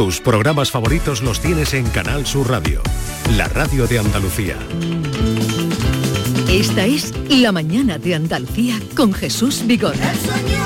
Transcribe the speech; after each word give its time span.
Tus 0.00 0.18
programas 0.18 0.70
favoritos 0.70 1.20
los 1.20 1.40
tienes 1.40 1.74
en 1.74 1.84
Canal 1.90 2.24
Sur 2.24 2.48
Radio, 2.48 2.80
la 3.36 3.48
radio 3.48 3.86
de 3.86 3.98
Andalucía. 3.98 4.56
Esta 6.48 6.86
es 6.86 7.12
La 7.28 7.52
mañana 7.52 7.98
de 7.98 8.14
Andalucía 8.14 8.80
con 8.96 9.12
Jesús 9.12 9.62
Vigor. 9.66 9.94
Nadie 9.98 10.56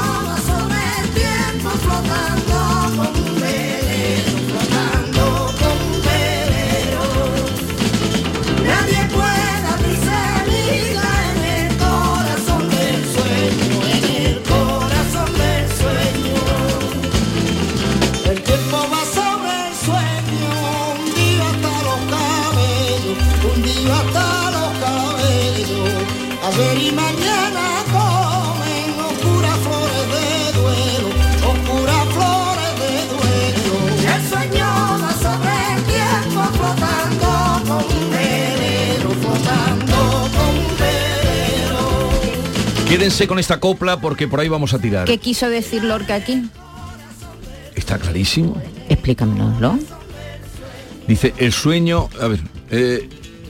Quédense 42.95 43.27
con 43.27 43.41
esta 43.41 43.59
copla 43.59 44.01
porque 44.01 44.29
por 44.29 44.39
ahí 44.39 44.47
vamos 44.49 44.73
a 44.73 44.79
tirar. 44.79 45.07
¿Qué 45.07 45.19
quiso 45.19 45.49
decir 45.49 45.83
Lorca 45.83 46.15
aquí? 46.15 46.45
Está 47.75 47.99
clarísimo. 47.99 48.63
Explícanoslo. 48.89 49.81
Dice, 51.09 51.35
el 51.39 51.53
sueño... 51.53 52.09
A 52.21 52.29
ver, 52.29 52.39
eh, 52.71 53.09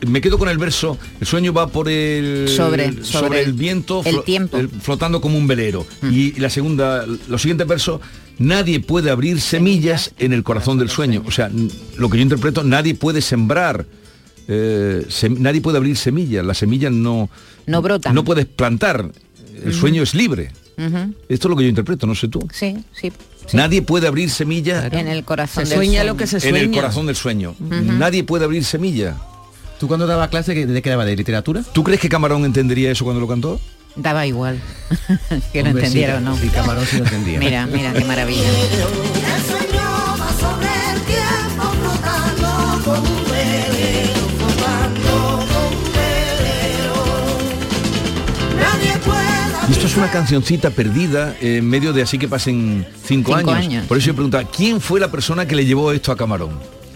me 0.08 0.22
quedo 0.22 0.38
con 0.38 0.48
el 0.48 0.56
verso, 0.56 0.96
el 1.20 1.26
sueño 1.26 1.52
va 1.52 1.66
por 1.66 1.90
el... 1.90 2.48
Sobre- 2.48 3.04
sobre 3.04 3.42
el 3.42 3.52
viento, 3.52 4.00
el 4.06 4.16
flo- 4.16 4.24
tiempo. 4.24 4.56
Mm. 4.56 4.60
el- 4.60 4.68
flotando 4.70 5.20
como 5.20 5.36
un 5.36 5.46
velero. 5.46 5.86
Y 6.10 6.32
la 6.40 6.48
segunda, 6.48 7.04
los 7.28 7.42
siguientes 7.42 7.66
versos, 7.66 8.00
nadie 8.38 8.80
puede 8.80 9.10
abrir 9.10 9.42
semillas 9.42 10.12
en 10.18 10.32
el 10.32 10.42
corazón 10.42 10.78
del 10.78 10.88
sueño. 10.88 11.22
O 11.26 11.30
sea, 11.30 11.50
lo 11.98 12.08
que 12.08 12.16
yo 12.16 12.22
interpreto, 12.22 12.64
nadie 12.64 12.94
puede 12.94 13.20
sembrar, 13.20 13.84
eh, 14.48 15.04
sem- 15.10 15.36
nadie 15.38 15.60
puede 15.60 15.76
abrir 15.76 15.98
semillas. 15.98 16.46
Las 16.46 16.56
semillas 16.56 16.92
no... 16.92 17.28
No 17.66 17.80
brotan. 17.82 18.14
No 18.14 18.24
puedes 18.24 18.44
plantar. 18.46 19.10
El 19.64 19.72
sueño 19.74 20.02
es 20.02 20.14
libre. 20.14 20.50
Esto 21.28 21.48
es 21.48 21.50
lo 21.50 21.56
que 21.56 21.62
yo 21.64 21.68
interpreto, 21.68 22.06
no 22.06 22.14
sé 22.14 22.28
tú. 22.28 22.40
Sí, 22.52 22.76
sí. 22.92 23.12
sí. 23.46 23.56
Nadie 23.56 23.82
puede 23.82 24.08
abrir 24.08 24.28
semilla 24.30 24.86
En 24.88 25.06
el 25.08 25.24
corazón 25.24 25.64
Se 25.64 25.70
del 25.70 25.78
sueña 25.78 25.98
sueño. 26.00 26.12
lo 26.12 26.16
que 26.16 26.26
se 26.26 26.36
en 26.48 26.56
el 26.56 26.62
sueña. 26.62 26.80
corazón 26.80 27.06
del 27.06 27.16
sueño. 27.16 27.54
Nadie 27.60 28.24
puede 28.24 28.44
abrir 28.44 28.64
semilla. 28.64 29.16
¿Tú 29.78 29.86
cuando 29.88 30.06
daba 30.06 30.28
clase 30.28 30.54
de 30.66 30.82
qué 30.82 30.90
daba? 30.90 31.04
¿De 31.04 31.14
literatura? 31.16 31.62
¿Tú 31.72 31.84
crees 31.84 32.00
que 32.00 32.08
Camarón 32.08 32.44
entendería 32.44 32.90
eso 32.90 33.04
cuando 33.04 33.20
lo 33.20 33.28
cantó? 33.28 33.60
Daba 33.96 34.26
igual. 34.26 34.58
que 35.52 35.62
no 35.62 35.70
Hombre, 35.70 35.82
sí, 35.82 35.98
entendiera 35.98 36.16
o 36.16 36.20
no. 36.20 36.36
sí, 36.36 36.48
Camarón 36.48 36.84
sí 36.86 36.96
lo 36.98 37.04
entendía. 37.04 37.38
Mira, 37.38 37.66
mira, 37.66 37.92
qué 37.92 38.04
maravilla. 38.04 38.42
Es 49.94 49.98
una 49.98 50.10
cancioncita 50.10 50.70
perdida 50.70 51.36
en 51.40 51.68
medio 51.68 51.92
de 51.92 52.02
así 52.02 52.18
que 52.18 52.26
pasen 52.26 52.84
cinco, 53.06 53.36
Cinco 53.36 53.52
años. 53.52 53.64
años. 53.64 53.86
Por 53.86 53.96
eso 53.96 54.08
yo 54.08 54.14
preguntaba, 54.14 54.42
¿quién 54.42 54.80
fue 54.80 54.98
la 54.98 55.08
persona 55.08 55.46
que 55.46 55.54
le 55.54 55.64
llevó 55.64 55.92
esto 55.92 56.10
a 56.10 56.16
Camarón? 56.16 56.50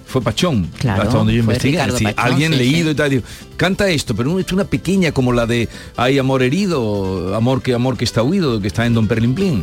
Fue 0.04 0.20
Pachón, 0.20 0.68
Claro, 0.80 1.02
hasta 1.02 1.16
donde 1.16 1.32
yo 1.34 1.38
investigué. 1.40 1.78
Alguien 1.80 2.52
sí, 2.54 2.58
leído 2.58 2.86
sí. 2.86 2.90
y 2.90 2.94
tal, 2.96 3.10
digo, 3.10 3.22
canta 3.56 3.88
esto, 3.88 4.16
pero 4.16 4.30
no 4.30 4.40
es 4.40 4.50
una 4.52 4.64
pequeña 4.64 5.12
como 5.12 5.32
la 5.32 5.46
de 5.46 5.68
Hay 5.96 6.18
amor 6.18 6.42
herido, 6.42 7.36
amor 7.36 7.62
que 7.62 7.72
amor 7.72 7.96
que 7.96 8.04
está 8.04 8.24
huido, 8.24 8.60
que 8.60 8.66
está 8.66 8.84
en 8.84 8.94
Don 8.94 9.06
Perlimplín. 9.06 9.62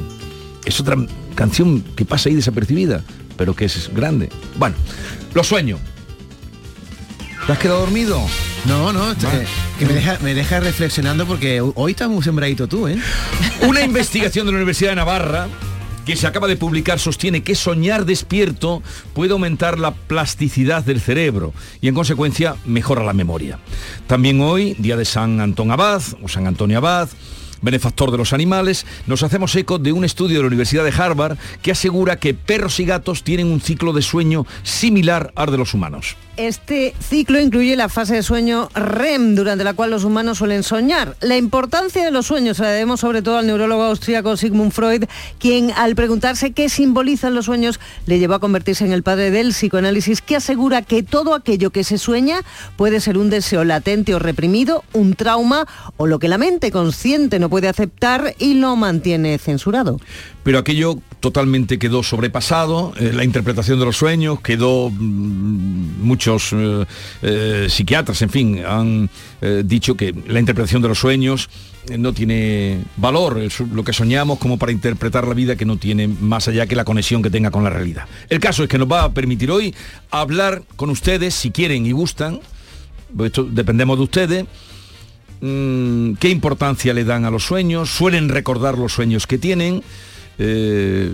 Es 0.63 0.79
otra 0.79 0.95
canción 1.35 1.81
que 1.97 2.05
pasa 2.05 2.29
ahí 2.29 2.35
desapercibida, 2.35 3.03
pero 3.35 3.53
que 3.53 3.65
es 3.65 3.91
grande. 3.93 4.29
Bueno, 4.57 4.77
los 5.33 5.45
sueños. 5.45 5.81
¿Te 7.45 7.51
has 7.51 7.59
quedado 7.59 7.81
dormido? 7.81 8.21
No, 8.67 8.91
no, 8.91 9.13
Vale. 9.15 9.43
eh, 9.43 9.47
que 9.77 9.85
me 9.85 9.93
deja, 9.93 10.17
me 10.21 10.33
deja 10.33 10.59
reflexionando 10.59 11.27
porque 11.27 11.61
hoy 11.61 11.91
estás 11.91 12.09
muy 12.09 12.23
sembradito 12.23 12.67
tú, 12.67 12.87
¿eh? 12.87 12.97
Una 13.67 13.81
investigación 13.81 14.45
de 14.47 14.51
la 14.51 14.57
Universidad 14.57 14.89
de 14.91 14.95
Navarra 14.95 15.47
que 16.05 16.15
se 16.15 16.27
acaba 16.27 16.47
de 16.47 16.55
publicar 16.55 16.99
sostiene 16.99 17.41
que 17.43 17.55
soñar 17.55 18.05
despierto 18.05 18.81
puede 19.13 19.33
aumentar 19.33 19.79
la 19.79 19.91
plasticidad 19.93 20.83
del 20.83 21.01
cerebro 21.01 21.53
y 21.81 21.87
en 21.87 21.95
consecuencia 21.95 22.55
mejora 22.65 23.03
la 23.03 23.13
memoria. 23.13 23.59
También 24.07 24.41
hoy, 24.41 24.75
día 24.79 24.97
de 24.97 25.05
San 25.05 25.41
Antón 25.41 25.71
Abad 25.71 26.01
o 26.21 26.27
San 26.27 26.47
Antonio 26.47 26.77
Abad, 26.77 27.09
benefactor 27.61 28.11
de 28.11 28.17
los 28.17 28.33
animales, 28.33 28.85
nos 29.07 29.23
hacemos 29.23 29.55
eco 29.55 29.79
de 29.79 29.91
un 29.91 30.05
estudio 30.05 30.37
de 30.37 30.43
la 30.43 30.47
Universidad 30.47 30.83
de 30.83 30.93
Harvard 30.95 31.37
que 31.61 31.71
asegura 31.71 32.19
que 32.19 32.33
perros 32.33 32.79
y 32.79 32.85
gatos 32.85 33.23
tienen 33.23 33.47
un 33.47 33.61
ciclo 33.61 33.93
de 33.93 34.01
sueño 34.01 34.45
similar 34.63 35.31
al 35.35 35.51
de 35.51 35.57
los 35.57 35.73
humanos. 35.73 36.15
Este 36.37 36.93
ciclo 36.99 37.39
incluye 37.39 37.77
la 37.77 37.87
fase 37.87 38.15
de 38.15 38.23
sueño 38.23 38.67
REM, 38.75 39.35
durante 39.35 39.63
la 39.63 39.73
cual 39.73 39.91
los 39.91 40.03
humanos 40.03 40.39
suelen 40.39 40.63
soñar. 40.63 41.15
La 41.21 41.37
importancia 41.37 42.03
de 42.03 42.11
los 42.11 42.25
sueños 42.25 42.57
se 42.57 42.63
la 42.63 42.71
debemos 42.71 42.99
sobre 42.99 43.21
todo 43.21 43.37
al 43.37 43.47
neurólogo 43.47 43.83
austríaco 43.83 44.35
Sigmund 44.35 44.73
Freud, 44.73 45.05
quien 45.39 45.71
al 45.71 45.95
preguntarse 45.95 46.51
qué 46.51 46.67
simbolizan 46.67 47.35
los 47.35 47.45
sueños 47.45 47.79
le 48.05 48.19
llevó 48.19 48.33
a 48.33 48.39
convertirse 48.39 48.83
en 48.83 48.91
el 48.91 49.01
padre 49.01 49.31
del 49.31 49.49
psicoanálisis, 49.49 50.21
que 50.21 50.35
asegura 50.35 50.81
que 50.81 51.03
todo 51.03 51.35
aquello 51.35 51.69
que 51.69 51.85
se 51.85 51.97
sueña 51.97 52.41
puede 52.75 52.99
ser 52.99 53.17
un 53.17 53.29
deseo 53.29 53.63
latente 53.63 54.13
o 54.13 54.19
reprimido, 54.19 54.83
un 54.91 55.15
trauma 55.15 55.65
o 55.95 56.05
lo 56.05 56.19
que 56.19 56.27
la 56.27 56.37
mente 56.37 56.69
consciente 56.69 57.39
no 57.39 57.49
puede 57.49 57.69
aceptar 57.69 58.35
y 58.39 58.55
lo 58.55 58.75
mantiene 58.75 59.37
censurado. 59.37 60.01
pero 60.43 60.59
aquello 60.59 60.99
totalmente 61.25 61.79
quedó 61.79 62.03
sobrepasado, 62.03 62.93
eh, 62.99 63.11
la 63.11 63.23
interpretación 63.23 63.79
de 63.79 63.85
los 63.85 63.97
sueños, 63.97 64.41
quedó 64.41 64.91
mm, 64.91 66.03
muchos 66.03 66.53
eh, 66.53 66.85
eh, 67.23 67.65
psiquiatras, 67.67 68.21
en 68.21 68.29
fin, 68.29 68.63
han 68.63 69.09
dicho 69.63 69.95
que 69.95 70.13
la 70.27 70.39
interpretación 70.39 70.81
de 70.81 70.87
los 70.87 70.99
sueños 70.99 71.49
no 71.97 72.13
tiene 72.13 72.79
valor, 72.97 73.39
es 73.39 73.59
lo 73.59 73.83
que 73.83 73.93
soñamos 73.93 74.37
como 74.39 74.57
para 74.57 74.71
interpretar 74.71 75.27
la 75.27 75.33
vida 75.33 75.55
que 75.55 75.65
no 75.65 75.77
tiene 75.77 76.07
más 76.07 76.47
allá 76.47 76.67
que 76.67 76.75
la 76.75 76.83
conexión 76.83 77.21
que 77.21 77.29
tenga 77.29 77.51
con 77.51 77.63
la 77.63 77.69
realidad. 77.69 78.05
El 78.29 78.39
caso 78.39 78.63
es 78.63 78.69
que 78.69 78.77
nos 78.77 78.91
va 78.91 79.03
a 79.03 79.13
permitir 79.13 79.49
hoy 79.49 79.73
hablar 80.11 80.63
con 80.75 80.89
ustedes, 80.89 81.33
si 81.33 81.49
quieren 81.51 81.85
y 81.85 81.91
gustan, 81.91 82.39
pues 83.15 83.29
esto 83.29 83.43
dependemos 83.43 83.97
de 83.97 84.03
ustedes, 84.03 84.45
mm, 85.41 86.13
qué 86.15 86.29
importancia 86.29 86.93
le 86.93 87.03
dan 87.03 87.25
a 87.25 87.31
los 87.31 87.43
sueños, 87.43 87.89
suelen 87.89 88.29
recordar 88.29 88.77
los 88.77 88.93
sueños 88.93 89.27
que 89.27 89.37
tienen, 89.37 89.83
eh, 90.39 91.13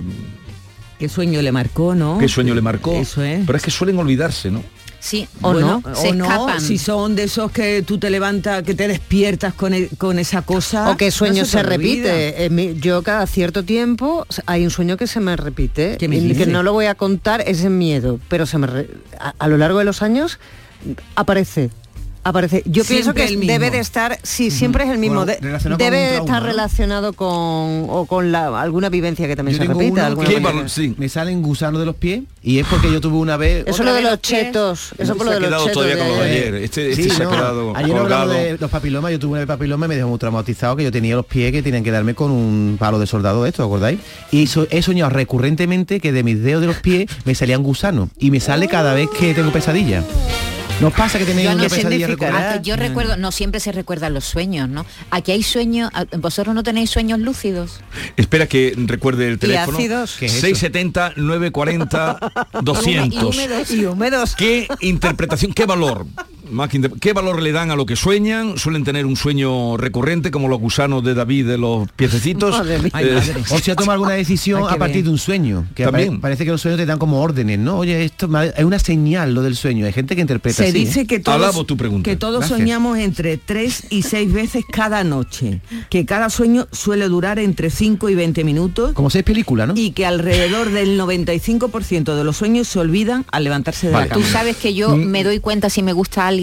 ¿Qué 1.00 1.10
sueño 1.10 1.42
le 1.42 1.52
marcó, 1.52 1.96
no? 1.96 2.18
qué 2.20 2.28
sueño 2.28 2.54
le 2.54 2.62
marcó. 2.62 2.94
Eso 2.94 3.24
es. 3.24 3.44
Pero 3.46 3.58
es 3.58 3.64
que 3.64 3.72
suelen 3.72 3.98
olvidarse, 3.98 4.52
¿no? 4.52 4.64
Sí, 5.00 5.28
O 5.42 5.52
bueno, 5.54 5.82
no, 5.84 5.96
se 5.96 6.10
o 6.10 6.14
no, 6.14 6.26
escapan. 6.26 6.62
si 6.62 6.78
son 6.78 7.16
de 7.16 7.24
esos 7.24 7.52
que 7.52 7.82
tú 7.82 7.98
te 7.98 8.12
levantas, 8.12 8.62
que 8.62 8.76
te 8.76 8.88
despiertas 8.88 9.56
con, 9.56 9.74
e- 9.74 9.90
con 9.98 10.20
esa 10.20 10.44
cosa. 10.44 10.92
O 10.92 10.98
que 10.98 11.10
sueño 11.10 11.42
no 11.42 11.46
se, 11.48 11.64
repite. 11.64 12.46
En 12.46 12.54
mi- 12.54 12.76
yo 12.80 13.02
cada 13.02 13.26
cierto 13.26 13.64
tiempo 13.64 14.28
hay 14.46 14.64
un 14.64 14.70
sueño 14.70 14.98
que 14.98 15.08
se 15.08 15.20
me 15.20 15.36
repite. 15.36 15.98
¿Qué 15.98 16.08
me 16.08 16.18
y 16.18 16.36
que 16.36 16.46
no 16.46 16.62
lo 16.62 16.72
voy 16.74 16.86
a 16.86 16.94
contar, 16.94 17.42
es 17.48 17.64
en 17.64 17.80
miedo. 17.80 18.20
Pero 18.30 18.46
se 18.46 18.60
me 18.60 18.68
re- 18.68 18.90
a, 19.20 19.34
a 19.40 19.48
lo 19.48 19.58
largo 19.58 19.80
de 19.80 19.86
los 19.86 20.04
años 20.04 20.38
aparece. 21.16 21.72
Aparece. 22.24 22.62
Yo 22.66 22.84
pienso 22.84 23.16
que 23.16 23.36
debe 23.36 23.72
de 23.72 23.80
estar, 23.80 24.20
sí, 24.22 24.52
siempre 24.52 24.84
es 24.84 24.92
el 24.92 25.00
mismo. 25.00 25.26
Bueno, 25.26 25.26
de- 25.26 25.40
debe 25.78 25.98
de 25.98 26.10
trauma, 26.10 26.26
estar 26.26 26.42
¿no? 26.44 26.48
relacionado 26.50 27.14
con 27.14 27.28
o 27.90 28.06
con 28.08 28.32
la, 28.32 28.62
alguna 28.62 28.90
vivencia 28.90 29.28
que 29.28 29.36
también 29.36 29.58
Yo 29.58 29.64
se 29.64 29.68
tengo 29.68 29.80
repita. 29.80 30.06
alguna 30.06 30.30
que 30.64 30.70
sí. 30.70 30.94
me 31.00 31.10
salen 31.10 31.42
gusanos 31.42 31.80
de 31.80 31.86
los 31.88 31.96
pies 31.96 32.22
y 32.44 32.60
es 32.60 32.68
porque 32.68 32.92
yo 32.92 33.02
tuve 33.02 33.18
una 33.18 33.38
vez... 33.38 33.66
Eso 33.66 33.84
lo 33.84 33.94
de 33.94 34.02
los 34.04 34.12
los 34.12 34.22
chetos. 34.22 34.92
Eso 35.00 35.16
por 35.16 35.26
lo 35.26 35.32
de 35.32 35.40
los 35.40 35.50
chetos. 35.64 35.72
todavía 35.74 35.96
de 35.96 36.00
con 36.02 36.10
lo 36.10 36.16
de 36.24 36.30
ayer. 36.30 36.56
Este, 36.56 36.92
este 36.92 37.04
Sí, 37.04 37.10
se 37.10 37.24
ha 37.24 37.26
no, 37.26 37.32
quedado 37.32 37.76
Ayer 37.76 37.96
no 37.96 38.02
hablamos 38.02 38.34
de 38.36 38.58
los 38.60 38.70
papilomas, 38.70 39.12
yo 39.12 39.18
tuve 39.20 39.32
una 39.32 39.40
vez 39.40 39.48
papiloma 39.48 39.86
y 39.88 39.90
me 39.90 39.96
dejó 39.96 40.10
muy 40.10 40.20
traumatizado 40.20 40.76
que 40.76 40.84
yo 40.84 40.92
tenía 40.92 41.16
los 41.16 41.26
pies 41.26 41.52
que 41.52 41.64
tenían 41.64 41.84
que 41.84 41.90
darme 41.92 42.14
con 42.14 42.30
un 42.30 42.76
palo 42.80 43.00
de 43.00 43.08
soldado 43.08 43.48
esto, 43.48 43.64
¿acordáis? 43.64 44.00
Y 44.32 44.46
so- 44.46 44.68
he 44.70 44.84
soñado 44.84 45.10
recurrentemente 45.10 46.00
que 46.00 46.12
de 46.12 46.22
mis 46.24 46.42
dedos 46.44 46.62
de 46.62 46.68
los 46.68 46.78
pies 46.78 47.08
me 47.26 47.34
salían 47.34 47.64
gusanos 47.64 48.10
y 48.20 48.30
me 48.30 48.40
sale 48.40 48.68
cada 48.68 48.94
vez 48.94 49.10
que 49.20 49.34
tengo 49.34 49.52
pesadilla. 49.52 50.04
¿Nos 50.82 50.94
pasa 50.94 51.20
que 51.20 51.26
tenéis 51.26 51.46
Ya 51.46 51.52
no 51.54 51.60
una 51.60 51.70
pesadilla 51.70 52.08
significará. 52.08 52.32
recurrente? 52.32 52.58
Ah, 52.60 52.62
yo 52.64 52.76
recuerdo, 52.76 53.16
no 53.18 53.32
siempre 53.32 53.60
se 53.60 53.72
recuerdan 53.72 54.14
los 54.16 54.26
sueños, 54.26 54.68
¿no? 54.68 54.86
Aquí 55.12 55.32
hay 55.32 55.44
sueños, 55.44 55.92
ah, 55.94 56.06
vosotros 56.18 56.56
no 56.56 56.64
tenéis 56.64 56.90
sueños 56.90 57.20
lúcidos. 57.20 57.82
Espera 58.18 58.48
que 58.48 58.74
recuerde 58.76 59.28
el 59.28 59.38
teléfono. 59.38 59.78
ácidos? 59.78 60.16
¿Qué 60.18 60.26
es 60.26 60.34
eso? 60.34 60.42
670 60.42 61.14
940 61.18 62.20
200. 62.62 63.36
Y 63.72 63.86
húmedos. 63.86 64.36
¿Qué 64.36 64.68
interpretación, 64.82 65.54
qué 65.54 65.66
valor 65.66 66.06
más 66.52 66.70
que 66.70 66.78
inde- 66.80 66.92
¿Qué 67.00 67.14
valor 67.14 67.42
le 67.42 67.52
dan 67.52 67.72
a 67.72 67.76
lo 67.76 67.86
que 67.86 67.96
sueñan? 67.96 68.58
Suelen 68.58 68.84
tener 68.84 69.06
un 69.06 69.16
sueño 69.16 69.78
recurrente 69.78 70.32
como 70.32 70.48
los 70.48 70.60
gusanos 70.60 71.04
de 71.04 71.14
David 71.14 71.48
de 71.48 71.58
los 71.58 71.90
piececitos. 71.94 72.52
Madre 72.58 72.80
mía. 72.80 72.92
Ay, 72.94 73.06
Eh, 73.08 73.14
madre. 73.16 73.34
O 73.52 73.60
si 73.60 73.72
ha 73.72 73.76
tomado 73.76 73.94
alguna 73.94 74.14
decisión 74.14 74.64
a 74.70 74.76
partir 74.78 74.98
ver. 74.98 75.04
de 75.06 75.10
un 75.12 75.18
sueño. 75.18 75.66
Que 75.76 75.86
También. 75.86 76.10
pare- 76.10 76.20
parece 76.22 76.46
que 76.46 76.52
los 76.52 76.62
sueños 76.62 76.80
te 76.80 76.86
dan 76.86 77.00
como 77.00 77.22
órdenes, 77.22 77.60
¿no? 77.60 77.78
Oye, 77.80 78.04
esto 78.06 78.30
es 78.56 78.64
una 78.64 78.80
señal 78.80 79.34
lo 79.34 79.42
del 79.42 79.56
sueño. 79.56 79.86
Hay 79.86 79.94
gente 79.94 80.16
que 80.16 80.22
interpreta 80.22 80.58
Se 80.58 80.70
así. 80.70 80.74
dice 80.80 81.02
¿eh? 81.02 81.08
que 81.08 81.20
todos, 81.20 81.36
Alabo 81.38 81.64
tu 81.66 81.78
pregunta. 81.78 82.10
que 82.10 82.16
todos 82.16 82.40
Gracias. 82.40 82.60
soñamos 82.60 82.98
entre 82.98 83.38
3 83.38 83.86
y 83.90 84.04
6 84.04 84.32
veces 84.34 84.64
cada 84.72 85.04
noche, 85.04 85.62
que 85.90 86.06
cada 86.06 86.30
sueño 86.30 86.68
suele 86.72 87.08
durar 87.08 87.40
entre 87.40 87.70
5 87.70 88.10
y 88.10 88.16
20 88.16 88.44
minutos 88.44 88.94
Como 88.94 89.10
seis 89.10 89.24
películas, 89.24 89.68
¿no? 89.68 89.74
y 89.78 89.92
que 89.92 90.06
alrededor 90.06 90.72
del 90.72 90.98
95% 91.00 92.16
de 92.16 92.24
los 92.24 92.38
sueños 92.38 92.68
se 92.68 92.80
olvidan 92.80 93.26
al 93.32 93.44
levantarse 93.44 93.88
de 93.88 93.94
Vale. 93.94 94.08
la 94.10 94.14
Tú 94.16 94.22
cama. 94.22 94.32
sabes 94.32 94.58
que 94.58 94.74
yo 94.74 94.96
me 94.98 95.24
doy 95.24 95.40
cuenta 95.40 95.70
si 95.70 95.84
me 95.84 95.94
gusta 95.94 96.28
alguien 96.28 96.41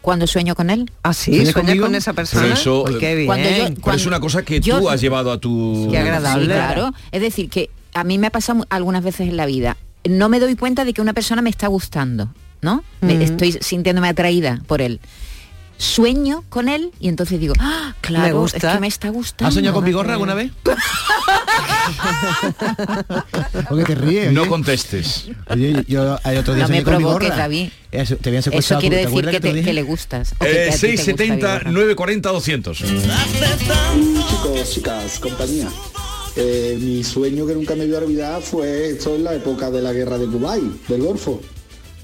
cuando 0.00 0.26
sueño 0.26 0.54
con 0.54 0.70
él. 0.70 0.90
¿Ah, 1.02 1.14
sí? 1.14 1.32
¿Sueñas 1.32 1.52
¿Sueñas 1.52 1.68
conmigo? 1.68 1.86
con 1.86 1.94
esa 1.94 2.12
persona? 2.12 2.42
Pero 2.42 2.54
eso, 2.54 2.82
Uy, 2.84 2.98
qué 2.98 3.12
eh, 3.12 3.14
bien. 3.14 3.26
Cuando 3.26 3.48
yo- 3.48 3.54
pero 3.56 3.72
es 3.74 3.78
cuando- 3.80 4.08
una 4.08 4.20
cosa 4.20 4.42
que 4.42 4.60
yo- 4.60 4.80
tú 4.80 4.88
has 4.90 5.00
llevado 5.00 5.30
a 5.32 5.38
tu... 5.38 5.88
Qué 5.90 5.98
agradable. 5.98 6.44
Sí, 6.46 6.50
claro. 6.50 6.92
Es 7.12 7.20
decir, 7.20 7.48
que 7.48 7.70
a 7.94 8.02
mí 8.04 8.18
me 8.18 8.26
ha 8.26 8.30
pasado 8.30 8.66
algunas 8.70 9.04
veces 9.04 9.28
en 9.28 9.36
la 9.36 9.46
vida. 9.46 9.76
No 10.04 10.28
me 10.28 10.40
doy 10.40 10.56
cuenta 10.56 10.84
de 10.84 10.92
que 10.92 11.00
una 11.00 11.12
persona 11.12 11.42
me 11.42 11.50
está 11.50 11.68
gustando, 11.68 12.32
¿no? 12.62 12.82
Me- 13.00 13.14
Mm. 13.14 13.22
Estoy 13.22 13.52
sintiéndome 13.60 14.08
atraída 14.08 14.60
por 14.66 14.80
él. 14.82 14.98
Sueño 15.78 16.44
con 16.48 16.68
él 16.68 16.92
y 17.00 17.08
entonces 17.08 17.40
digo, 17.40 17.54
ah, 17.58 17.94
claro, 18.00 18.26
Me 18.26 18.32
gusta. 18.40 18.56
es 18.68 18.74
que 18.74 18.80
me 18.80 18.86
está 18.86 19.08
gustando. 19.08 19.48
¿Has 19.48 19.54
soñado 19.54 19.74
con 19.74 19.84
Vigorra 19.84 20.12
alguna 20.12 20.34
vez? 20.34 20.52
Porque 23.68 23.84
te 23.84 23.94
ríes. 23.94 24.32
No 24.32 24.42
oye. 24.42 24.50
contestes. 24.50 25.26
Oye, 25.48 25.84
yo 25.88 26.18
el 26.24 26.38
otro 26.38 26.54
día 26.54 26.64
No 26.64 26.68
me 26.70 26.82
provoques. 26.82 27.28
David. 27.30 27.68
Eso, 27.90 28.16
te 28.16 28.28
habían 28.30 28.40
Eso 28.40 28.50
secuestrado. 28.50 28.80
quiere 28.80 28.96
¿te 28.98 29.06
decir 29.06 29.24
que, 29.26 29.30
te 29.32 29.40
te- 29.40 29.52
dije? 29.54 29.64
que 29.66 29.72
le 29.72 29.82
gustas. 29.82 30.32
Eh, 30.32 30.34
a 30.34 30.38
ti 30.38 30.46
te 30.46 30.64
gusta 30.66 30.78
670 30.78 31.34
Vigorra. 31.58 31.70
940 31.70 32.28
200. 32.30 32.78
Chicos, 32.78 34.70
chicas, 34.70 35.18
compañía. 35.18 35.68
Eh, 36.36 36.78
mi 36.80 37.04
sueño 37.04 37.46
que 37.46 37.54
nunca 37.54 37.74
me 37.74 37.86
voy 37.86 37.94
a 37.94 37.98
olvidar 37.98 38.40
fue 38.42 38.90
esto 38.90 39.14
en 39.16 39.24
la 39.24 39.34
época 39.34 39.70
de 39.70 39.82
la 39.82 39.92
guerra 39.92 40.16
de 40.16 40.26
Kuwait, 40.26 40.86
del 40.88 41.02
Golfo, 41.02 41.40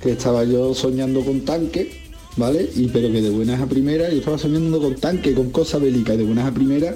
que 0.03 0.13
estaba 0.13 0.45
yo 0.45 0.75
soñando 0.75 1.25
con 1.25 1.41
tanque, 1.47 2.08
¿vale? 2.39 2.71
Y 2.77 2.89
pero 2.89 3.13
que 3.13 3.21
de 3.21 3.31
buenas 3.31 3.61
a 3.61 3.67
primeras, 3.67 4.11
yo 4.13 4.19
estaba 4.19 4.39
soñando 4.39 4.81
con 4.81 4.95
tanque, 4.95 5.35
con 5.35 5.51
cosas 5.51 5.83
bélicas, 5.83 6.15
y 6.15 6.19
de 6.19 6.25
buenas 6.25 6.47
a 6.47 6.55
primeras, 6.55 6.95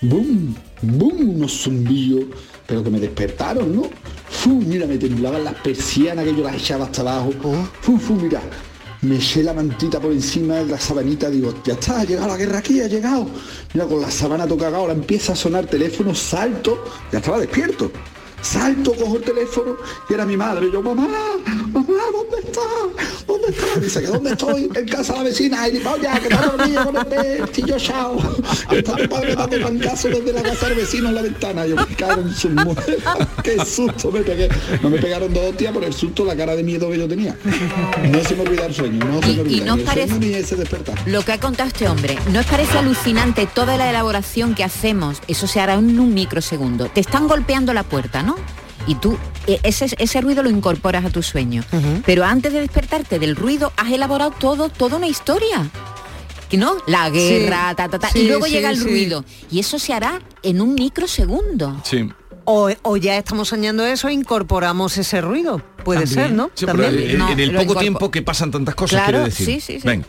¡boom! 0.00 0.54
¡boom! 0.82 1.36
Unos 1.36 1.62
zumbillos, 1.62 2.24
pero 2.66 2.82
que 2.82 2.90
me 2.90 3.00
despertaron, 3.00 3.74
¿no? 3.74 3.82
¡Fu! 4.30 4.50
Mira, 4.50 4.86
me 4.86 4.96
temblaban 4.96 5.44
las 5.44 5.54
persianas 5.54 6.24
que 6.24 6.34
yo 6.34 6.42
las 6.42 6.54
echaba 6.54 6.86
hasta 6.86 7.02
abajo. 7.02 7.32
¡Fu, 7.80 7.98
fu! 7.98 8.14
Mira, 8.14 8.40
me 9.02 9.16
eché 9.16 9.42
la 9.42 9.52
mantita 9.52 9.98
por 9.98 10.12
encima 10.12 10.56
de 10.56 10.66
la 10.66 10.78
sabanita, 10.78 11.28
digo, 11.28 11.52
ya 11.64 11.74
está, 11.74 12.00
ha 12.00 12.04
llegado 12.04 12.28
la 12.28 12.36
guerra 12.36 12.58
aquí, 12.58 12.80
ha 12.80 12.86
llegado. 12.86 13.26
Mira, 13.74 13.86
con 13.86 14.00
la 14.00 14.10
sabana 14.10 14.46
toca 14.46 14.68
ahora 14.68 14.92
empieza 14.92 15.32
a 15.32 15.36
sonar 15.36 15.66
teléfono, 15.66 16.14
salto, 16.14 16.84
ya 17.12 17.18
estaba 17.18 17.40
despierto. 17.40 17.90
Salto, 18.42 18.92
cojo 18.94 19.16
el 19.16 19.22
teléfono 19.22 19.76
y 20.08 20.14
era 20.14 20.24
mi 20.24 20.36
madre. 20.36 20.70
Yo, 20.72 20.82
mamá, 20.82 21.06
mamá, 21.72 21.86
¿dónde 22.12 22.38
está? 22.48 22.60
¿Dónde 23.26 23.48
está? 23.48 23.80
Dice 23.80 24.00
que 24.00 24.06
¿dónde 24.06 24.30
estoy? 24.32 24.70
En 24.74 24.88
casa 24.88 25.12
de 25.12 25.18
la 25.18 25.24
vecina. 25.24 25.68
Y 25.68 25.72
digo, 25.72 25.96
ya, 26.02 26.18
que 26.18 26.28
está 26.28 26.46
dormido 26.46 26.84
con 26.86 26.96
el 26.96 27.06
pestillo, 27.06 27.76
chao. 27.78 28.16
Está 28.70 28.94
mi 28.96 29.06
padre 29.08 29.34
dando 29.36 29.60
pancazo 29.60 30.08
desde 30.08 30.32
la 30.32 30.42
casa 30.42 30.66
del 30.68 30.76
vecino 30.78 31.08
en 31.10 31.14
la 31.16 31.22
ventana. 31.22 31.66
Yo 31.66 31.76
me 31.76 31.86
cago 31.96 32.22
en 32.22 32.34
su 32.34 32.48
mujer. 32.48 32.98
Qué 33.44 33.64
susto 33.64 34.10
me 34.10 34.20
pegué. 34.20 34.48
No 34.82 34.90
me 34.90 34.98
pegaron 34.98 35.32
dos 35.32 35.44
hostias 35.50 35.72
por 35.72 35.84
el 35.84 35.92
susto, 35.92 36.24
la 36.24 36.34
cara 36.36 36.56
de 36.56 36.62
miedo 36.62 36.88
que 36.90 36.98
yo 36.98 37.06
tenía. 37.08 37.36
No 38.10 38.24
se 38.24 38.34
me 38.34 38.42
olvida 38.42 38.66
el 38.66 38.74
sueño, 38.74 39.04
no 39.04 39.20
se 39.22 39.30
Y- 39.30 39.36
me 39.36 39.36
y 39.36 39.40
olvida. 39.40 39.64
no 39.66 39.74
ni 39.76 39.80
el 39.82 39.86
parece- 39.86 40.08
sueño 40.08 40.26
ni 40.26 40.34
ese 40.34 40.56
despertar. 40.56 40.96
Lo 41.06 41.22
que 41.22 41.32
ha 41.32 41.38
contado 41.40 41.68
este 41.68 41.88
hombre, 41.88 42.18
¿no 42.32 42.40
os 42.40 42.46
parece 42.46 42.78
alucinante 42.78 43.46
toda 43.46 43.76
la 43.76 43.90
elaboración 43.90 44.54
que 44.54 44.64
hacemos? 44.64 45.18
Eso 45.28 45.46
se 45.46 45.60
hará 45.60 45.74
en 45.74 45.98
un 46.00 46.14
microsegundo. 46.14 46.86
Te 46.86 47.00
están 47.00 47.28
golpeando 47.28 47.72
la 47.74 47.82
puerta, 47.84 48.22
¿no? 48.22 48.29
Y 48.86 48.94
tú 48.94 49.16
e- 49.46 49.60
ese, 49.62 49.86
ese 49.98 50.20
ruido 50.20 50.42
lo 50.42 50.50
incorporas 50.50 51.04
a 51.04 51.10
tu 51.10 51.22
sueño. 51.22 51.62
Pero 52.06 52.24
antes 52.24 52.52
de 52.52 52.60
despertarte 52.60 53.18
del 53.18 53.36
ruido, 53.36 53.72
has 53.76 53.90
elaborado 53.92 54.30
todo, 54.32 54.68
toda 54.68 54.96
una 54.96 55.06
historia. 55.06 55.68
Que 56.48 56.56
¿No? 56.56 56.76
La 56.86 57.10
guerra, 57.10 57.70
Sí, 57.70 57.76
ta, 57.76 57.88
ta, 57.88 57.98
ta. 58.00 58.08
sí, 58.10 58.20
y 58.20 58.26
luego 58.28 58.46
sí, 58.46 58.52
llega 58.52 58.70
el 58.70 58.78
sí. 58.78 58.84
ruido. 58.84 59.24
Y 59.52 59.60
eso 59.60 59.78
se 59.78 59.92
hará 59.92 60.20
en 60.42 60.60
un 60.60 60.74
microsegundo. 60.74 61.80
Sí. 61.84 62.08
O, 62.52 62.68
o 62.82 62.96
ya 62.96 63.16
estamos 63.16 63.46
soñando 63.48 63.86
eso 63.86 64.08
e 64.08 64.12
incorporamos 64.12 64.98
ese 64.98 65.20
ruido. 65.20 65.62
Puede 65.84 66.00
También. 66.00 66.26
ser, 66.26 66.32
¿no? 66.32 66.50
Sí, 66.54 66.66
También. 66.66 66.98
en, 66.98 67.18
No, 67.18 67.30
en 67.30 67.38
el 67.40 67.54
poco 67.54 67.76
tiempo 67.76 68.10
que 68.10 68.22
pasan 68.22 68.50
tantas 68.50 68.74
cosas, 68.74 69.02
Claro, 69.02 69.18
quiere 69.18 69.24
decir. 69.30 69.46
sí, 69.46 69.60
sí, 69.60 69.80
sí. 69.80 69.86
Venga. 69.86 70.06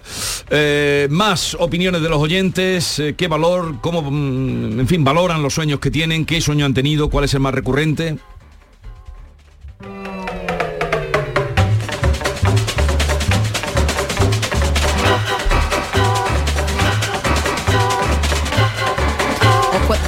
Eh, 0.50 1.08
más 1.12 1.56
opiniones 1.60 2.02
de 2.02 2.10
los 2.10 2.20
oyentes, 2.20 2.98
eh, 3.00 3.14
qué 3.16 3.28
valor, 3.28 3.76
cómo, 3.80 4.02
mm, 4.02 4.80
en 4.80 4.88
fin, 4.88 5.04
valoran 5.04 5.44
los 5.44 5.54
sueños 5.54 5.80
que 5.80 5.92
tienen, 5.92 6.26
qué 6.26 6.42
sueño 6.42 6.66
han 6.66 6.74
tenido, 6.74 7.10
cuál 7.10 7.26
es 7.26 7.34
el 7.36 7.42
más 7.42 7.54
recurrente. 7.54 8.18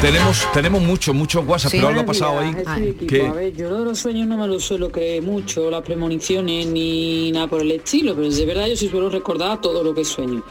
Tenemos, 0.04 0.46
tenemos 0.52 0.82
mucho, 0.82 1.14
mucho 1.14 1.40
WhatsApp, 1.48 1.72
Sí. 1.72 1.78
pero 1.78 1.88
algo 1.88 2.02
ha 2.02 2.06
pasado 2.06 2.40
ahí. 2.40 2.52
Ah, 2.66 2.78
que- 3.08 3.26
A 3.26 3.32
ver, 3.32 3.56
yo 3.56 3.70
lo 3.70 3.80
de 3.80 3.86
los 3.86 4.00
sueños 4.00 4.28
no 4.28 4.36
me 4.38 4.46
lo 4.50 4.60
suelo 4.60 4.92
creer 4.92 5.24
mucho, 5.24 5.72
las 5.72 5.82
premoniciones 5.82 6.68
ni 6.68 7.32
nada 7.32 7.48
por 7.48 7.62
el 7.62 7.72
estilo, 7.72 8.14
pero 8.14 8.30
de 8.30 8.46
verdad 8.46 8.68
yo 8.68 8.76
sí 8.76 8.90
suelo 8.90 9.10
recordar 9.10 9.62
todo 9.62 9.82
lo 9.82 9.96
que 9.96 10.04
sueño. 10.04 10.44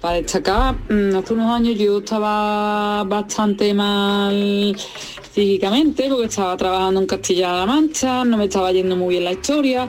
Para 0.00 0.16
destacar, 0.16 0.74
mm, 0.90 1.14
hace 1.14 1.34
unos 1.34 1.52
años 1.52 1.78
yo 1.78 1.98
estaba 1.98 3.04
bastante 3.04 3.72
mal 3.74 4.76
psíquicamente 5.32 6.08
porque 6.08 6.26
estaba 6.26 6.56
trabajando 6.56 6.98
en 7.00 7.06
Castilla-La 7.06 7.64
Mancha, 7.64 8.24
no 8.24 8.36
me 8.36 8.46
estaba 8.46 8.72
yendo 8.72 8.96
muy 8.96 9.10
bien 9.14 9.24
la 9.24 9.32
historia 9.32 9.88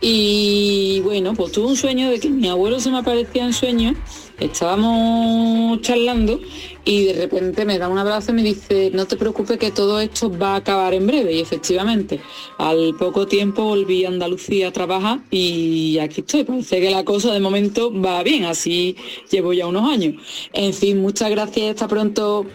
y 0.00 1.00
bueno, 1.04 1.34
pues 1.34 1.52
tuve 1.52 1.66
un 1.66 1.76
sueño 1.76 2.08
de 2.08 2.18
que 2.18 2.30
mi 2.30 2.48
abuelo 2.48 2.80
se 2.80 2.90
me 2.90 2.98
aparecía 2.98 3.44
en 3.44 3.52
sueños, 3.52 3.94
estábamos 4.40 5.80
charlando 5.82 6.40
y 6.88 7.04
de 7.04 7.12
repente 7.12 7.66
me 7.66 7.78
da 7.78 7.86
un 7.86 7.98
abrazo 7.98 8.30
y 8.30 8.34
me 8.34 8.42
dice, 8.42 8.90
no 8.94 9.06
te 9.06 9.18
preocupes 9.18 9.58
que 9.58 9.70
todo 9.70 10.00
esto 10.00 10.30
va 10.30 10.54
a 10.54 10.56
acabar 10.56 10.94
en 10.94 11.06
breve. 11.06 11.34
Y 11.34 11.40
efectivamente, 11.40 12.18
al 12.56 12.94
poco 12.98 13.26
tiempo 13.26 13.62
volví 13.62 14.06
a 14.06 14.08
Andalucía 14.08 14.68
a 14.68 14.72
trabajar 14.72 15.20
y 15.30 15.98
aquí 15.98 16.22
estoy. 16.22 16.44
Parece 16.44 16.80
que 16.80 16.90
la 16.90 17.04
cosa 17.04 17.34
de 17.34 17.40
momento 17.40 17.92
va 17.92 18.22
bien, 18.22 18.46
así 18.46 18.96
llevo 19.30 19.52
ya 19.52 19.66
unos 19.66 19.86
años. 19.86 20.14
En 20.54 20.72
fin, 20.72 21.02
muchas 21.02 21.28
gracias, 21.30 21.72
hasta 21.72 21.88
pronto. 21.88 22.46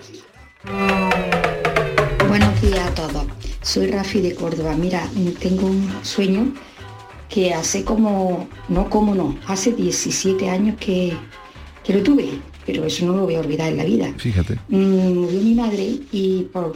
Buenos 2.28 2.62
días 2.62 2.88
a 2.88 2.96
todos. 2.96 3.26
Soy 3.62 3.86
Rafi 3.86 4.20
de 4.20 4.34
Córdoba. 4.34 4.76
Mira, 4.76 5.08
tengo 5.40 5.68
un 5.68 5.94
sueño 6.02 6.52
que 7.30 7.54
hace 7.54 7.84
como, 7.84 8.50
no 8.68 8.90
como 8.90 9.14
no, 9.14 9.38
hace 9.46 9.74
17 9.74 10.50
años 10.50 10.76
que, 10.80 11.14
que 11.84 11.94
lo 11.94 12.02
tuve, 12.02 12.42
pero 12.66 12.86
eso 12.86 13.06
no 13.06 13.16
lo 13.16 13.24
voy 13.24 13.36
a 13.36 13.40
olvidar 13.40 13.72
en 13.72 13.78
la 13.78 13.86
vida. 13.86 14.14
Fíjate. 14.18 14.60
Mm, 14.70 15.14
Murió 15.14 15.42
mi 15.42 15.54
madre 15.54 16.00
y 16.12 16.44
por 16.52 16.76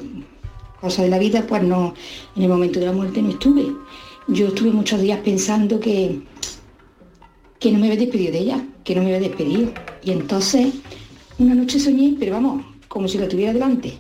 cosas 0.82 1.06
de 1.06 1.10
la 1.10 1.20
vida, 1.20 1.46
pues 1.48 1.64
no, 1.64 1.94
en 2.36 2.44
el 2.44 2.50
momento 2.50 2.80
de 2.80 2.86
la 2.88 2.92
muerte 2.92 3.22
no 3.22 3.30
estuve. 3.30 3.66
Yo 4.28 4.48
estuve 4.48 4.72
muchos 4.72 5.02
días 5.02 5.20
pensando 5.24 5.80
que, 5.80 6.22
que 7.60 7.72
no 7.72 7.80
me 7.80 7.88
había 7.88 8.00
despedido 8.00 8.34
de 8.34 8.40
ella, 8.40 8.66
que 8.84 8.96
no 8.96 9.02
me 9.02 9.16
había 9.16 9.28
despedido. 9.28 9.72
Y 10.04 10.12
entonces, 10.12 10.74
una 11.38 11.56
noche 11.56 11.80
soñé, 11.80 12.16
pero 12.20 12.34
vamos, 12.34 12.64
como 12.88 13.08
si 13.08 13.18
la 13.18 13.28
tuviera 13.28 13.54
delante 13.54 13.98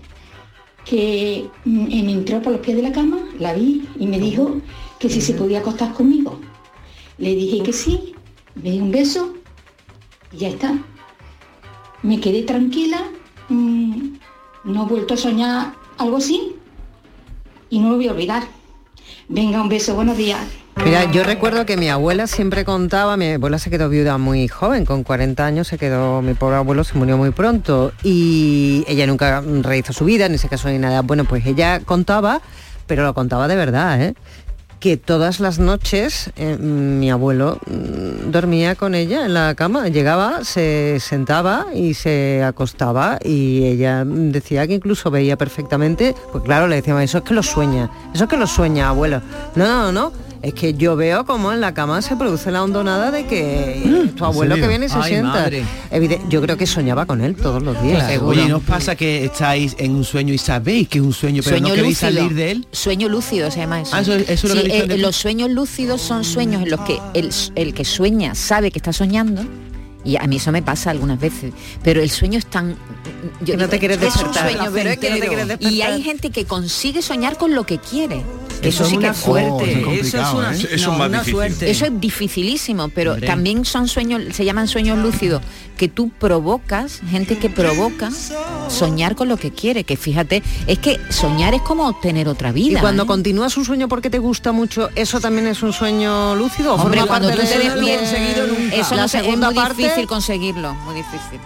que 0.89 1.50
mm, 1.65 2.06
me 2.06 2.12
entró 2.12 2.41
por 2.41 2.53
los 2.53 2.62
pies 2.62 2.77
de 2.77 2.84
la 2.84 2.91
cama, 2.91 3.20
la 3.39 3.53
vi 3.53 3.86
y 4.00 4.08
me 4.08 4.20
dijo 4.20 4.62
que 5.00 5.10
si 5.10 5.22
se 5.22 5.34
podía 5.34 5.60
acostar 5.60 5.94
conmigo. 5.94 6.39
Le 7.17 7.36
dije 7.36 7.62
que 7.63 7.74
sí, 7.74 8.13
me 8.56 8.72
dio 8.72 8.84
un 8.84 8.91
beso 8.91 9.34
y 10.32 10.38
ya 10.38 10.50
está. 10.50 10.77
Me 12.08 12.22
quedé 12.22 12.44
tranquila, 12.44 13.02
mm, 13.50 14.14
no 14.64 14.84
he 14.84 14.86
vuelto 14.88 15.16
a 15.16 15.18
soñar 15.18 15.74
algo 15.98 16.16
así 16.16 16.56
y 17.70 17.80
no 17.80 17.90
lo 17.90 17.98
voy 17.98 18.08
a 18.08 18.14
olvidar. 18.14 18.44
Venga, 19.28 19.62
un 19.62 19.68
beso, 19.68 19.94
buenos 19.94 20.16
días. 20.16 20.40
Mira, 20.86 21.12
yo 21.12 21.26
recuerdo 21.26 21.66
que 21.66 21.76
mi 21.76 21.90
abuela 21.90 22.28
siempre 22.28 22.64
contaba, 22.64 23.18
mi 23.18 23.34
abuela 23.34 23.60
se 23.60 23.70
quedó 23.70 23.90
viuda 23.90 24.18
muy 24.18 24.48
joven, 24.48 24.86
con 24.86 25.04
40 25.04 25.46
años 25.46 25.68
se 25.68 25.78
quedó, 25.78 26.22
mi 26.22 26.34
pobre 26.34 26.56
abuelo 26.56 26.86
se 26.86 26.98
murió 26.98 27.18
muy 27.18 27.32
pronto 27.32 27.92
y 28.04 28.86
ella 28.88 29.06
nunca 29.06 29.42
rehizo 29.42 29.92
su 29.92 30.06
vida, 30.06 30.30
ni 30.30 30.38
se 30.38 30.48
casó 30.48 30.70
ni 30.70 30.80
nada. 30.80 31.02
Bueno, 31.02 31.26
pues 31.26 31.46
ella 31.46 31.82
contaba, 31.82 32.42
pero 32.86 33.04
lo 33.04 33.14
contaba 33.14 33.50
de 33.50 33.58
verdad, 33.58 34.02
¿eh? 34.02 34.16
Que 34.80 34.98
todas 34.98 35.40
las 35.40 35.60
noches 35.60 36.32
eh, 36.36 36.58
mi 36.58 37.10
abuelo 37.10 37.60
mm, 37.66 38.32
dormía 38.32 38.76
con 38.76 38.96
ella 38.96 39.26
en 39.26 39.34
la 39.34 39.56
cama, 39.56 39.88
llegaba, 39.88 40.44
se 40.44 41.00
sentaba 41.00 41.68
y 41.74 41.94
se 41.94 42.44
acostaba 42.44 43.20
y 43.24 43.66
ella 43.66 44.04
decía 44.06 44.68
que 44.68 44.76
incluso 44.76 45.12
veía 45.12 45.38
perfectamente, 45.38 46.16
pues 46.32 46.44
claro, 46.44 46.68
le 46.68 46.78
decíamos, 46.78 47.04
eso 47.04 47.20
es 47.20 47.24
que 47.24 47.34
lo 47.34 47.44
sueña, 47.44 47.90
eso 48.14 48.26
es 48.26 48.30
que 48.30 48.38
lo 48.38 48.48
sueña, 48.48 48.90
abuelo. 48.90 49.22
No, 49.56 49.68
no, 49.68 49.92
no, 49.92 50.12
Es 50.48 50.54
que 50.54 50.74
yo 50.75 50.96
veo 50.96 51.25
como 51.25 51.51
en 51.51 51.60
la 51.60 51.74
cama 51.74 52.01
se 52.01 52.16
produce 52.16 52.51
la 52.51 52.63
hondonada 52.63 53.12
de 53.12 53.25
que 53.25 54.10
tu 54.16 54.24
abuelo 54.24 54.56
que 54.56 54.66
viene 54.66 54.86
y 54.86 54.89
se 54.89 54.96
Ay, 54.98 55.10
sienta. 55.10 55.50
Evide- 55.92 56.22
yo 56.30 56.42
creo 56.42 56.56
que 56.56 56.66
soñaba 56.66 57.06
con 57.06 57.20
él 57.22 57.36
todos 57.36 57.62
los 57.62 57.82
días. 57.84 58.10
seguro. 58.10 58.30
Oye, 58.30 58.48
¿nos 58.48 58.63
pasa 58.63 58.96
que 58.96 59.25
estáis 59.25 59.75
en 59.77 59.94
un 59.94 60.06
sueño 60.06 60.34
y 60.34 60.38
sabéis 60.38 60.88
que 60.88 61.00
es 61.00 61.04
un 61.04 61.12
sueño, 61.12 61.42
pero 61.44 61.58
sueño 61.58 61.68
no 61.68 61.75
queréis 61.75 62.01
lúcido. 62.01 62.22
salir 62.22 62.34
de 62.38 62.51
él? 62.51 62.68
Sueño 62.72 63.10
lúcido 63.10 63.51
se 63.51 63.60
llama 63.60 63.82
eso. 63.82 63.92
Ah, 63.94 64.00
eso- 64.00 64.13
eso 64.13 64.48
es 64.48 64.56
lo 64.56 64.63
que 64.63 64.77
eh, 64.94 64.98
los 64.98 65.18
sueños 65.18 65.50
lúcidos 65.50 66.01
son 66.01 66.24
sueños 66.24 66.62
en 66.63 66.70
los 66.70 66.80
que 66.82 66.98
el, 67.13 67.30
el 67.56 67.74
que 67.74 67.84
sueña 67.84 68.34
sabe 68.34 68.72
que 68.72 68.80
está 68.80 68.94
soñando. 68.94 69.42
Y 70.06 70.16
a 70.16 70.22
mí 70.27 70.38
eso 70.38 70.54
me 70.54 70.62
pasa 70.62 70.92
algunas 70.92 71.20
veces. 71.20 71.51
Pero 71.84 72.01
el 72.01 72.10
sueño 72.10 72.39
es 72.39 72.46
tan... 72.46 72.77
Yo 73.42 73.56
Que 73.56 73.58
no 73.58 73.68
te 73.68 73.80
quieres 73.80 73.98
es 73.98 74.04
un 74.16 74.24
despertar. 74.32 74.50
sueño, 74.54 74.72
pero 74.74 74.89
es 74.92 74.98
que 74.98 75.10
no 75.10 75.16
te 75.18 75.27
quieres 75.27 75.46
Placentero. 75.46 75.72
Y 75.75 75.82
hay 75.82 76.01
gente 76.04 76.30
que 76.30 76.46
consigue 76.46 77.01
soñar 77.01 77.38
con 77.38 77.54
lo 77.54 77.66
que 77.66 77.80
quiere. 77.80 78.22
Eso 78.62 78.68
eso, 78.70 78.84
es 78.84 78.90
sí 78.90 78.98
que 78.98 79.08
es 79.08 79.18
fuerte. 79.18 79.84
suerte, 79.84 80.00
eso 80.00 80.18
es 80.22 80.34
una- 80.34 80.54
¿eh? 80.56 80.68
Eso 80.72 80.92
no, 80.98 81.06
una 81.06 81.24
suerte. 81.24 81.70
Eso 81.70 81.86
es 81.86 82.00
dificilísimo, 82.00 82.90
pero 82.90 83.14
Hombre. 83.14 83.28
también 83.28 83.66
son 83.66 83.88
sueños, 83.88 84.22
se 84.34 84.46
llaman 84.46 84.68
sueños 84.68 84.98
lúcidos, 84.98 85.42
que 85.78 85.88
tú 85.88 86.10
provocas, 86.10 87.02
gente 87.10 87.38
que 87.38 87.50
provoca 87.50 88.10
soñar 88.68 89.16
con 89.16 89.28
lo 89.30 89.38
que 89.38 89.52
quiere, 89.52 89.84
que 89.84 89.96
fíjate, 89.96 90.42
es 90.66 90.80
que 90.80 91.00
soñar 91.10 91.54
es 91.54 91.62
como 91.62 91.94
tener 92.00 92.28
otra 92.28 92.50
Y 92.50 92.54
vida. 92.54 92.82
cuando 92.82 93.04
¿eh? 93.04 93.06
continúas 93.08 93.56
un 93.58 93.66
sueño 93.66 93.88
porque 93.88 94.10
te 94.10 94.18
gusta 94.20 94.52
mucho, 94.52 94.90
¿eso 94.96 95.20
también 95.20 95.48
es 95.48 95.62
un 95.62 95.72
sueño 95.74 96.36
lúcido? 96.36 96.74
¿O 96.74 96.82
Hombre, 96.82 97.00
forma 97.02 97.08
cuando 97.08 97.30
tú 97.30 97.38
de 97.38 97.44
te 97.46 97.60
despiertas, 97.60 98.14
eso 98.74 98.96
la 98.96 99.02
no 99.02 99.06
es 99.06 99.12
segunda 99.12 99.48
muy 99.48 99.56
parte 99.56 99.82
difícil 99.84 100.08
conseguirlo, 100.08 100.74
muy 100.74 100.96
difícil. 100.96 101.40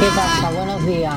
¿Qué 0.00 0.06
pasa? 0.16 0.50
Buenos 0.50 0.86
días. 0.86 1.14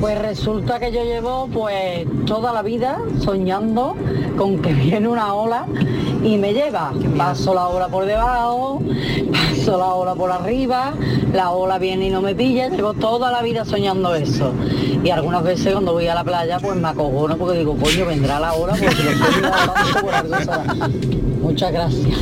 Pues 0.00 0.18
resulta 0.18 0.78
que 0.78 0.92
yo 0.92 1.02
llevo 1.04 1.48
pues 1.52 2.06
toda 2.26 2.52
la 2.52 2.62
vida 2.62 2.98
soñando 3.20 3.96
con 4.36 4.60
que 4.60 4.72
viene 4.74 5.08
una 5.08 5.34
ola 5.34 5.66
y 6.22 6.36
me 6.36 6.52
lleva. 6.52 6.92
Paso 7.16 7.54
la 7.54 7.68
ola 7.68 7.88
por 7.88 8.04
debajo, 8.04 8.82
paso 9.32 9.78
la 9.78 9.94
ola 9.94 10.14
por 10.14 10.30
arriba, 10.30 10.92
la 11.32 11.50
ola 11.50 11.78
viene 11.78 12.08
y 12.08 12.10
no 12.10 12.20
me 12.20 12.34
pilla, 12.34 12.68
llevo 12.68 12.94
toda 12.94 13.30
la 13.30 13.42
vida 13.42 13.64
soñando 13.64 14.14
eso. 14.14 14.52
Y 15.02 15.10
algunas 15.10 15.42
veces 15.42 15.72
cuando 15.72 15.92
voy 15.92 16.08
a 16.08 16.14
la 16.14 16.24
playa 16.24 16.58
pues 16.58 16.76
me 16.76 16.88
acogono 16.88 17.36
porque 17.36 17.58
digo, 17.58 17.76
coño, 17.76 18.06
vendrá 18.06 18.40
la 18.40 18.52
hora 18.54 18.72
porque 18.72 19.02
lo 19.02 19.10
estoy 19.10 19.34
mirando 19.36 19.72
tanto 19.72 20.00
por 20.00 20.14
algo 20.14 20.36
será. 20.38 20.64
Muchas 21.40 21.72
gracias. 21.72 22.18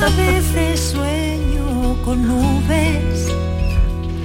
A 0.00 0.08
veces 0.16 0.80
sueño 0.80 1.96
con 2.04 2.26
nubes. 2.26 3.28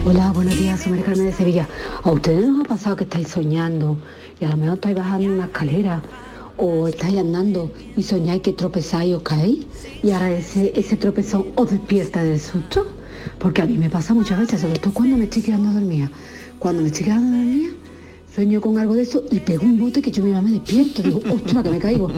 Hola, 0.06 0.32
buenos 0.32 0.58
días, 0.58 0.80
soy 0.80 0.94
María 0.94 1.24
de 1.24 1.34
Sevilla. 1.34 1.68
¿A 2.04 2.12
ustedes 2.12 2.48
nos 2.48 2.62
ha 2.62 2.70
pasado 2.70 2.96
que 2.96 3.04
estáis 3.04 3.28
soñando 3.28 3.98
y 4.40 4.46
a 4.46 4.50
lo 4.50 4.56
mejor 4.56 4.76
estáis 4.76 4.96
bajando 4.96 5.34
una 5.34 5.46
escalera 5.46 6.02
o 6.56 6.88
estáis 6.88 7.18
andando 7.18 7.70
y 7.98 8.04
soñáis 8.04 8.42
que 8.42 8.54
tropezáis 8.54 9.14
os 9.14 9.24
caéis 9.24 9.68
y 10.02 10.12
ahora 10.12 10.32
ese, 10.32 10.72
ese 10.80 10.96
tropezón 10.96 11.48
os 11.56 11.70
despierta 11.70 12.24
del 12.24 12.40
susto? 12.40 12.88
Porque 13.40 13.62
a 13.62 13.66
mí 13.66 13.78
me 13.78 13.90
pasa 13.90 14.14
muchas 14.14 14.40
veces, 14.40 14.62
sobre 14.62 14.80
todo 14.80 14.94
cuando 14.94 15.18
me 15.18 15.26
estoy 15.26 15.42
quedando 15.42 15.74
dormida. 15.74 16.10
Cuando 16.60 16.82
me 16.82 16.88
estoy 16.88 17.04
quedando 17.04 17.38
dormida, 17.38 17.70
sueño 18.34 18.62
con 18.62 18.80
algo 18.80 18.96
de 18.96 19.02
eso 19.02 19.24
y 19.30 19.40
pego 19.40 19.66
un 19.66 19.80
bote 19.80 20.02
que 20.02 20.12
yo 20.12 20.24
misma 20.24 20.42
me 20.42 20.52
despierto. 20.52 21.04
Digo, 21.04 21.22
ostras, 21.30 21.62
que 21.62 21.70
me 21.70 21.80
caigo. 21.80 22.10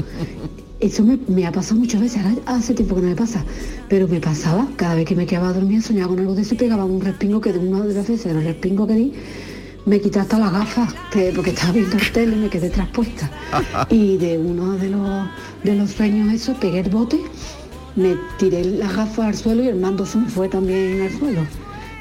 Eso 0.81 1.03
me, 1.03 1.17
me 1.27 1.45
ha 1.45 1.51
pasado 1.51 1.79
muchas 1.79 2.01
veces, 2.01 2.21
hace 2.47 2.73
tiempo 2.73 2.95
que 2.95 3.01
no 3.03 3.09
me 3.09 3.15
pasa, 3.15 3.45
pero 3.88 4.07
me 4.07 4.19
pasaba, 4.19 4.67
cada 4.77 4.95
vez 4.95 5.05
que 5.05 5.15
me 5.15 5.27
quedaba 5.27 5.53
dormida 5.53 5.79
soñaba 5.81 6.07
con 6.09 6.19
algo 6.19 6.33
de 6.33 6.41
eso 6.41 6.55
y 6.55 6.57
pegaba 6.57 6.85
un 6.85 7.00
respingo 7.01 7.39
que 7.39 7.53
de 7.53 7.59
una 7.59 7.81
de 7.85 7.93
las 7.93 8.07
veces, 8.07 8.25
el 8.25 8.43
respingo 8.43 8.88
que 8.88 8.93
di, 8.95 9.13
me 9.85 10.01
quité 10.01 10.19
hasta 10.19 10.39
las 10.39 10.51
gafas, 10.51 10.93
que- 11.11 11.31
porque 11.35 11.51
estaba 11.51 11.71
viendo 11.73 11.95
el 11.97 12.11
tele 12.11 12.35
y 12.35 12.39
me 12.39 12.50
quedé 12.50 12.69
traspuesta. 12.71 13.29
Y 13.91 14.17
de 14.17 14.39
uno 14.39 14.71
de 14.73 14.89
los, 14.89 15.27
de 15.63 15.75
los 15.75 15.91
sueños 15.91 16.33
eso, 16.33 16.55
pegué 16.59 16.79
el 16.79 16.89
bote, 16.89 17.19
me 17.95 18.15
tiré 18.39 18.63
las 18.65 18.95
gafas 18.95 19.25
al 19.27 19.35
suelo 19.35 19.63
y 19.63 19.67
el 19.67 19.75
mando 19.75 20.03
se 20.05 20.17
me 20.17 20.29
fue 20.29 20.50
también 20.50 21.01
al 21.01 21.11
suelo. 21.19 21.41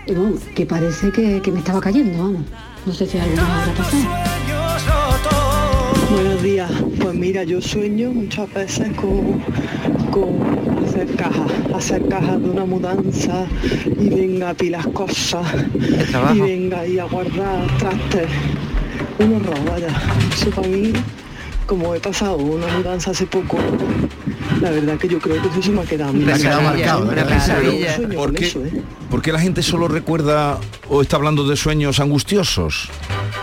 Y 0.06 0.14
bueno, 0.14 0.36
que 0.54 0.64
parece 0.64 1.10
que, 1.12 1.42
que 1.42 1.52
me 1.52 1.58
estaba 1.58 1.80
cayendo, 1.80 2.16
vamos. 2.22 2.42
No 2.86 2.94
sé 2.94 3.06
si 3.06 3.18
alguna 3.18 3.62
habrá 3.62 3.74
pasado. 3.74 4.29
Días. 6.68 6.82
Pues 7.00 7.14
mira, 7.14 7.42
yo 7.44 7.60
sueño 7.62 8.10
muchas 8.12 8.52
veces 8.52 8.88
con, 8.94 9.40
con 10.10 10.84
hacer 10.86 11.06
cajas, 11.16 11.50
hacer 11.74 12.06
cajas 12.08 12.42
de 12.42 12.50
una 12.50 12.64
mudanza 12.66 13.46
y 13.98 14.08
venga 14.10 14.50
a 14.50 14.54
pilas 14.54 14.86
cosas 14.88 15.46
y 16.34 16.40
venga 16.40 16.80
ahí 16.80 16.98
a 16.98 17.04
guardar 17.04 17.66
trastes. 17.78 18.28
Un 19.20 19.36
horror, 19.36 19.58
vaya. 19.70 19.88
Eso 20.34 20.50
para 20.50 20.68
mí, 20.68 20.92
como 21.66 21.94
he 21.94 22.00
pasado 22.00 22.36
una 22.36 22.66
mudanza 22.76 23.12
hace 23.12 23.24
poco, 23.26 23.56
la 24.60 24.70
verdad 24.70 24.98
que 24.98 25.08
yo 25.08 25.18
creo 25.18 25.40
que 25.40 25.48
eso 25.48 25.62
se 25.62 25.70
me 25.70 25.80
ha 25.80 25.84
quedado. 25.84 26.12
Te 26.12 26.32
ha 26.32 26.36
quedado 26.36 26.62
marcado, 26.62 27.02
Una 27.04 27.10
¿verdad? 27.14 27.28
pesadilla. 27.38 27.96
Sueño 27.96 28.14
¿Por 28.16 28.26
con 28.26 28.34
qué, 28.34 28.44
eso, 28.46 28.64
¿eh? 28.66 28.82
por 29.10 29.22
qué 29.22 29.32
la 29.32 29.40
gente 29.40 29.62
solo 29.62 29.88
recuerda 29.88 30.58
o 30.90 31.00
está 31.00 31.16
hablando 31.16 31.46
de 31.48 31.56
sueños 31.56 32.00
angustiosos? 32.00 32.90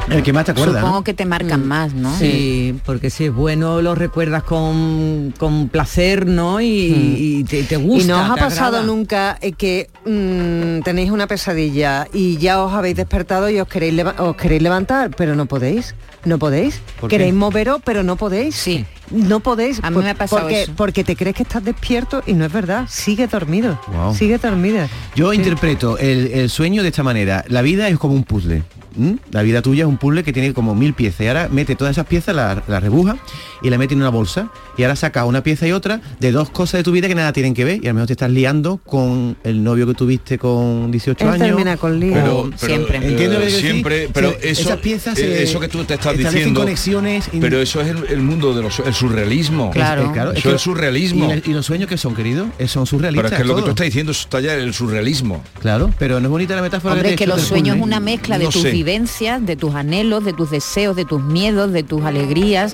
El 0.09 0.23
que 0.23 0.31
más 0.31 0.45
te 0.45 0.51
acuerdas, 0.51 0.81
Supongo 0.81 1.03
que 1.03 1.13
te 1.13 1.25
marcan 1.25 1.67
más, 1.67 1.93
¿no? 1.93 2.15
Sí, 2.17 2.75
porque 2.85 3.09
si 3.09 3.25
es 3.25 3.33
bueno 3.33 3.81
lo 3.81 3.93
recuerdas 3.93 4.43
con, 4.43 5.33
con 5.37 5.67
placer, 5.67 6.25
¿no? 6.25 6.61
Y, 6.61 6.65
y 6.67 7.43
te, 7.43 7.63
te 7.63 7.75
gusta. 7.77 8.03
¿Y 8.03 8.07
no 8.07 8.23
os 8.23 8.29
ha 8.29 8.35
pasado 8.35 8.77
agrada. 8.77 8.83
nunca 8.85 9.37
eh, 9.41 9.51
que 9.51 9.89
mm, 10.05 10.83
tenéis 10.83 11.11
una 11.11 11.27
pesadilla 11.27 12.07
y 12.13 12.37
ya 12.37 12.61
os 12.63 12.73
habéis 12.73 12.95
despertado 12.95 13.49
y 13.49 13.59
os 13.59 13.67
queréis, 13.67 13.93
leva- 13.95 14.15
os 14.19 14.35
queréis 14.37 14.61
levantar, 14.61 15.11
pero 15.15 15.35
no 15.35 15.45
podéis? 15.45 15.93
¿No 16.25 16.39
podéis? 16.39 16.81
¿Queréis 17.09 17.33
moveros, 17.33 17.81
pero 17.83 18.03
no 18.03 18.15
podéis? 18.15 18.55
Sí. 18.55 18.85
No 19.11 19.39
podéis. 19.39 19.79
A 19.83 19.89
mí 19.89 19.97
me 19.97 20.09
ha 20.09 20.15
pasado 20.15 20.41
porque, 20.41 20.63
eso. 20.63 20.73
porque 20.75 21.03
te 21.03 21.15
crees 21.15 21.35
que 21.35 21.43
estás 21.43 21.63
despierto 21.63 22.21
y 22.25 22.33
no 22.33 22.43
es 22.45 22.51
verdad. 22.51 22.85
Sigue 22.89 23.27
dormido. 23.27 23.79
Wow. 23.93 24.13
Sigue 24.13 24.37
dormida. 24.37 24.89
Yo 25.15 25.31
interpreto 25.33 25.97
el, 25.97 26.27
el 26.33 26.49
sueño 26.49 26.81
de 26.81 26.89
esta 26.89 27.03
manera. 27.03 27.45
La 27.47 27.61
vida 27.61 27.87
es 27.87 27.97
como 27.97 28.13
un 28.15 28.23
puzzle. 28.23 28.63
¿M? 28.97 29.17
La 29.31 29.41
vida 29.43 29.61
tuya 29.61 29.83
es 29.83 29.87
un 29.87 29.97
puzzle 29.97 30.23
que 30.23 30.33
tiene 30.33 30.53
como 30.53 30.75
mil 30.75 30.93
piezas. 30.93 31.21
Y 31.21 31.27
ahora 31.27 31.49
mete 31.49 31.75
todas 31.75 31.91
esas 31.91 32.05
piezas, 32.05 32.35
las 32.35 32.67
la 32.67 32.79
rebuja 32.79 33.17
y 33.61 33.69
la 33.69 33.77
mete 33.77 33.93
en 33.93 34.01
una 34.01 34.09
bolsa. 34.09 34.49
Y 34.77 34.83
ahora 34.83 34.95
saca 34.95 35.25
una 35.25 35.41
pieza 35.43 35.67
y 35.67 35.71
otra 35.71 35.99
de 36.19 36.31
dos 36.31 36.49
cosas 36.49 36.79
de 36.79 36.83
tu 36.83 36.91
vida 36.91 37.07
que 37.07 37.15
nada 37.15 37.33
tienen 37.33 37.53
que 37.53 37.65
ver. 37.65 37.79
Y 37.83 37.87
a 37.87 37.89
lo 37.89 37.95
mejor 37.95 38.07
te 38.07 38.13
estás 38.13 38.29
liando 38.29 38.77
con 38.85 39.35
el 39.43 39.63
novio 39.63 39.87
que 39.87 39.93
tuviste 39.95 40.37
con 40.37 40.91
18 40.91 41.23
Él 41.25 41.29
años. 41.31 41.47
termina 41.47 41.77
con 41.77 41.99
lío. 41.99 42.13
Pero, 42.13 42.51
pero, 42.59 42.73
Siempre. 42.75 42.97
eh, 42.99 43.07
Entiendo 43.09 43.39
que 43.39 43.49
siempre, 43.49 44.09
pero 44.13 44.31
Se- 44.39 44.49
eso, 44.51 44.61
esas 44.61 44.77
piezas 44.77 45.17
eh, 45.17 45.21
se 45.21 45.43
eso 45.43 45.59
que 45.59 45.67
tú 45.67 45.83
te 45.83 45.95
estás 45.95 46.15
diciendo, 46.17 46.59
conexiones 46.61 47.29
pero 47.41 47.59
eso 47.59 47.81
es 47.81 47.87
el, 47.87 48.05
el 48.09 48.19
mundo 48.21 48.53
de 48.53 48.61
los, 48.61 48.79
el 48.79 48.93
surrealismo. 48.93 49.65
Es- 49.65 49.77
es 49.77 50.11
claro, 50.11 50.31
es 50.31 50.37
eso 50.39 50.49
que- 50.49 50.55
es 50.55 50.61
surrealismo. 50.61 51.33
Y, 51.33 51.49
y 51.49 51.53
los 51.53 51.65
sueños 51.65 51.89
que 51.89 51.97
son, 51.97 52.13
queridos, 52.15 52.47
Eh, 52.59 52.67
son 52.67 52.85
surrealistas. 52.85 53.31
pero 53.31 53.35
es 53.35 53.41
que 53.41 53.47
lo 53.47 53.55
que 53.55 53.61
tú 53.63 53.69
estás 53.69 53.85
diciendo 53.85 54.11
está 54.11 54.39
ya 54.41 54.53
en 54.53 54.59
el 54.61 54.73
surrealismo. 54.73 55.43
Claro, 55.59 55.91
pero 55.97 56.19
no 56.19 56.27
es 56.27 56.31
bonita 56.31 56.55
la 56.55 56.61
metáfora 56.61 56.93
Hombre, 56.93 57.09
es 57.11 57.15
que 57.15 57.23
hecho 57.23 57.31
los 57.33 57.41
del 57.41 57.47
sueños 57.49 57.77
es 57.77 57.81
una 57.83 57.99
mezcla 57.99 58.37
de 58.37 58.45
No 58.45 58.51
tus 58.51 58.61
sé. 58.61 58.71
vivencias, 58.71 59.43
de 59.45 59.55
tus 59.55 59.73
anhelos, 59.73 60.23
de 60.23 60.33
tus 60.33 60.51
deseos, 60.51 60.95
de 60.95 61.05
tus 61.05 61.21
miedos, 61.23 61.71
de 61.73 61.83
tus 61.83 62.03
alegrías, 62.03 62.73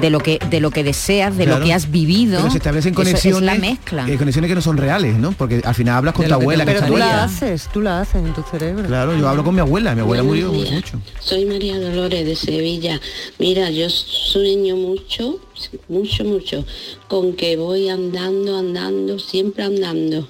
de 0.00 0.10
lo 0.10 0.20
que 0.20 0.38
de 0.50 0.60
lo 0.60 0.70
que 0.70 0.84
deseas, 0.84 1.36
de 1.36 1.44
Claro. 1.44 1.60
lo 1.60 1.64
que 1.66 1.72
has 1.74 1.90
vivido. 1.90 2.38
Pero 2.38 2.50
se 2.50 2.58
establecen 2.58 2.94
conexiones. 2.94 3.38
es 3.40 3.44
la 3.44 3.54
mezcla. 3.54 4.08
eh, 4.08 4.16
conexiones 4.16 4.48
que 4.48 4.54
no 4.54 4.60
son 4.62 4.76
reales, 4.76 5.16
¿no? 5.18 5.32
Porque 5.32 5.60
al 5.64 5.74
final 5.74 5.96
hablas 5.96 6.14
con 6.14 6.22
De 6.24 6.28
tu 6.28 6.34
abuela. 6.34 6.64
que 6.64 6.72
Pero 6.72 6.86
tú 6.86 6.96
la 6.96 7.24
haces, 7.24 7.68
tú 7.72 7.80
la 7.80 8.00
haces 8.00 8.16
en 8.24 8.32
tu 8.34 8.42
cerebro. 8.42 8.84
Claro, 8.86 9.16
yo 9.16 9.28
hablo 9.28 9.42
con 9.44 9.54
mi 9.54 9.60
abuela. 9.60 9.94
Mi 9.94 10.00
abuela 10.02 10.22
Buenos 10.22 10.48
murió 10.48 10.62
días. 10.62 10.74
mucho. 10.74 11.00
Soy 11.20 11.44
María 11.46 11.78
Dolores 11.80 12.24
de 12.26 12.36
Sevilla. 12.36 13.00
Mira, 13.38 13.70
yo 13.70 13.88
sueño 13.90 14.76
mucho, 14.76 15.40
mucho, 15.88 16.24
mucho, 16.24 16.64
con 17.08 17.34
que 17.34 17.56
voy 17.56 17.88
andando, 17.88 18.56
andando, 18.58 19.18
siempre 19.18 19.64
andando, 19.64 20.28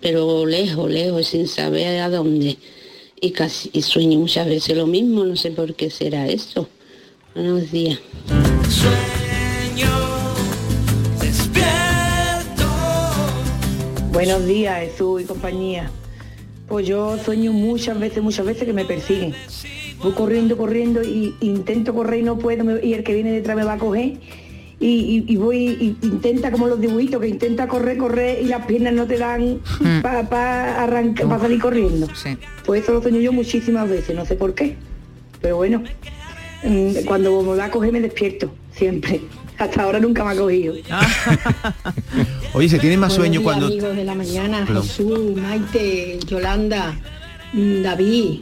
pero 0.00 0.46
lejos, 0.46 0.90
lejos, 0.90 1.26
sin 1.28 1.46
saber 1.48 2.00
a 2.00 2.08
dónde. 2.10 2.58
Y 3.20 3.30
casi 3.30 3.70
y 3.72 3.80
sueño 3.82 4.18
muchas 4.18 4.46
veces 4.46 4.76
lo 4.76 4.86
mismo, 4.86 5.24
no 5.24 5.36
sé 5.36 5.50
por 5.50 5.74
qué 5.74 5.88
será 5.90 6.26
eso. 6.26 6.68
Buenos 7.34 7.70
días. 7.72 7.98
Buenos 14.12 14.46
días, 14.46 14.80
Jesús 14.80 15.22
y 15.22 15.24
compañía. 15.24 15.90
Pues 16.68 16.86
yo 16.86 17.18
sueño 17.18 17.52
muchas 17.52 17.98
veces, 17.98 18.22
muchas 18.22 18.46
veces 18.46 18.64
que 18.64 18.72
me 18.72 18.84
persiguen. 18.84 19.34
Voy 20.02 20.12
corriendo, 20.12 20.56
corriendo 20.56 21.02
y 21.02 21.34
intento 21.40 21.94
correr 21.94 22.20
y 22.20 22.22
no 22.22 22.38
puedo 22.38 22.78
y 22.84 22.94
el 22.94 23.04
que 23.04 23.14
viene 23.14 23.32
detrás 23.32 23.56
me 23.56 23.64
va 23.64 23.74
a 23.74 23.78
coger. 23.78 24.14
Y, 24.80 24.86
y- 24.88 25.24
y 25.28 25.36
voy, 25.36 25.56
y 25.58 25.96
intenta 26.06 26.50
como 26.50 26.66
los 26.66 26.80
dibujitos, 26.80 27.20
que 27.20 27.28
intenta 27.28 27.68
correr, 27.68 27.96
correr 27.96 28.42
y 28.42 28.46
las 28.46 28.66
piernas 28.66 28.92
no 28.92 29.06
te 29.06 29.18
dan 29.18 29.60
para 30.02 30.82
arrancar, 30.82 31.28
para 31.28 31.40
salir 31.42 31.60
corriendo. 31.60 32.08
Pues 32.66 32.82
eso 32.82 32.92
lo 32.92 33.00
sueño 33.02 33.20
yo 33.20 33.32
muchísimas 33.32 33.88
veces, 33.88 34.14
no 34.16 34.26
sé 34.26 34.34
por 34.34 34.54
qué. 34.54 34.76
Pero 35.40 35.56
bueno, 35.56 35.82
cuando 37.06 37.42
me 37.42 37.56
va 37.56 37.66
a 37.66 37.70
coger 37.70 37.92
me 37.92 38.00
despierto, 38.00 38.50
siempre. 38.72 39.20
Hasta 39.58 39.82
ahora 39.82 40.00
nunca 40.00 40.24
me 40.24 40.32
ha 40.32 40.36
cogido. 40.36 40.74
Oye, 42.54 42.68
se 42.68 42.78
tiene 42.78 42.96
más 42.96 43.12
sueño 43.12 43.40
días, 43.40 43.42
cuando... 43.42 43.66
amigos 43.66 43.96
de 43.96 44.04
la 44.04 44.14
mañana, 44.14 44.64
Perdón. 44.66 44.82
Jesús, 44.82 45.36
Maite, 45.36 46.18
Yolanda, 46.26 46.98
mm, 47.52 47.82
David. 47.82 48.40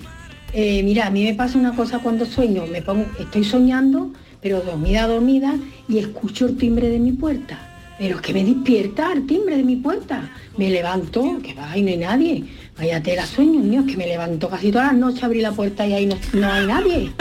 Eh, 0.54 0.82
mira, 0.82 1.06
a 1.06 1.10
mí 1.10 1.24
me 1.24 1.34
pasa 1.34 1.58
una 1.58 1.74
cosa 1.74 1.98
cuando 1.98 2.24
sueño, 2.24 2.66
me 2.66 2.82
pongo, 2.82 3.06
estoy 3.18 3.44
soñando, 3.44 4.10
pero 4.40 4.60
dormida, 4.60 5.06
dormida, 5.06 5.56
y 5.88 5.98
escucho 5.98 6.46
el 6.46 6.56
timbre 6.56 6.88
de 6.88 6.98
mi 6.98 7.12
puerta. 7.12 7.71
Pero 8.02 8.16
es 8.16 8.22
que 8.22 8.34
me 8.34 8.44
despierta 8.44 9.12
el 9.12 9.26
timbre 9.28 9.56
de 9.56 9.62
mi 9.62 9.76
puerta. 9.76 10.28
Me 10.56 10.68
levanto, 10.70 11.38
que 11.40 11.54
va, 11.54 11.78
y 11.78 11.82
no 11.82 11.90
hay 11.90 11.96
nadie. 11.98 12.44
Vaya 12.76 13.00
tela, 13.00 13.24
sueños 13.24 13.62
míos, 13.62 13.84
que 13.86 13.96
me 13.96 14.08
levanto 14.08 14.48
casi 14.48 14.72
todas 14.72 14.88
las 14.88 14.96
noches, 14.96 15.22
abrí 15.22 15.40
la 15.40 15.52
puerta 15.52 15.86
y 15.86 15.92
ahí 15.92 16.06
no, 16.06 16.16
no 16.32 16.52
hay 16.52 16.66
nadie. 16.66 17.12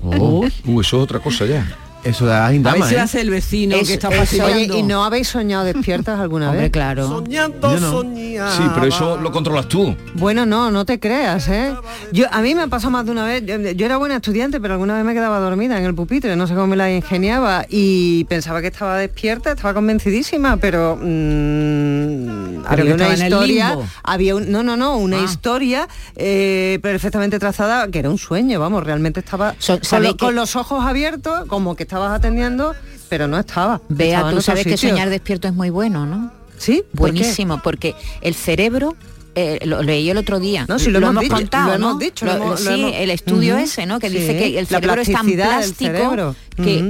Oh, 0.00 0.44
uh, 0.64 0.80
eso 0.80 0.80
es 0.80 0.94
otra 0.94 1.18
cosa 1.18 1.44
ya. 1.44 1.66
Eso 2.04 2.26
da 2.26 2.46
A 2.46 2.54
indama, 2.54 2.76
ver 2.78 2.84
si 2.88 2.94
¿eh? 2.94 3.00
hace 3.00 3.20
el 3.20 3.28
vecino 3.30 3.74
Eso- 3.76 3.86
que 3.86 3.92
está 3.94 4.10
fastidiando. 4.10 4.54
oye, 4.54 4.78
¿y 4.78 4.82
no 4.82 5.04
habéis 5.04 5.28
soñado 5.28 5.64
despiertas 5.64 6.18
alguna 6.20 6.46
Hombre, 6.50 6.62
vez? 6.64 6.70
claro. 6.72 7.24
Yo 7.28 7.48
no. 7.48 8.02
Sí, 8.02 8.62
pero 8.74 8.86
eso 8.86 9.16
lo 9.18 9.32
controlas 9.32 9.66
tú. 9.68 9.96
Bueno, 10.14 10.46
no, 10.46 10.70
no 10.70 10.84
te 10.86 11.00
creas, 11.00 11.48
¿eh? 11.48 11.74
Yo, 12.12 12.26
a 12.30 12.40
mí 12.40 12.54
me 12.54 12.62
ha 12.62 12.66
pasado 12.68 12.92
más 12.92 13.04
de 13.04 13.10
una 13.10 13.24
vez, 13.24 13.44
yo, 13.44 13.56
yo 13.58 13.84
era 13.86 13.96
buena 13.96 14.16
estudiante, 14.16 14.60
pero 14.60 14.74
alguna 14.74 14.94
vez 14.94 15.04
me 15.04 15.12
quedaba 15.12 15.40
dormida 15.40 15.76
en 15.76 15.84
el 15.84 15.94
pupitre, 15.94 16.36
no 16.36 16.46
sé 16.46 16.54
cómo 16.54 16.68
me 16.68 16.76
la 16.76 16.90
ingeniaba 16.90 17.66
y 17.68 18.24
pensaba 18.24 18.60
que 18.60 18.68
estaba 18.68 18.96
despierta, 18.96 19.50
estaba 19.52 19.74
convencidísima, 19.74 20.56
pero 20.56 20.96
mm, 20.96 22.62
Pero 22.70 22.82
había 22.82 22.94
una 22.94 23.14
historia, 23.14 23.78
había 24.02 24.36
un, 24.36 24.50
no, 24.50 24.62
no, 24.62 24.76
no, 24.76 24.96
una 24.96 25.18
Ah. 25.20 25.24
historia 25.24 25.88
eh, 26.16 26.78
perfectamente 26.82 27.38
trazada, 27.38 27.88
que 27.88 27.98
era 27.98 28.10
un 28.10 28.18
sueño, 28.18 28.60
vamos, 28.60 28.84
realmente 28.84 29.20
estaba 29.20 29.54
So- 29.58 29.74
con, 29.74 29.84
¿sabéis 29.84 30.12
lo- 30.12 30.16
que- 30.16 30.24
con 30.26 30.34
los 30.34 30.54
ojos 30.56 30.84
abiertos, 30.84 31.44
como 31.48 31.74
que 31.76 31.82
estabas 31.88 32.12
atendiendo, 32.12 32.74
pero 33.08 33.26
no 33.26 33.38
estaba. 33.38 33.80
Vea, 33.88 34.16
estaba 34.18 34.30
tú 34.30 34.42
sabes 34.42 34.64
que 34.64 34.76
sitio. 34.76 34.90
soñar 34.90 35.08
despierto 35.08 35.48
es 35.48 35.54
muy 35.54 35.70
bueno, 35.70 36.04
¿no? 36.04 36.30
Sí. 36.58 36.82
Buenísimo, 36.92 37.60
porque 37.64 37.94
el 38.20 38.34
cerebro 38.34 38.94
eh, 39.34 39.60
lo 39.64 39.82
leí 39.82 40.10
el 40.10 40.18
otro 40.18 40.38
día. 40.38 40.66
No, 40.68 40.78
sí, 40.78 40.90
lo 40.90 40.98
hemos 40.98 41.22
dicho, 41.22 41.34
contado, 41.36 41.72
lo 41.72 41.78
¿no? 41.78 41.88
hemos 41.90 41.98
dicho, 42.00 42.26
lo 42.26 42.32
Lo- 42.32 42.36
hemos- 42.44 42.60
lo 42.64 42.70
sí, 42.74 42.80
hemos- 42.80 42.92
el 42.94 43.10
estudio 43.10 43.56
ese, 43.56 43.86
¿no? 43.86 44.00
Que 44.00 44.10
Sí, 44.10 44.18
dice 44.18 44.36
que 44.38 44.58
el 44.58 44.66
cerebro 44.66 45.00
es 45.00 45.10
tan 45.12 45.26
plástico 45.30 46.34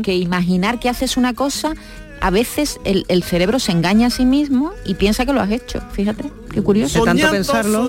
que, 0.02 0.14
imaginar 0.17 0.81
que 0.81 0.88
haces 0.88 1.17
una 1.17 1.35
cosa, 1.35 1.75
a 2.21 2.31
veces 2.31 2.81
el, 2.85 3.05
el 3.09 3.23
cerebro 3.23 3.61
se 3.61 3.71
engaña 3.71 4.09
a 4.09 4.11
sí 4.11 4.25
mismo 4.25 4.73
y 4.85 4.95
piensa 4.95 5.25
que 5.26 5.33
lo 5.33 5.40
has 5.40 5.50
hecho. 5.52 5.81
Fíjate, 5.93 6.25
qué 6.52 6.61
curioso. 6.62 6.99
De 7.00 7.05
tanto 7.05 7.31
pensarlo. 7.31 7.88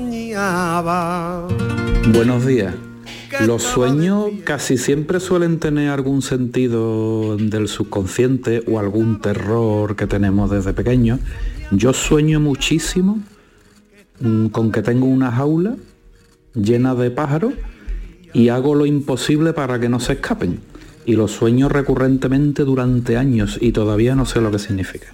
Buenos 2.13 2.45
días. 2.45 2.73
Los 3.45 3.63
sueños 3.63 4.29
casi 4.43 4.77
siempre 4.77 5.19
suelen 5.19 5.59
tener 5.59 5.89
algún 5.89 6.21
sentido 6.21 7.37
del 7.37 7.67
subconsciente 7.67 8.63
o 8.67 8.79
algún 8.79 9.21
terror 9.21 9.95
que 9.95 10.07
tenemos 10.07 10.49
desde 10.49 10.73
pequeño. 10.73 11.19
Yo 11.71 11.93
sueño 11.93 12.39
muchísimo 12.39 13.19
mm, 14.19 14.47
con 14.47 14.71
que 14.71 14.81
tengo 14.81 15.05
una 15.05 15.31
jaula 15.31 15.75
llena 16.53 16.95
de 16.95 17.11
pájaros 17.11 17.53
y 18.33 18.49
hago 18.49 18.75
lo 18.75 18.85
imposible 18.85 19.53
para 19.53 19.79
que 19.79 19.89
no 19.89 19.99
se 19.99 20.13
escapen. 20.13 20.59
Y 21.05 21.13
los 21.13 21.31
sueño 21.31 21.69
recurrentemente 21.69 22.63
durante 22.63 23.17
años 23.17 23.57
y 23.61 23.71
todavía 23.71 24.15
no 24.15 24.25
sé 24.25 24.41
lo 24.41 24.51
que 24.51 24.59
significa. 24.59 25.07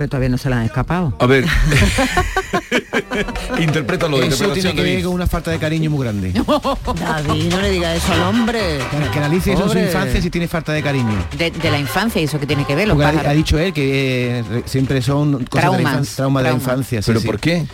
Pero 0.00 0.08
todavía 0.08 0.30
no 0.30 0.38
se 0.38 0.48
la 0.48 0.60
han 0.60 0.64
escapado. 0.64 1.12
A 1.18 1.26
ver. 1.26 1.44
Interprétalo. 3.60 4.16
Eso 4.16 4.44
interpretación, 4.44 4.52
tiene 4.54 4.74
que 4.74 4.82
ver 4.82 5.04
con 5.04 5.12
una 5.12 5.26
falta 5.26 5.50
de 5.50 5.58
cariño 5.58 5.90
muy 5.90 6.04
grande. 6.04 6.32
David, 6.98 7.50
no 7.50 7.60
le 7.60 7.70
digas 7.70 8.02
eso 8.02 8.10
al 8.14 8.22
hombre. 8.22 8.78
Que 9.12 9.18
analice 9.18 9.52
eso 9.52 9.64
en 9.64 9.70
su 9.70 9.78
infancia 9.78 10.22
si 10.22 10.30
tiene 10.30 10.48
falta 10.48 10.72
de 10.72 10.82
cariño. 10.82 11.22
De, 11.36 11.50
de 11.50 11.70
la 11.70 11.78
infancia, 11.78 12.18
¿y 12.18 12.24
eso 12.24 12.40
que 12.40 12.46
tiene 12.46 12.64
que 12.64 12.74
ver? 12.74 12.88
Los 12.88 12.98
ha, 12.98 13.32
dicho 13.32 13.58
él 13.58 13.74
que 13.74 14.38
eh, 14.38 14.44
re- 14.50 14.62
siempre 14.64 15.02
son 15.02 15.44
cosas 15.44 15.50
de 15.50 15.56
la 15.56 15.60
Traumas, 15.60 15.80
infancia, 15.92 16.16
traumas 16.16 16.42
de 16.44 16.44
la 16.44 16.50
traumas. 16.56 16.62
infancia. 16.72 17.02
sí, 17.02 17.06
¿Pero 17.06 17.20
sí. 17.20 17.26
por 17.26 17.38
qué? 17.38 17.66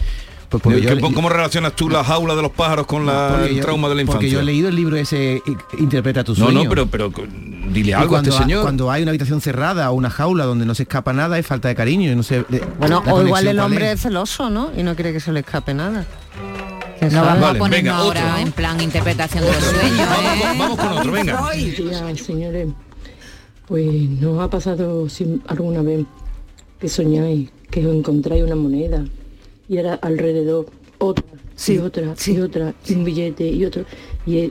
Pues 0.49 0.63
porque 0.63 0.81
yo 0.81 0.89
¿Qué- 0.91 0.95
le- 0.97 1.01
¿Cómo 1.15 1.29
relacionas 1.29 1.75
tú 1.75 1.89
la 1.89 2.05
jaula 2.05 2.35
de 2.37 2.43
los 2.43 2.53
pájaros 2.53 2.87
con 2.87 3.05
la, 3.05 3.29
porque 3.33 3.47
el 3.51 3.57
yo- 3.57 3.63
trauma 3.63 3.89
de 3.89 3.95
la 3.97 4.05
Porque 4.05 4.27
infancia? 4.27 4.33
yo 4.33 4.41
he 4.41 4.45
leído 4.45 4.69
el 4.69 4.77
libro 4.77 4.97
ese 4.97 5.43
Interpreta 5.79 6.23
tu 6.23 6.33
no, 6.33 6.45
sueño. 6.47 6.65
no, 6.65 6.71
pero, 6.71 6.87
pero 6.87 7.13
dile 7.73 7.95
algo 7.95 8.07
a 8.07 8.09
cuando, 8.11 8.31
este 8.31 8.43
ha- 8.43 8.47
señor. 8.47 8.63
cuando 8.63 8.91
hay 8.91 9.03
una 9.03 9.11
habitación 9.11 9.41
cerrada 9.41 9.91
o 9.91 9.95
una 9.95 10.09
jaula 10.11 10.45
donde 10.45 10.65
no 10.65 10.75
se 10.77 10.85
escapa 10.85 11.13
nada 11.13 11.37
es 11.39 11.47
falta 11.47 11.67
de 11.69 11.75
cariño 11.75 12.13
y 12.13 12.15
no 12.15 12.23
de- 12.23 12.65
Bueno, 12.79 13.03
o 13.11 13.23
igual 13.23 13.47
el 13.49 13.59
hombre 13.59 13.87
es. 13.89 13.95
es 13.95 14.03
celoso, 14.03 14.49
¿no? 14.49 14.71
Y 14.77 14.83
no 14.85 14.95
quiere 14.95 15.13
que 15.13 15.19
se 15.21 15.33
le 15.33 15.41
escape 15.41 15.75
nada. 15.75 16.07
¿Quién 17.01 17.13
No 17.13 17.23
vamos 17.23 17.41
Vale, 17.43 17.59
a 17.59 17.61
ponernos 17.61 17.71
venga, 17.71 17.97
ahora 17.97 18.27
otro. 18.33 18.39
en 18.47 18.53
plan 18.53 18.81
interpretación 18.81 19.45
de 19.45 19.53
los 19.53 19.63
sueños. 19.65 20.01
¿eh? 20.01 20.07
Vamos, 20.45 20.59
vamos 20.59 20.79
con 20.79 20.93
otro, 20.99 21.13
venga. 21.13 21.51
Días, 21.53 22.21
señores. 22.21 22.69
Pues 23.67 23.85
nos 24.21 24.41
ha 24.41 24.49
pasado 24.49 25.09
si- 25.09 25.41
alguna 25.49 25.83
vez 25.83 26.07
que 26.81 26.89
soñáis, 26.89 27.51
que 27.71 27.85
os 27.87 27.95
encontráis 27.97 28.45
una 28.45 28.55
moneda 28.55 29.05
y 29.69 29.79
ahora 29.79 29.95
alrededor 29.95 30.67
otra 30.99 31.25
y 31.67 31.79
otra 31.79 32.15
y 32.27 32.39
otra 32.39 32.75
y 32.87 32.95
un 32.95 33.05
billete 33.05 33.49
y 33.49 33.65
otro 33.65 33.85
y 34.27 34.39
es 34.39 34.51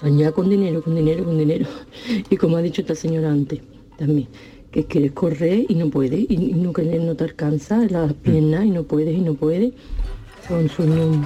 soñar 0.00 0.32
con 0.32 0.48
dinero, 0.48 0.82
con 0.82 0.94
dinero, 0.94 1.24
con 1.24 1.38
dinero. 1.38 1.66
Y 2.30 2.36
como 2.36 2.56
ha 2.56 2.62
dicho 2.62 2.80
esta 2.80 2.94
señora 2.94 3.30
antes 3.30 3.60
también, 3.98 4.28
que 4.72 4.84
quieres 4.84 5.12
correr 5.12 5.66
y 5.68 5.74
no 5.74 5.90
puedes 5.90 6.20
y, 6.20 6.34
y 6.34 6.54
no, 6.54 6.72
te 6.72 7.24
alcanza 7.24 7.78
las 7.88 8.14
piernas 8.14 8.64
y 8.64 8.70
no 8.70 8.84
puedes 8.84 9.14
y 9.14 9.20
no 9.20 9.34
puedes. 9.34 9.72
Son 10.48 10.68
sueños 10.68 11.16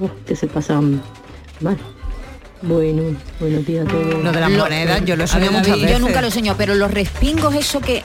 oh, 0.00 0.10
que 0.26 0.36
se 0.36 0.46
pasan 0.46 1.00
mal. 1.60 1.78
Bueno, 2.60 3.02
buenos 3.38 3.64
días 3.64 3.86
a 3.86 3.90
todos. 3.90 4.22
Lo 4.22 4.32
de 4.32 4.40
las 4.40 4.50
monedas, 4.50 5.04
yo 5.04 5.16
lo 5.16 5.24
he 5.24 5.26
soñado 5.28 5.52
muchas 5.52 5.80
veces. 5.80 5.92
Yo 5.92 5.98
nunca 6.00 6.20
lo 6.20 6.26
he 6.26 6.30
soñado, 6.30 6.58
pero 6.58 6.74
los 6.74 6.90
respingos, 6.90 7.54
eso 7.54 7.80
que, 7.80 8.02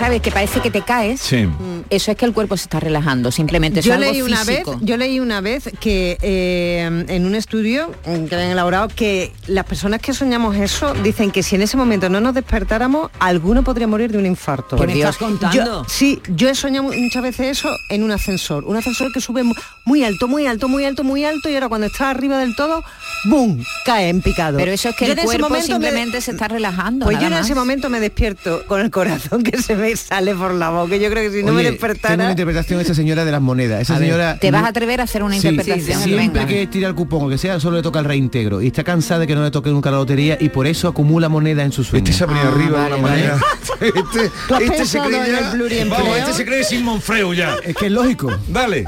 ¿sabes? 0.00 0.20
Que 0.22 0.30
parece 0.32 0.60
que 0.60 0.70
te 0.70 0.80
caes. 0.82 1.20
Sí. 1.20 1.46
Eso 1.90 2.10
es 2.10 2.16
que 2.16 2.24
el 2.24 2.32
cuerpo 2.32 2.56
se 2.56 2.64
está 2.64 2.80
relajando, 2.80 3.30
simplemente. 3.30 3.80
Eso 3.80 3.88
Yo 3.90 3.94
es 3.94 3.98
algo 4.00 4.12
leí 4.12 4.22
una 4.22 4.44
vez, 4.44 4.58
físico. 4.64 4.78
yo 4.82 4.96
leí 4.96 5.20
una 5.20 5.40
vez 5.42 5.70
que 5.78 6.16
eh, 6.22 7.04
en 7.08 7.26
un 7.26 7.34
estudio 7.34 7.90
mm, 8.06 8.24
que 8.24 8.34
habían 8.34 8.50
elaborado 8.50 8.88
que 8.88 9.32
las 9.46 9.64
personas 9.66 10.00
que 10.00 10.12
soñamos 10.14 10.56
eso 10.56 10.94
dicen 11.04 11.30
que 11.30 11.42
si 11.42 11.54
en 11.56 11.62
ese 11.62 11.76
momento 11.76 12.08
no 12.08 12.20
nos 12.20 12.34
despertáramos, 12.34 13.10
alguno 13.18 13.62
podría 13.62 13.86
morir 13.86 14.10
de 14.10 14.18
un 14.18 14.26
infarto. 14.26 14.76
¿Qué 14.76 14.86
me 14.86 14.94
estás 14.94 15.18
contando? 15.18 15.56
Yo- 15.56 15.84
sí, 15.86 16.20
yo 16.34 16.48
he 16.48 16.54
soñado 16.54 16.84
mu- 16.88 16.94
muchas 16.94 17.22
veces 17.22 17.58
eso 17.58 17.70
en 17.90 18.02
un 18.02 18.10
ascensor, 18.10 18.64
un 18.64 18.76
ascensor 18.76 19.12
que 19.12 19.20
sube 19.20 19.42
mu- 19.42 19.54
muy 19.84 20.02
alto, 20.02 20.26
muy 20.28 20.46
alto, 20.46 20.66
muy 20.68 20.84
alto, 20.86 21.04
muy 21.04 21.24
alto 21.24 21.48
y 21.50 21.54
ahora 21.54 21.68
cuando 21.68 21.86
está 21.88 22.08
arriba 22.10 22.38
del 22.38 22.56
todo, 22.56 22.82
¡boom! 23.24 23.64
cae 23.84 24.08
en 24.08 24.20
picado. 24.22 24.58
Pero 24.58 24.72
eso 24.72 24.88
es 24.90 24.96
que 24.96 25.06
Yo 25.06 25.12
el 25.12 25.18
en 25.18 25.24
ese 25.24 25.38
cuerpo 25.38 25.48
me- 25.54 25.62
simplemente 25.62 26.20
se 26.20 26.30
está 26.32 26.48
relajando. 26.48 27.06
Pues 27.06 27.18
yo 27.20 27.26
en 27.26 27.34
ese 27.34 27.54
momento 27.54 27.88
me 27.90 28.00
despierto 28.00 28.64
con 28.66 28.80
el 28.80 28.90
corazón 28.90 29.42
que 29.42 29.60
se 29.60 29.76
me 29.76 29.94
sale 29.96 30.34
por 30.34 30.54
la 30.54 30.70
boca. 30.70 30.96
Yo 30.96 31.10
creo 31.10 31.30
que 31.30 31.38
si 31.38 31.42
no 31.44 31.52
me 31.52 31.60
Oye, 31.60 31.70
tengo 31.72 31.78
una 31.84 31.88
despertara... 31.92 32.30
interpretación 32.30 32.78
de 32.78 32.84
esa 32.84 32.94
señora 32.94 33.24
de 33.24 33.32
las 33.32 33.40
monedas. 33.40 33.82
Esa 33.82 33.96
A 33.96 33.98
ver, 33.98 34.08
señora 34.08 34.38
¿Te 34.38 34.50
vas 34.50 34.64
a 34.64 34.68
atrever 34.68 35.00
a 35.00 35.04
hacer 35.04 35.22
una 35.22 35.38
Sí, 35.38 35.48
interpretación? 35.48 36.02
siempre 36.02 36.28
Venga. 36.28 36.46
que 36.46 36.66
tira 36.66 36.88
el 36.88 36.94
cupón 36.94 37.24
o 37.24 37.28
que 37.28 37.38
sea, 37.38 37.60
solo 37.60 37.76
le 37.76 37.82
toca 37.82 37.98
el 37.98 38.04
reintegro. 38.04 38.62
Y 38.62 38.68
está 38.68 38.84
cansada 38.84 39.20
de 39.20 39.26
que 39.26 39.34
no 39.34 39.42
le 39.42 39.50
toque 39.50 39.70
nunca 39.70 39.90
la 39.90 39.98
lotería 39.98 40.36
y 40.40 40.48
por 40.48 40.66
eso 40.66 40.88
acumula 40.88 41.28
moneda 41.28 41.62
en 41.64 41.72
su 41.72 41.84
sueño. 41.84 42.04
Este 42.04 42.16
se 42.16 42.24
ha 42.24 42.26
venido 42.26 42.46
Ah, 42.48 42.52
arriba 42.54 42.78
vale, 42.78 42.94
de 42.94 43.00
una 43.00 43.08
vale. 43.08 43.22
manera. 43.28 43.40
este, 43.80 44.30
¿Tú 44.48 44.54
has 44.54 44.62
este 44.62 44.86
se 44.86 44.98
cree 45.00 45.32
ya. 45.32 45.84
Vamos, 45.90 46.16
este 46.18 46.32
se 46.34 46.44
cree 46.44 46.64
sin 46.64 46.84
Monfreo 46.84 47.32
ya. 47.34 47.56
Es 47.64 47.76
que 47.76 47.86
es 47.86 47.92
lógico. 47.92 48.30
Dale. 48.48 48.84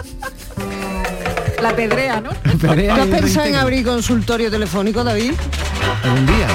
La 1.62 1.76
pedrea, 1.76 2.20
¿no? 2.20 2.30
Perea 2.58 2.96
¿Tú 2.96 3.02
has 3.02 3.06
pensado 3.06 3.46
en 3.46 3.54
abrir 3.54 3.84
consultorio 3.84 4.50
telefónico, 4.50 5.04
David? 5.04 5.34
Algún 6.02 6.26
día. 6.26 6.48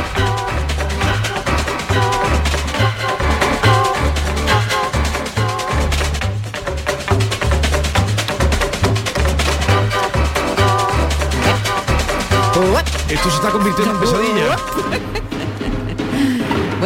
Esto 13.10 13.30
se 13.30 13.36
está 13.38 13.50
convirtiendo 13.52 13.94
en 13.94 14.00
pesadilla. 14.02 14.58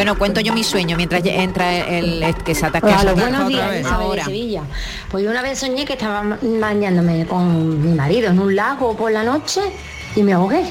Bueno, 0.01 0.17
cuento 0.17 0.41
yo 0.41 0.51
mi 0.51 0.63
sueño 0.63 0.97
mientras 0.97 1.23
entra 1.23 1.77
el, 1.77 2.23
el 2.23 2.33
que 2.33 2.55
se 2.55 2.65
ataca 2.65 3.01
Hola, 3.01 3.13
buenos 3.13 3.47
días, 3.47 3.69
vez. 3.69 3.85
De. 3.85 4.23
Sevilla. 4.23 4.63
Pues 5.11 5.23
yo 5.23 5.29
una 5.29 5.43
vez 5.43 5.59
soñé 5.59 5.85
que 5.85 5.93
estaba 5.93 6.39
bañándome 6.41 7.27
con 7.27 7.79
mi 7.87 7.93
marido 7.93 8.31
en 8.31 8.39
un 8.39 8.55
lago 8.55 8.97
por 8.97 9.11
la 9.11 9.23
noche 9.23 9.61
y 10.15 10.23
me 10.23 10.33
ahogué. 10.33 10.65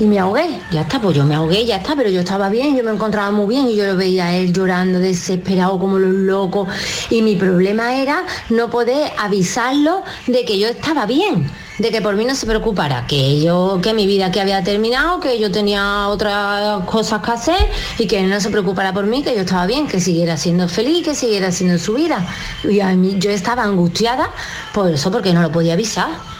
Y 0.00 0.04
me 0.04 0.18
ahogué. 0.18 0.60
Ya 0.70 0.82
está, 0.82 1.00
pues 1.00 1.16
yo 1.16 1.24
me 1.24 1.34
ahogué, 1.34 1.64
ya 1.64 1.76
está, 1.76 1.94
pero 1.94 2.10
yo 2.10 2.20
estaba 2.20 2.48
bien, 2.48 2.76
yo 2.76 2.82
me 2.82 2.90
encontraba 2.90 3.30
muy 3.30 3.46
bien 3.46 3.68
y 3.68 3.76
yo 3.76 3.86
lo 3.86 3.96
veía 3.96 4.26
a 4.26 4.34
él 4.34 4.52
llorando, 4.52 4.98
desesperado 4.98 5.78
como 5.78 5.98
los 5.98 6.12
locos. 6.12 6.68
Y 7.10 7.22
mi 7.22 7.36
problema 7.36 7.94
era 7.94 8.24
no 8.50 8.70
poder 8.70 9.12
avisarlo 9.18 10.02
de 10.26 10.44
que 10.44 10.58
yo 10.58 10.68
estaba 10.68 11.06
bien, 11.06 11.48
de 11.78 11.90
que 11.90 12.02
por 12.02 12.16
mí 12.16 12.24
no 12.24 12.34
se 12.34 12.46
preocupara, 12.46 13.06
que 13.06 13.40
yo, 13.40 13.78
que 13.82 13.94
mi 13.94 14.06
vida 14.06 14.32
que 14.32 14.40
había 14.40 14.64
terminado, 14.64 15.20
que 15.20 15.38
yo 15.38 15.52
tenía 15.52 16.08
otras 16.08 16.84
cosas 16.86 17.22
que 17.22 17.30
hacer 17.30 17.66
y 17.98 18.06
que 18.06 18.22
no 18.22 18.40
se 18.40 18.50
preocupara 18.50 18.92
por 18.92 19.06
mí, 19.06 19.22
que 19.22 19.34
yo 19.34 19.42
estaba 19.42 19.66
bien, 19.66 19.86
que 19.86 20.00
siguiera 20.00 20.36
siendo 20.36 20.68
feliz, 20.68 21.04
que 21.04 21.14
siguiera 21.14 21.52
siendo 21.52 21.78
su 21.78 21.94
vida. 21.94 22.26
Y 22.64 22.80
a 22.80 22.88
mí 22.96 23.16
yo 23.18 23.30
estaba 23.30 23.62
angustiada 23.62 24.30
por 24.72 24.90
eso, 24.90 25.10
porque 25.12 25.32
no 25.32 25.40
lo 25.40 25.52
podía 25.52 25.74
avisar. 25.74 26.33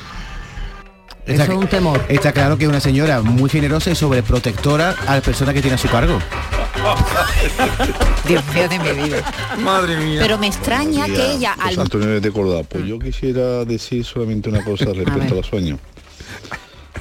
Está, 1.26 1.44
Eso 1.44 1.52
es 1.52 1.58
un 1.58 1.68
temor. 1.68 2.04
Está 2.08 2.32
claro 2.32 2.58
que 2.58 2.64
es 2.64 2.68
una 2.68 2.80
señora 2.80 3.22
muy 3.22 3.48
generosa 3.48 3.90
y 3.90 3.94
sobreprotectora 3.94 4.94
a 5.06 5.16
la 5.16 5.20
persona 5.22 5.54
que 5.54 5.62
tiene 5.62 5.76
a 5.76 5.78
su 5.78 5.88
cargo. 5.88 6.18
Dios 8.28 8.44
mío 8.54 8.68
de 8.68 8.78
mi 8.78 9.02
vida. 9.04 9.32
Madre 9.62 9.96
mía. 9.96 10.20
Pero 10.20 10.36
me 10.36 10.48
extraña 10.48 11.06
que 11.06 11.32
ella 11.32 11.54
al 11.54 11.70
José 11.70 11.80
Antonio 11.80 12.20
de 12.20 12.30
Córdoba, 12.30 12.62
pues 12.64 12.84
yo 12.84 12.98
quisiera 12.98 13.64
decir 13.64 14.04
solamente 14.04 14.50
una 14.50 14.62
cosa 14.62 14.86
respecto 14.86 15.32
a 15.32 15.36
los 15.38 15.46
sueños. 15.46 15.80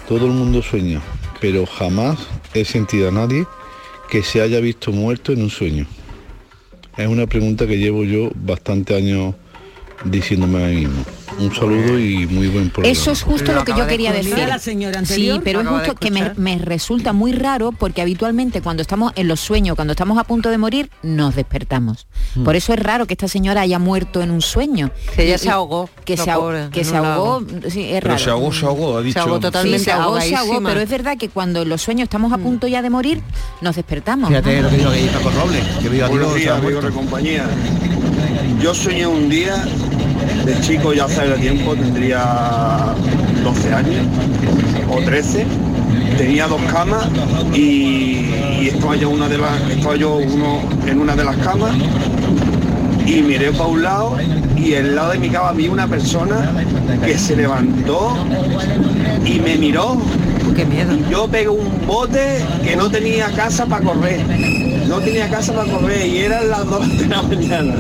Todo 0.08 0.26
el 0.28 0.32
mundo 0.32 0.62
sueña, 0.62 1.02
pero 1.42 1.66
jamás 1.66 2.20
he 2.54 2.64
sentido 2.64 3.10
a 3.10 3.12
nadie 3.12 3.46
que 4.10 4.24
se 4.24 4.42
haya 4.42 4.62
visto 4.62 4.94
muerto 4.94 5.34
en 5.34 5.42
un 5.42 5.50
sueño. 5.50 5.86
Es 6.96 7.08
una 7.08 7.28
pregunta 7.28 7.68
que 7.68 7.78
llevo 7.78 8.06
yo 8.06 8.30
bastante 8.36 8.96
años 8.96 9.36
diciéndome 10.06 10.64
a 10.64 10.68
mí 10.68 10.76
mismo. 10.82 11.04
Un 11.40 11.54
saludo 11.56 11.98
y 11.98 12.28
muy 12.28 12.48
buen 12.48 12.70
programa. 12.70 12.92
Eso 12.92 13.12
es 13.12 13.24
justo 13.24 13.54
lo 13.54 13.66
que 13.66 13.74
yo 13.76 13.88
quería 13.88 14.12
decir. 14.12 14.38
la 14.38 14.60
señora 14.60 15.00
anterior, 15.00 15.38
sí, 15.38 15.42
pero 15.44 15.62
es 15.62 15.68
justo 15.68 15.96
que 15.96 16.12
me, 16.12 16.32
me 16.36 16.60
resulta 16.60 17.12
muy 17.12 17.32
raro 17.32 17.72
porque 17.72 18.04
habitualmente 18.04 18.62
cuando 18.62 18.82
estamos 18.84 19.14
en 19.16 19.28
los 19.28 19.40
sueños, 19.40 19.76
cuando 19.76 19.94
estamos 19.94 20.20
a 20.20 20.26
punto 20.26 20.50
de 20.50 20.60
morir, 20.60 20.92
nos 21.02 21.36
despertamos. 21.36 22.06
Hmm. 22.36 22.44
Por 22.44 22.56
eso 22.56 22.72
es 22.74 22.80
raro 22.80 23.08
que 23.08 23.16
esta 23.16 23.28
señora 23.28 23.62
haya 23.62 23.80
muerto 23.80 24.22
en 24.22 24.30
un 24.30 24.42
sueño. 24.42 24.92
Que 25.16 25.24
ella 25.26 25.36
Y- 25.36 25.40
se 25.40 25.50
ahogó, 25.50 25.90
Que 26.06 26.18
se, 26.18 26.30
ahogó- 26.30 26.40
pobre, 26.42 26.70
que 26.72 26.84
se 26.84 26.96
ahogó. 26.98 27.44
Sí, 27.68 27.82
es 27.86 27.94
Pero 28.02 28.08
raro. 28.10 28.20
se 28.20 28.30
ahogó, 28.30 28.54
se 28.54 28.66
ahogó, 28.68 28.98
ha 28.98 29.02
dicho. 29.02 29.20
ahogó 29.20 29.40
totalmente 29.40 29.80
Sí, 29.80 29.86
se 29.86 29.92
ahogó, 29.92 30.22
se 30.22 30.36
ahogó, 30.36 30.62
pero 30.64 30.80
es 30.82 30.90
verdad 30.90 31.18
que 31.18 31.30
cuando 31.30 31.64
en 31.64 31.70
los 31.70 31.82
sueños 31.82 32.04
estamos 32.04 32.32
a 32.32 32.38
punto 32.38 32.68
ya 32.68 32.84
de 32.84 32.92
morir, 32.92 33.24
nos 33.62 33.76
despertamos. 33.76 34.30
Fíjate 34.30 34.62
¿no? 34.62 34.70
lo 34.70 34.92
que 34.92 34.98
dijo 35.02 35.14
Paco 35.14 35.32
Robles, 35.32 35.64
que 35.82 35.90
viva 35.90 36.08
Buenos 36.10 36.34
se 36.34 36.40
días, 36.40 36.58
amigos 36.60 36.84
de 36.84 36.92
compañía. 36.92 37.46
Yo 38.62 38.74
soñé 38.74 39.06
un 39.08 39.28
día, 39.30 39.66
de 40.46 40.60
chico 40.62 40.94
ya 40.94 41.06
hace 41.06 41.22
tiempo, 41.40 41.76
tendría 41.76 42.94
12 43.44 43.74
años 43.74 44.06
o 44.90 45.00
13. 45.02 45.46
Tenía 46.18 46.48
dos 46.48 46.62
camas 46.72 47.08
y, 47.54 48.30
y 48.62 48.70
estaba 48.74 48.96
yo, 48.96 49.10
una 49.10 49.28
de 49.28 49.38
las, 49.38 49.62
estaba 49.70 49.96
yo 49.96 50.18
uno, 50.18 50.62
en 50.86 51.00
una 51.00 51.16
de 51.16 51.24
las 51.24 51.38
camas 51.38 51.76
y 53.06 53.22
miré 53.22 53.52
para 53.52 53.66
un 53.66 53.84
lado 53.84 54.18
y 54.56 54.76
al 54.76 54.96
lado 54.96 55.12
de 55.12 55.20
mi 55.20 55.30
cama 55.30 55.52
vi 55.52 55.68
una 55.68 55.88
persona 55.88 56.52
que 57.04 57.18
se 57.18 57.36
levantó 57.36 58.16
y 59.26 59.40
me 59.40 59.56
miró. 59.58 60.02
Qué 60.56 60.66
miedo. 60.66 60.94
Y 60.94 61.12
yo 61.12 61.28
pegué 61.28 61.50
un 61.50 61.86
bote 61.88 62.44
que 62.64 62.76
no 62.76 62.90
tenía 62.90 63.32
casa 63.32 63.66
para 63.66 63.84
correr. 63.84 64.22
No 64.94 65.02
tenía 65.02 65.28
casa 65.28 65.52
para 65.54 65.72
correr 65.72 66.06
y 66.06 66.20
eran 66.20 66.50
las 66.52 66.70
2 66.70 67.00
de 67.00 67.08
la 67.08 67.24
mañana. 67.24 67.74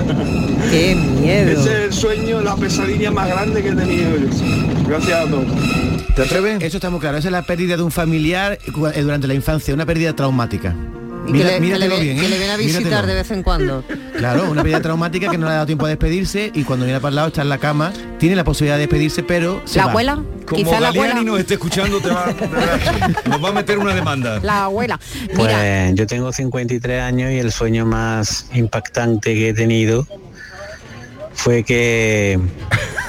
Qué 0.71 0.95
miedo. 0.95 1.51
Ese 1.51 1.61
es 1.61 1.85
el 1.85 1.93
sueño, 1.93 2.41
la 2.41 2.55
pesadilla 2.55 3.11
más 3.11 3.27
grande 3.27 3.61
que 3.61 3.69
he 3.69 3.75
tenido 3.75 4.17
yo. 4.17 4.29
Gracias 4.87 5.19
a 5.19 5.29
todos. 5.29 5.45
¿Te 6.15 6.23
atreves? 6.23 6.63
Eso 6.63 6.77
está 6.77 6.89
muy 6.89 6.99
claro. 6.99 7.19
Esa 7.19 7.27
es 7.27 7.31
la 7.31 7.43
pérdida 7.43 7.77
de 7.77 7.83
un 7.83 7.91
familiar 7.91 8.53
eh, 8.53 9.01
durante 9.03 9.27
la 9.27 9.35
infancia, 9.35 9.75
una 9.75 9.85
pérdida 9.85 10.15
traumática. 10.15 10.75
Y 11.25 11.31
Mira- 11.31 11.49
que, 11.49 11.53
le, 11.53 11.53
que 11.53 11.59
le 11.59 11.65
míratelo 11.67 11.95
ve- 11.95 12.01
bien, 12.03 12.19
que 12.19 12.25
¿eh? 12.25 12.29
le 12.29 12.37
viene 12.37 12.51
a 12.53 12.57
visitar 12.57 12.83
Míratelo. 12.83 13.07
de 13.07 13.13
vez 13.15 13.31
en 13.31 13.43
cuando. 13.43 13.83
Claro, 14.23 14.49
una 14.51 14.61
pérdida 14.61 14.81
traumática 14.81 15.29
que 15.29 15.37
no 15.37 15.45
le 15.47 15.51
ha 15.51 15.55
dado 15.55 15.65
tiempo 15.65 15.85
a 15.85 15.89
despedirse 15.89 16.49
y 16.53 16.63
cuando 16.63 16.85
viene 16.85 16.99
para 17.01 17.09
el 17.09 17.15
lado 17.15 17.27
está 17.29 17.41
en 17.41 17.49
la 17.49 17.57
cama, 17.57 17.91
tiene 18.19 18.35
la 18.37 18.43
posibilidad 18.45 18.75
de 18.75 18.81
despedirse, 18.81 19.21
pero 19.23 19.61
se 19.65 19.79
La 19.79 19.85
va. 19.85 19.91
abuela, 19.91 20.15
Como 20.45 20.63
quizá 20.63 20.79
la 20.79 20.89
abuela. 20.89 21.21
nos 21.23 21.39
esté 21.39 21.55
escuchando, 21.55 21.99
te 21.99 22.09
va, 22.09 22.33
nos 23.25 23.43
va 23.43 23.49
a 23.49 23.51
meter 23.51 23.79
una 23.79 23.93
demanda. 23.95 24.39
La 24.41 24.65
abuela. 24.65 24.99
Mira, 25.21 25.35
Pues 25.35 25.95
yo 25.95 26.07
tengo 26.07 26.31
53 26.31 27.01
años 27.01 27.31
y 27.31 27.37
el 27.39 27.51
sueño 27.51 27.85
más 27.85 28.45
impactante 28.53 29.33
que 29.33 29.49
he 29.49 29.53
tenido 29.53 30.07
fue 31.33 31.63
que 31.63 32.39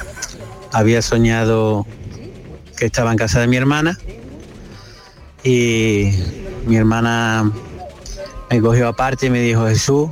había 0.73 1.01
soñado 1.01 1.85
que 2.77 2.85
estaba 2.87 3.11
en 3.11 3.17
casa 3.17 3.39
de 3.39 3.47
mi 3.47 3.55
hermana 3.55 3.97
y 5.43 6.11
mi 6.65 6.75
hermana 6.75 7.51
me 8.49 8.61
cogió 8.61 8.87
aparte 8.87 9.27
y 9.27 9.29
me 9.29 9.41
dijo, 9.41 9.67
Jesús, 9.67 10.09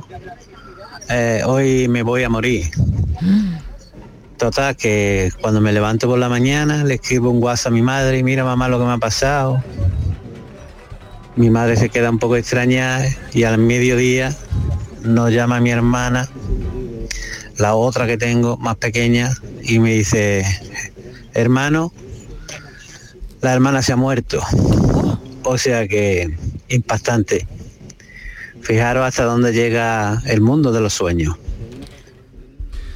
eh, 1.08 1.42
hoy 1.46 1.88
me 1.88 2.02
voy 2.02 2.22
a 2.24 2.28
morir. 2.28 2.70
Total, 4.36 4.76
que 4.76 5.32
cuando 5.40 5.60
me 5.60 5.72
levanto 5.72 6.08
por 6.08 6.18
la 6.18 6.28
mañana 6.28 6.84
le 6.84 6.94
escribo 6.94 7.30
un 7.30 7.42
WhatsApp 7.42 7.68
a 7.68 7.74
mi 7.74 7.82
madre 7.82 8.22
mira 8.22 8.44
mamá 8.44 8.68
lo 8.68 8.78
que 8.78 8.84
me 8.84 8.92
ha 8.92 8.98
pasado. 8.98 9.62
Mi 11.36 11.50
madre 11.50 11.76
se 11.76 11.88
queda 11.88 12.10
un 12.10 12.18
poco 12.18 12.36
extrañada 12.36 13.06
y 13.32 13.44
al 13.44 13.58
mediodía 13.58 14.36
nos 15.02 15.32
llama 15.32 15.60
mi 15.60 15.70
hermana, 15.70 16.28
la 17.58 17.74
otra 17.74 18.06
que 18.06 18.16
tengo, 18.16 18.56
más 18.56 18.76
pequeña, 18.76 19.30
y 19.62 19.78
me 19.78 19.92
dice, 19.92 20.44
hermano, 21.34 21.92
la 23.40 23.52
hermana 23.52 23.82
se 23.82 23.92
ha 23.92 23.96
muerto. 23.96 24.40
O 25.42 25.58
sea 25.58 25.86
que 25.86 26.36
impactante. 26.68 27.46
Fijaros 28.64 29.04
hasta 29.04 29.24
dónde 29.24 29.52
llega 29.52 30.22
el 30.26 30.40
mundo 30.40 30.72
de 30.72 30.80
los 30.80 30.94
sueños. 30.94 31.36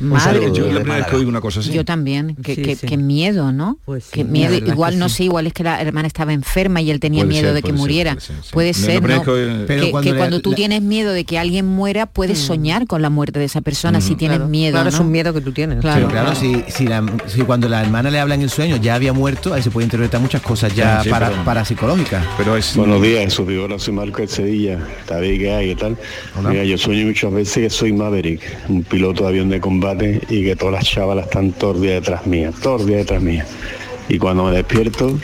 Madre 0.01 0.51
Yo 0.55 0.67
la 0.73 0.81
primera 0.81 0.97
vez 0.99 1.07
que 1.07 1.17
oigo 1.17 1.29
una 1.29 1.41
cosa 1.41 1.61
así. 1.61 1.73
Yo 1.73 1.85
también, 1.85 2.37
que, 2.37 2.55
Sí, 2.55 2.63
que- 2.63 2.77
sí. 2.77 2.87
que 2.87 2.97
miedo, 2.97 3.53
¿no? 3.53 3.79
Pues 3.85 4.11
miedo, 4.17 4.55
igual 4.55 4.93
que 4.95 4.99
no 4.99 5.09
sí. 5.09 5.17
sé, 5.17 5.25
igual 5.25 5.47
es 5.49 5.53
que 5.53 5.65
la 5.65 5.81
hermana 5.81 6.07
estaba 6.07 6.33
enferma 6.33 6.81
y 6.81 6.91
él 6.91 7.01
tenía 7.01 7.23
Puede 7.25 7.29
miedo 7.35 7.47
ser, 7.49 7.55
de 7.55 7.63
que 7.63 7.69
puede 7.73 7.77
ser, 7.77 7.81
muriera. 7.81 8.17
puede 8.53 8.75
ser, 8.75 9.03
que 9.03 9.15
oigo- 9.15 9.65
Pero 9.67 9.85
que, 9.85 9.91
cuando 9.91 10.37
que 10.37 10.43
tú 10.43 10.51
la- 10.51 10.57
tienes 10.57 10.83
miedo 10.83 11.13
de 11.13 11.25
que 11.25 11.39
alguien 11.39 11.67
muera, 11.67 12.07
puedes 12.07 12.39
soñar 12.39 12.87
con 12.87 13.03
la 13.03 13.11
muerte 13.11 13.39
de 13.39 13.47
esa 13.47 13.61
persona 13.61 14.01
si 14.01 14.15
tienes 14.15 14.39
Claro, 14.39 14.51
miedo. 14.51 14.73
Claro, 14.73 14.89
es 14.89 14.99
un 15.01 15.11
miedo 15.11 15.35
que 15.35 15.41
tú 15.41 15.53
tienes. 15.53 15.81
Claro. 15.81 16.07
Pero 16.09 16.11
claro, 16.11 16.35
si, 16.37 16.63
si, 16.69 16.87
la- 16.87 17.05
si 17.27 17.41
cuando 17.43 17.69
la 17.69 17.83
hermana 17.83 18.11
le 18.11 18.21
habla 18.21 18.35
en 18.37 18.43
el 18.43 18.51
sueño 18.51 18.77
ya 18.77 18.95
había 18.95 19.13
muerto, 19.13 19.53
ahí 19.53 19.63
se 19.63 19.71
puede 19.71 19.85
interpretar 19.87 20.21
muchas 20.21 20.43
cosas 20.43 20.75
ya 20.75 20.99
Sí, 20.99 21.05
sí, 21.05 21.11
para, 21.11 21.31
pero- 21.31 21.45
parapsicológicas. 21.45 22.25
Pero 22.37 22.57
es 22.57 22.77
Buenos 22.77 23.03
días, 23.03 23.25
Jesús 23.25 23.47
Vigora, 23.47 23.79
soy 23.79 23.95
Marco 23.95 24.23
de 24.23 24.29
Sevilla. 24.29 24.79
David, 25.09 25.39
¿qué 25.41 25.53
hay? 25.53 25.69
¿Qué 25.71 25.77
tal? 25.77 25.97
Mira, 26.49 26.63
yo 26.65 26.79
sueño 26.79 27.07
muchas 27.07 27.33
veces 27.33 27.55
que 27.65 27.71
soy 27.71 27.93
Maverick, 27.93 28.41
un 28.69 28.85
piloto 28.85 29.25
de 29.25 29.31
avión 29.31 29.49
de 29.49 29.61
combate 29.61 29.88
y 30.29 30.45
que 30.45 30.57
todas 30.57 30.75
las 30.75 30.85
chavalas 30.85 31.27
están 31.27 31.53
días 31.81 31.95
detrás 31.95 32.27
mía, 32.27 32.53
días 32.87 33.01
detrás 33.01 33.23
mía. 33.23 33.47
Y 34.09 34.19
cuando 34.19 34.45
me 34.45 34.53
despierto, 34.53 35.19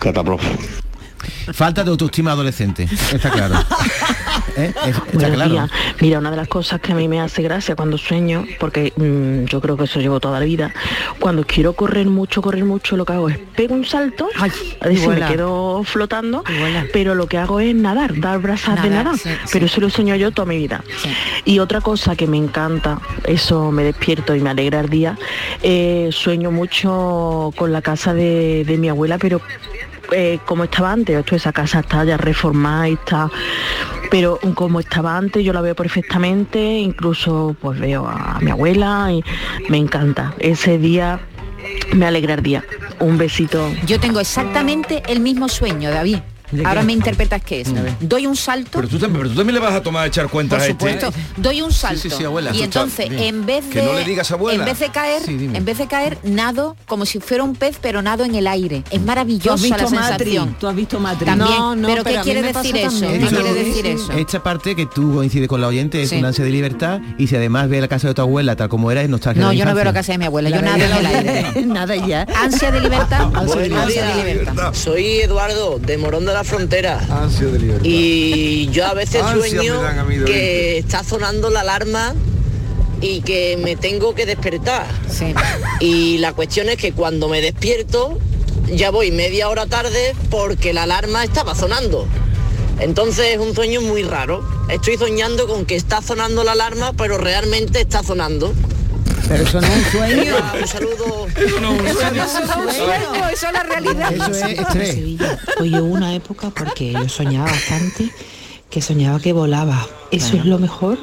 cataprofe. 0.00 0.77
Falta 1.52 1.82
de 1.84 1.90
autoestima 1.90 2.32
adolescente, 2.32 2.84
está 3.12 3.30
claro. 3.30 3.54
¿Eh? 4.56 4.72
Es- 4.86 4.96
Está 4.96 5.02
Buenos 5.12 5.32
claro. 5.34 5.50
días. 5.52 5.70
Mira, 6.00 6.18
una 6.18 6.30
de 6.30 6.36
las 6.36 6.48
cosas 6.48 6.80
que 6.80 6.92
a 6.92 6.94
mí 6.94 7.06
me 7.08 7.20
hace 7.20 7.42
gracia 7.42 7.76
cuando 7.76 7.96
sueño, 7.98 8.44
porque 8.58 8.92
mm, 8.96 9.44
yo 9.46 9.60
creo 9.60 9.76
que 9.76 9.84
eso 9.84 10.00
llevo 10.00 10.20
toda 10.20 10.38
la 10.40 10.44
vida, 10.46 10.72
cuando 11.18 11.44
quiero 11.44 11.72
correr 11.74 12.06
mucho, 12.06 12.42
correr 12.42 12.64
mucho, 12.64 12.96
lo 12.96 13.04
que 13.04 13.12
hago 13.12 13.28
es 13.28 13.38
pego 13.38 13.74
un 13.74 13.84
salto, 13.84 14.28
a 14.80 14.86
ver 14.88 14.96
si 14.98 15.08
me 15.08 15.20
quedo 15.26 15.82
flotando, 15.84 16.42
pero 16.92 17.14
lo 17.14 17.26
que 17.26 17.38
hago 17.38 17.60
es 17.60 17.74
nadar, 17.74 18.18
dar 18.18 18.38
brazas 18.40 18.82
de 18.82 18.90
Nadar, 18.90 19.16
sí, 19.18 19.28
pero 19.52 19.66
sí. 19.66 19.72
eso 19.72 19.80
lo 19.80 19.90
sueño 19.90 20.16
yo 20.16 20.30
toda 20.32 20.46
mi 20.46 20.56
vida. 20.56 20.82
Y 21.44 21.58
otra 21.60 21.80
cosa 21.80 22.16
que 22.16 22.26
me 22.26 22.36
encanta, 22.36 22.98
eso 23.24 23.70
me 23.70 23.84
despierto 23.84 24.34
y 24.34 24.40
me 24.40 24.50
alegra 24.50 24.80
el 24.80 24.88
día, 24.88 25.16
eh, 25.62 26.08
sueño 26.12 26.50
mucho 26.50 27.52
con 27.56 27.72
la 27.72 27.82
casa 27.82 28.12
de, 28.14 28.64
de 28.66 28.76
mi 28.78 28.88
abuela, 28.88 29.18
pero 29.18 29.40
eh, 30.12 30.38
como 30.44 30.64
estaba 30.64 30.92
antes, 30.92 31.16
esto, 31.16 31.36
esa 31.36 31.52
casa 31.52 31.80
está 31.80 32.04
ya 32.04 32.16
reformada 32.16 32.88
y 32.88 32.94
está, 32.94 33.30
pero 34.10 34.38
como 34.54 34.80
estaba 34.80 35.16
antes 35.16 35.44
yo 35.44 35.52
la 35.52 35.60
veo 35.60 35.74
perfectamente, 35.74 36.78
incluso 36.78 37.56
pues 37.60 37.78
veo 37.78 38.06
a 38.06 38.38
mi 38.40 38.50
abuela 38.50 39.10
y 39.12 39.22
me 39.68 39.78
encanta. 39.78 40.34
Ese 40.38 40.78
día 40.78 41.20
me 41.92 42.06
alegra 42.06 42.34
el 42.34 42.42
día. 42.42 42.64
Un 43.00 43.18
besito. 43.18 43.70
Yo 43.86 44.00
tengo 44.00 44.20
exactamente 44.20 45.02
el 45.08 45.20
mismo 45.20 45.48
sueño, 45.48 45.90
David. 45.90 46.18
Ahora 46.64 46.82
me 46.82 46.92
interpretas 46.92 47.42
qué 47.42 47.62
es. 47.62 47.68
Doy 48.00 48.26
un 48.26 48.36
salto. 48.36 48.70
Pero 48.72 48.88
tú, 48.88 48.98
también, 48.98 49.20
pero 49.22 49.30
tú 49.30 49.36
también 49.36 49.54
le 49.54 49.60
vas 49.60 49.74
a 49.74 49.82
tomar 49.82 50.04
a 50.04 50.06
echar 50.06 50.28
cuentas 50.28 50.58
Por 50.58 50.66
a 50.68 50.70
este. 50.70 51.02
supuesto, 51.06 51.12
doy 51.36 51.62
un 51.62 51.72
salto 51.72 52.00
sí, 52.00 52.10
sí, 52.10 52.24
abuela. 52.24 52.50
y 52.54 52.62
entonces 52.62 53.08
en 53.10 53.44
vez 53.46 53.64
de 53.66 53.70
Que 53.70 53.82
no 53.82 53.92
le 53.92 54.04
digas 54.04 54.30
abuela. 54.30 54.60
en 54.64 54.64
vez 54.70 54.78
de 54.78 54.88
caer, 54.90 55.22
en 55.28 55.64
vez 55.64 55.78
de 55.78 55.86
caer 55.86 56.18
nado 56.22 56.76
como 56.86 57.06
si 57.06 57.20
fuera 57.20 57.42
un 57.44 57.54
pez 57.54 57.78
pero 57.80 58.02
nado 58.02 58.24
en 58.24 58.34
el 58.34 58.46
aire. 58.46 58.82
Es 58.90 59.00
¿Tú 59.00 59.06
maravillosa 59.06 59.66
la 59.68 59.76
Matri? 59.90 59.96
sensación. 59.98 60.56
¿Tú 60.58 60.66
has 60.68 60.74
visto 60.76 60.98
Matri? 61.00 61.26
También, 61.26 61.50
No, 61.50 61.76
no, 61.76 61.88
pero, 61.88 62.04
pero 62.04 62.22
¿qué 62.22 62.32
quiere 62.32 62.42
decir 62.52 62.76
eso? 62.76 63.00
¿Qué 63.00 63.18
quiere 63.18 63.54
decir 63.54 63.86
eso? 63.86 64.12
Esta 64.12 64.42
parte 64.42 64.74
que 64.76 64.86
tú 64.86 65.14
coincides 65.14 65.48
con 65.48 65.60
la 65.60 65.66
oyente 65.68 66.02
es 66.02 66.10
Sí. 66.10 66.16
un 66.16 66.24
ansia 66.24 66.44
de 66.44 66.50
libertad 66.50 67.00
y 67.18 67.26
si 67.26 67.36
además 67.36 67.68
ve 67.68 67.80
la 67.80 67.88
casa 67.88 68.08
de 68.08 68.14
tu 68.14 68.22
abuela 68.22 68.56
tal 68.56 68.68
como 68.68 68.90
era 68.90 69.02
es 69.02 69.08
nostalgia 69.08 69.42
No, 69.42 69.48
la 69.48 69.54
yo 69.54 69.64
no 69.64 69.74
veo 69.74 69.84
la 69.84 69.92
casa 69.92 70.12
de 70.12 70.18
mi 70.18 70.24
abuela, 70.26 70.48
yo 70.50 70.56
La 70.56 70.62
nado 70.62 70.84
en 70.84 70.92
el 70.92 71.06
aire. 71.06 71.46
Nada 71.66 71.96
ya. 71.96 72.26
Ansia 72.42 72.70
de 72.70 72.80
libertad, 72.80 73.30
Ansia 73.34 73.60
de 73.60 73.68
libertad. 73.68 74.14
de 74.16 74.24
libertad. 74.34 74.74
Soy 74.74 75.20
Eduardo, 75.20 75.78
de 75.78 75.98
Morón 75.98 76.24
de 76.24 76.32
la 76.38 76.44
Frontera. 76.44 77.00
Ansia 77.10 77.46
de 77.48 77.58
libertad. 77.58 77.84
Y 77.84 78.68
yo 78.70 78.86
a 78.86 78.94
veces 78.94 79.24
sueño 79.32 79.82
a 79.82 80.06
que 80.24 80.78
está 80.78 81.02
sonando 81.02 81.50
la 81.50 81.62
alarma 81.62 82.14
y 83.00 83.22
que 83.22 83.56
me 83.56 83.74
tengo 83.74 84.14
que 84.14 84.24
despertar. 84.24 84.86
Sí. 85.10 85.34
Y 85.80 86.18
la 86.18 86.32
cuestión 86.34 86.68
es 86.68 86.76
que 86.76 86.92
cuando 86.92 87.28
me 87.28 87.40
despierto 87.40 88.20
ya 88.72 88.90
voy 88.90 89.10
media 89.10 89.48
hora 89.48 89.66
tarde 89.66 90.14
porque 90.30 90.72
la 90.72 90.84
alarma 90.84 91.24
estaba 91.24 91.56
sonando. 91.56 92.06
Entonces 92.78 93.34
es 93.34 93.38
un 93.38 93.52
sueño 93.52 93.80
muy 93.80 94.04
raro. 94.04 94.48
Estoy 94.68 94.96
soñando 94.96 95.48
con 95.48 95.66
que 95.66 95.74
está 95.74 96.02
sonando 96.02 96.44
la 96.44 96.52
alarma, 96.52 96.92
pero 96.92 97.18
realmente 97.18 97.80
está 97.80 98.04
sonando. 98.04 98.54
Pero 99.28 99.42
eso 99.44 99.60
no 99.60 99.66
es 99.66 99.76
un 99.76 99.92
sueño. 99.92 100.34
Un 100.60 100.68
saludo. 100.68 101.26
Eso 101.36 101.60
no 101.60 101.74
es 101.74 102.34
un 102.34 102.72
sueño, 102.74 103.28
eso 103.32 103.46
es 103.46 103.52
la 103.52 103.62
realidad. 103.62 104.12
Eso 104.12 104.30
es 104.46 104.58
estrés. 104.58 104.94
Sevilla. 104.94 105.38
Pues 105.58 105.70
yo 105.70 105.84
una 105.84 106.14
época, 106.14 106.50
porque 106.50 106.92
yo 106.92 107.08
soñaba 107.08 107.50
bastante, 107.50 108.10
que 108.70 108.80
soñaba 108.82 109.20
que 109.20 109.32
volaba. 109.32 109.86
Eso 110.10 110.36
es 110.36 110.44
lo 110.44 110.58
mejor 110.58 110.98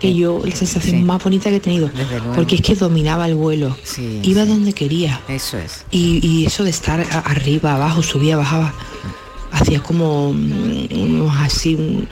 que 0.00 0.14
yo, 0.14 0.42
la 0.44 0.54
sensación 0.54 0.96
Sí. 0.98 1.02
más 1.02 1.22
bonita 1.24 1.48
que 1.50 1.56
he 1.56 1.60
tenido. 1.60 1.88
Desde 1.88 2.18
luego. 2.18 2.34
Porque 2.34 2.56
es 2.56 2.60
que 2.62 2.74
dominaba 2.74 3.26
el 3.26 3.34
vuelo. 3.34 3.76
Sí, 3.82 4.20
Iba 4.22 4.42
sí. 4.44 4.48
donde 4.48 4.72
quería. 4.72 5.20
Eso 5.26 5.56
es. 5.58 5.84
Y, 5.90 6.20
y 6.26 6.46
eso 6.46 6.64
de 6.64 6.70
estar 6.70 7.00
arriba, 7.24 7.74
abajo, 7.74 8.02
subía, 8.02 8.36
bajaba, 8.36 8.74
hacía 9.52 9.82
como 9.82 10.32
mm, 10.34 10.88
unos 10.92 11.34
así, 11.40 11.74
un- 11.76 12.08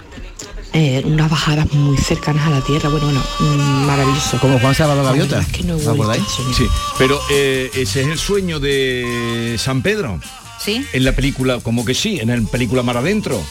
eh, 0.75 1.03
unas 1.05 1.31
bajadas 1.31 1.73
muy 1.73 1.97
cercanas 1.97 2.47
a 2.47 2.51
la 2.51 2.61
tierra. 2.61 2.89
Bueno, 2.91 3.07
bueno, 3.07 3.23
mm, 3.41 3.87
maravilloso. 3.87 4.39
Como 4.41 4.59
Juan 4.59 4.75
Salvador 4.75 5.05
Gaviota. 5.05 5.41
Es 5.41 5.47
que 5.49 5.63
no. 5.63 5.79
Sí, 5.79 6.67
pero 6.99 7.19
eh, 7.31 7.71
ese 7.75 8.03
es 8.03 8.09
el 8.09 8.19
sueño 8.19 8.61
de 8.61 9.57
San 9.59 9.83
Pedro. 9.83 10.21
Sí. 10.61 10.85
En 10.93 11.05
la 11.05 11.13
película, 11.13 11.61
como 11.61 11.85
que 11.85 11.95
sí, 11.95 12.19
en 12.21 12.29
la 12.29 12.51
película 12.51 12.83
Mar 12.83 12.97
Adentro. 12.97 13.43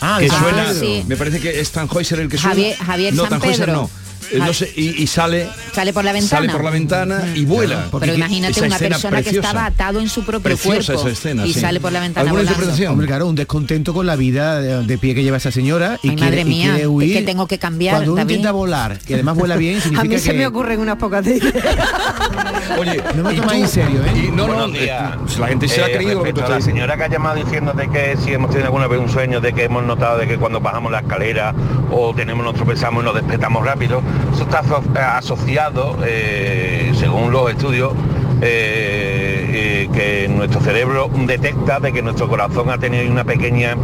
Ah, 0.00 0.18
que 0.20 0.28
suena. 0.28 0.72
Sí. 0.74 1.02
me 1.08 1.16
parece 1.16 1.40
que 1.40 1.58
es 1.60 1.72
Tannhäuser 1.72 2.20
el 2.20 2.28
que 2.28 2.38
suena. 2.38 2.54
Javier- 2.54 2.76
Javier 2.76 3.14
no, 3.14 3.26
San 3.28 3.40
Pedro. 3.40 3.72
no. 3.72 3.90
Eh, 4.30 4.38
no 4.38 4.52
sé, 4.52 4.70
y, 4.76 5.02
y 5.02 5.06
sale 5.06 5.48
Sale 5.72 5.92
por 5.92 6.04
la 6.04 6.12
ventana. 6.12 6.40
sale 6.40 6.52
por 6.52 6.64
la 6.64 6.70
ventana 6.70 7.22
y 7.34 7.44
vuela. 7.44 7.86
Pero 8.00 8.14
imagínate 8.14 8.60
una 8.62 8.78
persona 8.78 9.22
que 9.22 9.30
estaba 9.30 9.66
atado 9.66 10.00
en 10.00 10.08
su 10.08 10.22
propio 10.22 10.40
Preciosa 10.56 10.92
cuerpo 10.94 11.08
esa 11.08 11.12
escena, 11.12 11.46
y 11.46 11.52
sí. 11.54 11.60
sale 11.60 11.80
por 11.80 11.92
la 11.92 12.00
ventana 12.00 12.22
¿Alguna 12.22 12.42
volando. 12.42 12.50
interpretación? 12.52 12.92
Hombre, 12.92 13.06
claro, 13.06 13.26
un 13.26 13.34
descontento 13.34 13.94
con 13.94 14.06
la 14.06 14.16
vida 14.16 14.60
de, 14.60 14.82
de 14.84 14.98
pie 14.98 15.14
que 15.14 15.22
lleva 15.22 15.36
esa 15.36 15.50
señora 15.50 15.98
y 16.02 16.10
Ay, 16.10 16.16
quiere, 16.16 16.30
madre 16.30 16.40
y 16.40 16.44
mía, 16.44 16.70
quiere 16.72 16.86
huir. 16.88 17.12
es 17.12 17.18
que 17.20 17.24
tengo 17.26 17.46
que 17.46 17.58
cambiar, 17.58 17.94
Cuando 17.96 18.12
uno 18.12 18.22
intenta 18.22 18.52
volar 18.52 18.98
y 19.06 19.12
además 19.14 19.36
vuela 19.36 19.56
bien, 19.56 19.78
A 19.78 19.80
significa 19.80 20.14
mí 20.14 20.18
se 20.18 20.32
que 20.32 20.38
me 20.38 20.46
ocurren 20.46 20.80
unas 20.80 20.96
pocas 20.96 21.24
de 21.24 21.40
Oye, 22.78 23.02
no 23.16 23.22
me 23.24 23.34
tomáis 23.34 23.62
en 23.62 23.68
serio, 23.68 24.00
¿eh? 24.04 24.24
y 24.26 24.30
no, 24.30 24.46
no, 24.46 24.54
Buenos 24.54 24.76
eh, 24.76 24.80
días. 24.82 25.38
la 25.38 25.48
gente 25.48 25.68
se 25.68 25.82
ha 25.82 25.88
Eh, 25.88 25.92
creído 25.96 26.22
que 26.22 26.32
tú 26.32 26.42
a 26.42 26.48
la 26.48 26.60
señora 26.60 26.96
que 26.96 27.04
ha 27.04 27.08
llamado 27.08 27.36
diciéndote 27.36 27.88
que 27.88 28.16
si 28.24 28.32
hemos 28.32 28.50
tenido 28.50 28.66
alguna 28.66 28.86
vez 28.86 29.00
un 29.00 29.08
sueño 29.08 29.40
de 29.40 29.52
que 29.52 29.64
hemos 29.64 29.84
notado 29.84 30.18
de 30.18 30.28
que 30.28 30.36
cuando 30.36 30.60
bajamos 30.60 30.92
la 30.92 31.00
escalera 31.00 31.54
o 31.90 32.14
tenemos 32.14 32.44
nos 32.44 32.54
tropezamos 32.54 33.02
y 33.02 33.06
nos 33.06 33.14
despertamos 33.14 33.64
rápido, 33.64 34.02
eso 34.32 34.42
está 34.44 34.60
eh, 34.60 34.98
asociado, 34.98 35.96
eh, 36.04 36.92
según 36.94 37.32
los 37.32 37.50
estudios, 37.50 37.92
eh, 38.40 39.88
que 39.92 40.28
nuestro 40.28 40.60
cerebro 40.60 41.10
detecta 41.26 41.80
de 41.80 41.92
que 41.92 42.02
nuestro 42.02 42.28
corazón 42.28 42.70
ha 42.70 42.78
tenido 42.78 43.10
una 43.10 43.24
pequeña 43.24 43.76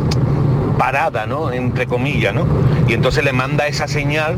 parada, 0.79 1.27
¿no? 1.27 1.53
Entre 1.53 1.87
comillas, 1.87 2.35
¿no? 2.35 2.47
Y 2.89 2.93
entonces 2.95 3.25
le 3.25 3.33
manda 3.33 3.67
esa 3.67 3.89
señal 3.89 4.37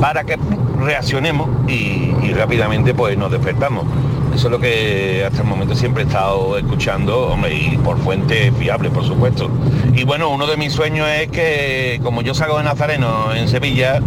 para 0.00 0.24
que 0.24 0.38
reaccionemos 0.80 1.48
y, 1.68 2.12
rápidamente 2.34 2.94
pues 2.94 3.16
nos 3.16 3.30
despertamos. 3.30 3.84
Eso 4.34 4.48
es 4.48 4.50
lo 4.50 4.58
que 4.58 5.24
hasta 5.24 5.42
el 5.42 5.48
momento 5.48 5.76
siempre 5.76 6.02
he 6.02 6.06
estado 6.06 6.58
escuchando, 6.58 7.38
y 7.48 7.76
por 7.78 7.98
fuente 7.98 8.50
fiable, 8.58 8.90
por 8.90 9.04
supuesto. 9.04 9.48
Y 9.94 10.02
bueno, 10.02 10.28
uno 10.30 10.46
de 10.48 10.56
mis 10.56 10.72
sueños 10.72 11.08
es 11.08 11.28
que, 11.28 12.00
como 12.02 12.20
yo 12.22 12.34
salgo 12.34 12.58
de 12.58 12.64
Nazareno 12.64 13.32
en 13.32 13.46
Sevilla, 13.48 14.00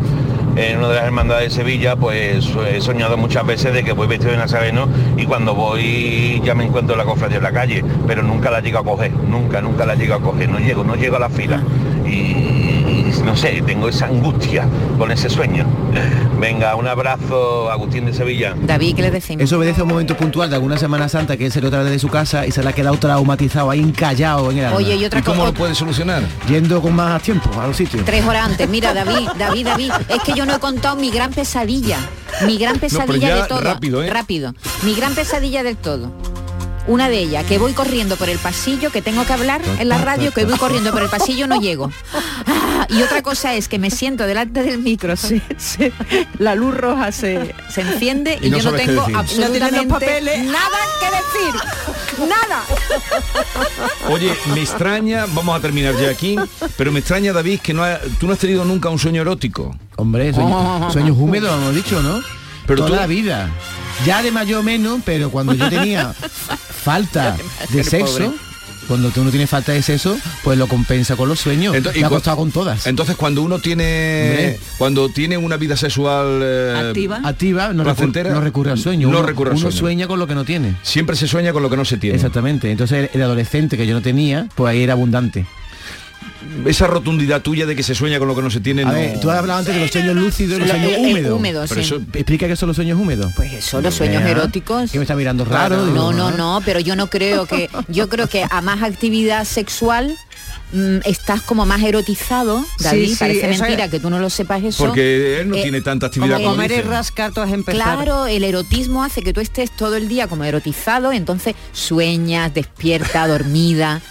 en 0.57 0.79
una 0.79 0.89
de 0.89 0.95
las 0.95 1.03
hermandades 1.05 1.49
de 1.49 1.55
Sevilla, 1.55 1.95
pues 1.95 2.49
he 2.67 2.81
soñado 2.81 3.15
muchas 3.15 3.45
veces 3.45 3.73
de 3.73 3.83
que 3.83 3.91
voy 3.91 4.07
vestido 4.07 4.31
de 4.31 4.37
nazareno 4.37 4.87
y 5.15 5.25
cuando 5.25 5.53
voy 5.53 6.41
ya 6.43 6.55
me 6.55 6.65
encuentro 6.65 6.95
la 6.95 7.05
cofradía 7.05 7.37
en 7.37 7.43
la 7.43 7.51
calle, 7.51 7.83
pero 8.07 8.23
nunca 8.23 8.49
la 8.49 8.59
llego 8.59 8.79
a 8.79 8.83
coger, 8.83 9.11
nunca, 9.11 9.61
nunca 9.61 9.85
la 9.85 9.95
llego 9.95 10.15
a 10.15 10.19
coger, 10.19 10.49
no 10.49 10.57
llego, 10.59 10.83
no 10.83 10.95
llego 10.95 11.17
a 11.17 11.19
la 11.19 11.29
fila. 11.29 11.61
Y, 12.05 12.09
y 12.09 12.56
no 13.27 13.35
sé, 13.35 13.61
tengo 13.65 13.89
esa 13.89 14.05
angustia 14.05 14.65
con 14.97 15.11
ese 15.11 15.29
sueño. 15.29 15.65
Venga, 16.39 16.75
un 16.75 16.87
abrazo, 16.87 17.69
Agustín 17.69 18.05
de 18.05 18.13
Sevilla. 18.13 18.55
David, 18.55 18.95
¿qué 18.95 19.01
le 19.01 19.11
decimos? 19.11 19.43
Eso 19.43 19.57
obedece 19.57 19.81
a 19.81 19.83
un 19.83 19.89
momento 19.89 20.15
puntual 20.15 20.49
de 20.49 20.55
alguna 20.55 20.77
Semana 20.77 21.09
Santa 21.09 21.35
que 21.35 21.47
él 21.47 21.51
salió 21.51 21.67
otra 21.67 21.83
vez 21.83 21.91
de 21.91 21.99
su 21.99 22.07
casa 22.07 22.47
y 22.47 22.51
se 22.51 22.63
le 22.63 22.69
ha 22.69 22.73
quedado 22.73 22.95
traumatizado 22.95 23.69
ahí 23.69 23.81
encallado 23.81 24.49
en 24.49 24.59
el 24.59 24.65
alma. 24.65 24.77
Oye, 24.77 24.95
y 24.95 25.03
otra 25.03 25.19
¿Y 25.19 25.23
cómo 25.23 25.43
lo 25.43 25.53
puedes 25.53 25.77
solucionar? 25.77 26.23
Yendo 26.47 26.81
con 26.81 26.95
más 26.95 27.21
tiempo 27.21 27.49
a 27.59 27.67
los 27.67 27.75
sitios. 27.75 28.05
Tres 28.05 28.23
horas 28.23 28.45
antes. 28.45 28.69
Mira, 28.69 28.93
David, 28.93 29.27
David, 29.37 29.65
David, 29.65 29.91
es 30.07 30.21
que 30.21 30.31
yo 30.33 30.45
no 30.45 30.55
he 30.55 30.59
contado 30.59 30.95
mi 30.95 31.11
gran 31.11 31.33
pesadilla. 31.33 31.97
Mi 32.45 32.57
gran 32.57 32.79
pesadilla 32.79 33.35
de 33.35 33.43
todo. 33.43 33.59
rápido, 33.59 34.03
¿eh? 34.03 34.09
Rápido. 34.09 34.53
Mi 34.83 34.95
gran 34.95 35.13
pesadilla 35.15 35.63
del 35.63 35.75
todo. 35.75 36.13
Una 36.87 37.09
de 37.09 37.19
ellas, 37.19 37.45
que 37.45 37.57
voy 37.57 37.73
corriendo 37.73 38.15
por 38.15 38.29
el 38.29 38.37
pasillo, 38.37 38.89
que 38.89 39.01
tengo 39.01 39.25
que 39.25 39.33
hablar 39.33 39.59
en 39.79 39.89
la 39.89 39.97
radio, 39.97 40.31
que 40.31 40.45
voy 40.45 40.57
corriendo 40.57 40.91
por 40.93 41.01
el 41.01 41.09
pasillo, 41.09 41.45
no 41.45 41.59
llego. 41.59 41.91
Ah, 42.79 42.87
y 42.89 43.01
otra 43.01 43.21
cosa 43.21 43.55
es 43.55 43.67
que 43.67 43.79
me 43.79 43.89
siento 43.89 44.25
delante 44.25 44.63
del 44.63 44.79
micro, 44.79 45.13
la 46.39 46.55
luz 46.55 46.75
roja 46.75 47.11
se, 47.11 47.55
se 47.69 47.81
enciende 47.81 48.37
y, 48.41 48.47
Y 48.47 48.49
no 48.49 48.57
yo 48.59 48.71
no 48.71 48.77
tengo. 48.77 49.07
No 49.07 49.19
absolutamente 49.19 49.87
papeles. 49.87 50.43
nada 50.45 50.77
que 50.99 51.05
decir. 51.07 52.27
Nada. 52.27 52.63
Oye, 54.09 54.33
me 54.53 54.61
extraña, 54.61 55.25
vamos 55.33 55.57
a 55.57 55.59
terminar 55.61 55.95
ya 55.97 56.09
aquí, 56.09 56.35
pero 56.77 56.91
me 56.91 56.99
extraña, 56.99 57.33
David, 57.33 57.59
que 57.59 57.73
no 57.73 57.83
ha- 57.83 57.99
tú 58.19 58.27
no 58.27 58.33
has 58.33 58.39
tenido 58.39 58.65
nunca 58.65 58.89
un 58.89 58.99
sueño 58.99 59.21
erótico. 59.21 59.75
Hombre, 59.97 60.33
sueño- 60.33 60.89
sueños 60.91 61.17
húmedos, 61.17 61.53
hemos 61.53 61.75
dicho, 61.75 62.01
¿no? 62.01 62.21
Pero 62.65 62.77
Toda 62.79 62.89
tú- 62.89 62.95
la 62.95 63.07
vida. 63.07 63.49
Ya 64.05 64.21
de 64.21 64.31
mayor 64.31 64.63
menos, 64.63 65.01
pero 65.05 65.31
cuando 65.31 65.53
yo 65.53 65.69
tenía 65.69 66.13
falta 66.83 67.35
de 67.69 67.83
sexo, 67.83 68.13
pobre. 68.13 68.31
Cuando 68.87 69.09
tú 69.09 69.23
no 69.23 69.29
tienes 69.29 69.49
falta 69.49 69.71
de 69.73 69.81
sexo, 69.81 70.17
pues 70.43 70.57
lo 70.57 70.67
compensa 70.67 71.15
con 71.15 71.27
los 71.29 71.39
sueños. 71.39 71.75
Y 71.95 71.99
Me 71.99 72.05
ha 72.05 72.09
costado 72.09 72.37
con 72.37 72.51
todas. 72.51 72.87
Entonces, 72.87 73.15
cuando 73.15 73.41
uno 73.41 73.59
tiene 73.59 74.57
cuando 74.77 75.09
tiene 75.09 75.37
una 75.37 75.57
vida 75.57 75.75
sexual 75.75 76.39
eh, 76.43 76.85
Activa. 76.87 77.19
Activa, 77.23 77.73
no, 77.73 77.83
recur- 77.83 77.85
placentera, 77.95 78.29
no 78.31 78.41
recurre 78.41 78.71
al 78.71 78.77
sueño. 78.77 79.09
No 79.09 79.17
uno, 79.19 79.27
recurre 79.27 79.51
al 79.51 79.57
uno 79.57 79.71
sueño. 79.71 79.77
sueña 79.77 80.07
con 80.07 80.19
lo 80.19 80.27
que 80.27 80.35
no 80.35 80.45
tiene. 80.45 80.75
Siempre 80.83 81.15
se 81.15 81.27
sueña 81.27 81.53
con 81.53 81.63
lo 81.63 81.69
que 81.69 81.77
no 81.77 81.85
se 81.85 81.97
tiene. 81.97 82.15
Exactamente. 82.15 82.71
Entonces 82.71 83.09
el, 83.13 83.17
el 83.19 83.21
adolescente 83.23 83.77
que 83.77 83.85
yo 83.87 83.93
no 83.93 84.01
tenía, 84.01 84.47
pues 84.55 84.71
ahí 84.71 84.83
era 84.83 84.93
abundante. 84.93 85.45
Esa 86.65 86.87
rotundidad 86.87 87.41
tuya 87.41 87.65
de 87.65 87.75
que 87.75 87.83
se 87.83 87.93
sueña 87.95 88.19
con 88.19 88.27
lo 88.27 88.35
que 88.35 88.41
no 88.41 88.49
se 88.49 88.59
tiene. 88.59 88.81
A 88.83 88.85
no- 88.85 88.93
ver, 88.93 89.19
tú 89.19 89.29
has 89.29 89.37
hablado 89.39 89.59
antes 89.59 89.73
de 89.75 89.81
los 89.81 89.91
sueños 89.91 90.15
lúcidos 90.15 90.57
y 90.57 90.59
los 90.61 90.67
Lo- 90.67 90.73
sueños 90.75 90.99
húmedos. 90.99 91.37
húmedo, 91.37 91.65
Pero 91.67 91.81
sí. 91.81 91.87
eso- 91.87 92.01
Explica 92.13 92.47
qué 92.47 92.55
son 92.55 92.67
los 92.67 92.75
sueños 92.75 92.99
húmedos. 92.99 93.31
Pues 93.35 93.53
eso, 93.53 93.81
los 93.81 93.93
sueños 93.95 94.23
eróticos. 94.23 94.91
Que 94.91 94.97
me 94.97 95.03
está 95.03 95.15
mirando 95.15 95.45
raro. 95.45 95.85
digo, 95.85 95.95
No, 95.95 96.11
no, 96.13 96.31
no, 96.31 96.61
pero 96.65 96.79
yo 96.79 96.95
no 96.95 97.07
creo 97.09 97.45
que, 97.45 97.69
yo 97.89 98.09
creo 98.09 98.27
que 98.27 98.45
a 98.49 98.61
más 98.61 98.81
actividad 98.83 99.45
sexual 99.45 100.15
mm, 100.73 100.97
estás 101.05 101.41
como 101.43 101.65
más 101.65 101.81
erotizado, 101.81 102.65
David, 102.79 103.09
sí, 103.11 103.15
parece 103.17 103.47
mentira 103.47 103.85
es- 103.85 103.91
que 103.91 103.99
tú 104.01 104.09
no 104.09 104.19
lo 104.19 104.29
sepas 104.29 104.61
eso. 104.65 104.85
Porque 104.85 105.39
él 105.41 105.49
no 105.49 105.55
Eh, 105.55 105.61
tiene 105.61 105.79
tanta 105.79 106.07
actividad 106.07 106.35
Como 106.35 106.43
como, 106.49 106.55
comer 106.57 106.71
y 106.71 106.81
rascar, 106.81 107.31
tú 107.31 107.39
has 107.39 107.51
empezado. 107.53 107.83
Claro, 108.03 108.25
el 108.27 108.43
erotismo 108.43 109.01
hace 109.03 109.21
que 109.21 109.31
tú 109.31 109.39
estés 109.39 109.71
todo 109.71 109.95
el 109.95 110.09
día 110.09 110.27
como 110.27 110.43
erotizado, 110.43 111.13
entonces 111.13 111.55
sueñas, 111.71 112.53
despierta, 112.53 113.27
dormida, 113.27 114.01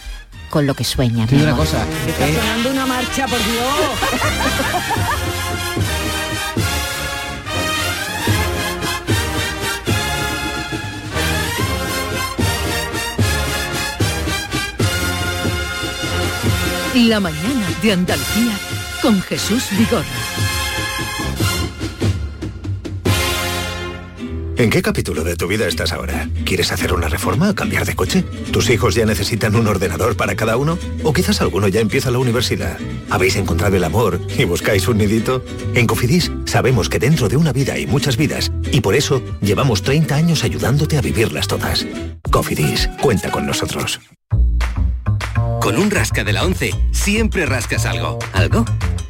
con 0.50 0.66
lo 0.66 0.74
que 0.74 0.84
mi 1.10 1.24
digo 1.26 1.42
una 1.42 1.56
cosa. 1.56 1.84
Está 2.06 2.28
eh, 2.28 2.34
sonando 2.34 2.70
una 2.70 2.86
marcha, 2.86 3.26
por 3.26 3.38
Dios. 3.38 4.96
La 17.08 17.20
mañana 17.20 17.66
de 17.82 17.92
Andalucía 17.92 18.58
con 19.02 19.20
Jesús 19.20 19.64
Vigorra. 19.72 20.04
¿En 24.58 24.70
qué 24.70 24.80
capítulo 24.80 25.22
de 25.22 25.36
tu 25.36 25.46
vida 25.46 25.68
estás 25.68 25.92
ahora? 25.92 26.30
¿Quieres 26.46 26.72
hacer 26.72 26.94
una 26.94 27.08
reforma 27.08 27.50
o 27.50 27.54
cambiar 27.54 27.84
de 27.84 27.94
coche? 27.94 28.22
¿Tus 28.52 28.70
hijos 28.70 28.94
ya 28.94 29.04
necesitan 29.04 29.54
un 29.54 29.66
ordenador 29.66 30.16
para 30.16 30.34
cada 30.34 30.56
uno? 30.56 30.78
¿O 31.02 31.12
quizás 31.12 31.42
alguno 31.42 31.68
ya 31.68 31.80
empieza 31.80 32.10
la 32.10 32.18
universidad? 32.18 32.78
¿Habéis 33.10 33.36
encontrado 33.36 33.76
el 33.76 33.84
amor 33.84 34.18
y 34.38 34.44
buscáis 34.44 34.88
un 34.88 34.96
nidito? 34.96 35.44
En 35.74 35.86
Cofidis 35.86 36.32
sabemos 36.46 36.88
que 36.88 36.98
dentro 36.98 37.28
de 37.28 37.36
una 37.36 37.52
vida 37.52 37.74
hay 37.74 37.86
muchas 37.86 38.16
vidas 38.16 38.50
y 38.72 38.80
por 38.80 38.94
eso 38.94 39.22
llevamos 39.42 39.82
30 39.82 40.14
años 40.14 40.42
ayudándote 40.42 40.96
a 40.96 41.02
vivirlas 41.02 41.48
todas. 41.48 41.86
Cofidis, 42.30 42.88
cuenta 43.02 43.30
con 43.30 43.44
nosotros. 43.44 44.00
Con 45.60 45.76
un 45.76 45.90
rasca 45.90 46.24
de 46.24 46.32
la 46.32 46.44
11 46.44 46.70
siempre 46.92 47.44
rascas 47.44 47.84
algo. 47.84 48.18
¿Algo? 48.32 48.64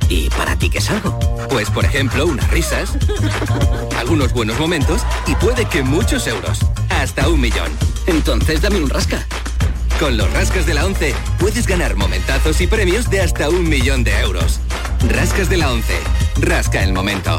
¿Y 0.09 0.31
para 0.31 0.57
ti 0.57 0.71
qué 0.71 0.79
es 0.79 0.91
algo? 0.91 1.19
Pues 1.51 1.71
por 1.71 1.85
ejemplo 1.85 2.27
unas 2.27 2.49
risas, 2.51 2.93
algunos 3.99 4.33
buenos 4.33 4.59
momentos 4.59 5.03
y 5.27 5.35
puede 5.37 5.65
que 5.67 5.83
muchos 5.83 6.27
euros. 6.27 6.61
Hasta 6.91 7.29
un 7.29 7.41
millón. 7.41 7.71
Entonces 8.07 8.63
dame 8.63 8.79
un 8.81 8.91
rasca. 8.91 9.27
Con 9.99 10.17
los 10.17 10.31
rascas 10.33 10.67
de 10.67 10.75
la 10.75 10.85
11 10.85 11.15
puedes 11.39 11.67
ganar 11.67 11.97
momentazos 11.97 12.61
y 12.61 12.67
premios 12.67 13.11
de 13.11 13.21
hasta 13.21 13.49
un 13.49 13.69
millón 13.69 14.05
de 14.05 14.19
euros. 14.21 14.61
Rascas 15.09 15.49
de 15.49 15.57
la 15.57 15.73
11. 15.73 15.95
Rasca 16.41 16.83
el 16.83 16.93
momento. 16.93 17.39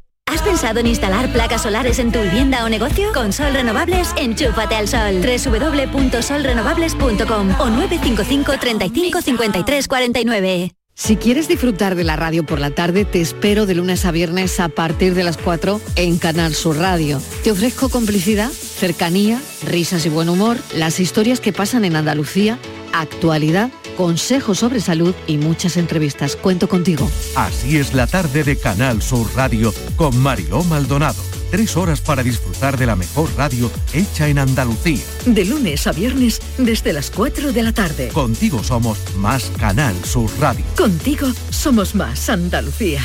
¿Has 0.31 0.41
pensado 0.41 0.79
en 0.79 0.87
instalar 0.87 1.31
placas 1.33 1.61
solares 1.63 1.99
en 1.99 2.13
tu 2.13 2.21
vivienda 2.21 2.63
o 2.63 2.69
negocio? 2.69 3.11
Con 3.13 3.33
Sol 3.33 3.53
Renovables, 3.53 4.13
enchúfate 4.15 4.75
al 4.75 4.87
sol. 4.87 5.21
www.solrenovables.com 5.21 7.49
o 7.59 7.69
955 7.69 8.53
35 8.57 9.21
53 9.21 9.87
49. 9.89 10.71
Si 10.95 11.17
quieres 11.17 11.49
disfrutar 11.49 11.95
de 11.95 12.05
la 12.05 12.15
radio 12.15 12.45
por 12.45 12.59
la 12.59 12.71
tarde, 12.71 13.03
te 13.03 13.19
espero 13.19 13.65
de 13.65 13.75
lunes 13.75 14.05
a 14.05 14.11
viernes 14.11 14.61
a 14.61 14.69
partir 14.69 15.15
de 15.15 15.25
las 15.25 15.35
4 15.35 15.81
en 15.95 16.17
Canal 16.17 16.53
Sur 16.53 16.77
Radio. 16.77 17.21
Te 17.43 17.51
ofrezco 17.51 17.89
complicidad, 17.89 18.51
cercanía, 18.51 19.41
risas 19.67 20.05
y 20.05 20.09
buen 20.09 20.29
humor, 20.29 20.55
las 20.73 21.01
historias 21.01 21.41
que 21.41 21.51
pasan 21.51 21.83
en 21.83 21.97
Andalucía, 21.97 22.57
actualidad 22.93 23.71
consejos 23.97 24.59
sobre 24.59 24.81
salud 24.81 25.13
y 25.27 25.37
muchas 25.37 25.77
entrevistas. 25.77 26.35
Cuento 26.35 26.67
contigo. 26.67 27.09
Así 27.35 27.77
es 27.77 27.93
la 27.93 28.07
tarde 28.07 28.43
de 28.43 28.57
Canal 28.57 29.01
Sur 29.01 29.27
Radio 29.35 29.73
con 29.95 30.17
Mariló 30.17 30.63
Maldonado. 30.63 31.21
Tres 31.51 31.75
horas 31.75 31.99
para 31.99 32.23
disfrutar 32.23 32.77
de 32.77 32.85
la 32.85 32.95
mejor 32.95 33.29
radio 33.35 33.69
hecha 33.93 34.29
en 34.29 34.39
Andalucía. 34.39 35.03
De 35.25 35.43
lunes 35.45 35.85
a 35.85 35.91
viernes 35.91 36.41
desde 36.57 36.93
las 36.93 37.11
4 37.11 37.51
de 37.51 37.63
la 37.63 37.73
tarde. 37.73 38.07
Contigo 38.09 38.63
somos 38.63 38.97
más 39.17 39.51
Canal 39.59 39.95
Sur 40.05 40.31
Radio. 40.39 40.63
Contigo 40.77 41.27
somos 41.49 41.93
más 41.93 42.29
Andalucía. 42.29 43.01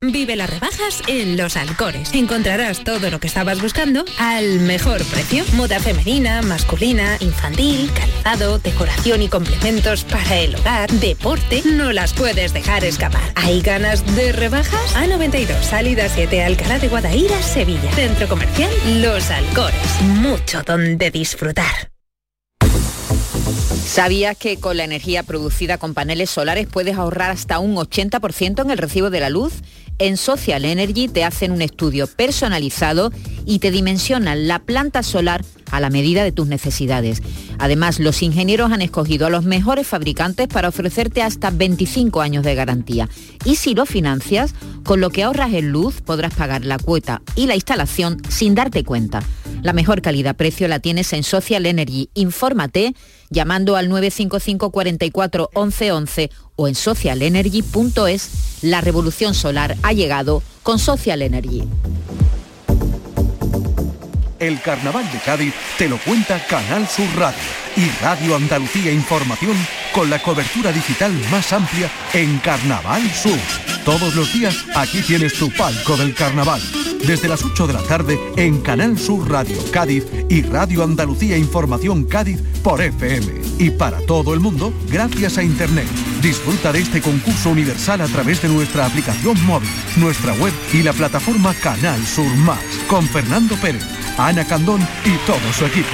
Vive 0.00 0.36
las 0.36 0.48
rebajas 0.48 1.02
en 1.08 1.36
Los 1.36 1.56
Alcores. 1.56 2.14
Encontrarás 2.14 2.84
todo 2.84 3.10
lo 3.10 3.18
que 3.18 3.26
estabas 3.26 3.60
buscando 3.60 4.04
al 4.20 4.60
mejor 4.60 5.04
precio. 5.06 5.42
Moda 5.54 5.80
femenina, 5.80 6.40
masculina, 6.40 7.16
infantil, 7.18 7.90
calzado, 7.92 8.60
decoración 8.60 9.22
y 9.22 9.28
complementos 9.28 10.04
para 10.04 10.36
el 10.38 10.54
hogar, 10.54 10.88
deporte. 10.88 11.62
No 11.64 11.92
las 11.92 12.12
puedes 12.12 12.52
dejar 12.52 12.84
escapar. 12.84 13.32
¿Hay 13.34 13.60
ganas 13.60 14.06
de 14.14 14.30
rebajas? 14.30 14.94
A92, 14.94 15.62
salida 15.62 16.08
7, 16.08 16.44
Alcalá 16.44 16.78
de 16.78 16.86
Guadaira, 16.86 17.42
Sevilla. 17.42 17.90
Centro 17.90 18.28
comercial 18.28 18.70
Los 19.02 19.28
Alcores. 19.32 20.00
Mucho 20.02 20.62
donde 20.62 21.10
disfrutar. 21.10 21.90
¿Sabías 23.88 24.36
que 24.36 24.60
con 24.60 24.76
la 24.76 24.84
energía 24.84 25.24
producida 25.24 25.78
con 25.78 25.94
paneles 25.94 26.30
solares 26.30 26.68
puedes 26.68 26.96
ahorrar 26.96 27.30
hasta 27.30 27.58
un 27.58 27.74
80% 27.74 28.62
en 28.62 28.70
el 28.70 28.78
recibo 28.78 29.10
de 29.10 29.18
la 29.18 29.30
luz? 29.30 29.54
En 29.98 30.16
Social 30.16 30.64
Energy 30.64 31.08
te 31.08 31.24
hacen 31.24 31.50
un 31.50 31.62
estudio 31.62 32.06
personalizado 32.06 33.10
y 33.44 33.58
te 33.58 33.70
dimensionan 33.70 34.46
la 34.46 34.60
planta 34.60 35.02
solar 35.02 35.44
a 35.70 35.80
la 35.80 35.90
medida 35.90 36.22
de 36.22 36.32
tus 36.32 36.46
necesidades. 36.46 37.22
Además, 37.58 37.98
los 37.98 38.22
ingenieros 38.22 38.70
han 38.70 38.82
escogido 38.82 39.26
a 39.26 39.30
los 39.30 39.44
mejores 39.44 39.86
fabricantes 39.86 40.46
para 40.48 40.68
ofrecerte 40.68 41.22
hasta 41.22 41.50
25 41.50 42.20
años 42.20 42.44
de 42.44 42.54
garantía. 42.54 43.08
Y 43.44 43.56
si 43.56 43.74
lo 43.74 43.86
financias, 43.86 44.54
con 44.84 45.00
lo 45.00 45.10
que 45.10 45.24
ahorras 45.24 45.52
en 45.52 45.70
luz 45.70 46.00
podrás 46.00 46.34
pagar 46.34 46.64
la 46.64 46.78
cuota 46.78 47.22
y 47.34 47.46
la 47.46 47.56
instalación 47.56 48.22
sin 48.28 48.54
darte 48.54 48.84
cuenta. 48.84 49.22
La 49.62 49.72
mejor 49.72 50.02
calidad-precio 50.02 50.68
la 50.68 50.78
tienes 50.78 51.12
en 51.12 51.24
Social 51.24 51.66
Energy. 51.66 52.10
Infórmate 52.14 52.94
llamando 53.28 53.74
al 53.74 53.88
955 53.88 54.70
44 54.70 55.50
11 55.52 55.92
11 55.92 56.30
o 56.58 56.68
en 56.68 56.74
socialenergy.es. 56.74 58.30
La 58.62 58.80
revolución 58.80 59.32
solar 59.32 59.76
ha 59.82 59.92
llegado 59.92 60.42
con 60.64 60.78
Social 60.78 61.22
Energy. 61.22 61.62
El 64.40 64.60
Carnaval 64.60 65.10
de 65.10 65.18
Cádiz 65.18 65.54
te 65.78 65.88
lo 65.88 65.98
cuenta 65.98 66.44
Canal 66.46 66.86
Sur 66.88 67.06
Radio 67.16 67.38
y 67.76 67.88
Radio 68.02 68.36
Andalucía 68.36 68.92
Información 68.92 69.56
con 69.92 70.10
la 70.10 70.20
cobertura 70.20 70.70
digital 70.72 71.12
más 71.30 71.52
amplia 71.52 71.90
en 72.12 72.38
Carnaval 72.38 73.02
Sur. 73.12 73.38
Todos 73.84 74.14
los 74.14 74.32
días 74.32 74.56
aquí 74.76 75.00
tienes 75.02 75.34
tu 75.34 75.50
palco 75.50 75.96
del 75.96 76.14
carnaval. 76.14 76.60
Desde 77.06 77.28
las 77.28 77.42
8 77.44 77.66
de 77.68 77.72
la 77.72 77.82
tarde 77.82 78.18
en 78.36 78.60
Canal 78.60 78.98
Sur 78.98 79.30
Radio 79.30 79.56
Cádiz 79.72 80.04
y 80.28 80.42
Radio 80.42 80.84
Andalucía 80.84 81.36
Información 81.36 82.04
Cádiz 82.04 82.40
por 82.62 82.80
FM. 82.80 83.26
Y 83.58 83.70
para 83.70 83.98
todo 84.06 84.34
el 84.34 84.40
mundo, 84.40 84.72
gracias 84.88 85.38
a 85.38 85.42
Internet. 85.42 85.86
Disfruta 86.22 86.72
de 86.72 86.80
este 86.80 87.00
concurso 87.00 87.50
universal 87.50 88.00
a 88.00 88.08
través 88.08 88.42
de 88.42 88.48
nuestra 88.48 88.86
aplicación 88.86 89.40
móvil, 89.46 89.68
nuestra 89.96 90.32
web 90.34 90.52
y 90.72 90.82
la 90.82 90.92
plataforma 90.92 91.54
Canal 91.54 92.04
Sur 92.04 92.32
Más 92.38 92.58
con 92.88 93.06
Fernando 93.08 93.54
Pérez, 93.56 93.84
Ana 94.16 94.44
Candón 94.44 94.80
y 95.04 95.16
todo 95.26 95.52
su 95.52 95.64
equipo. 95.66 95.88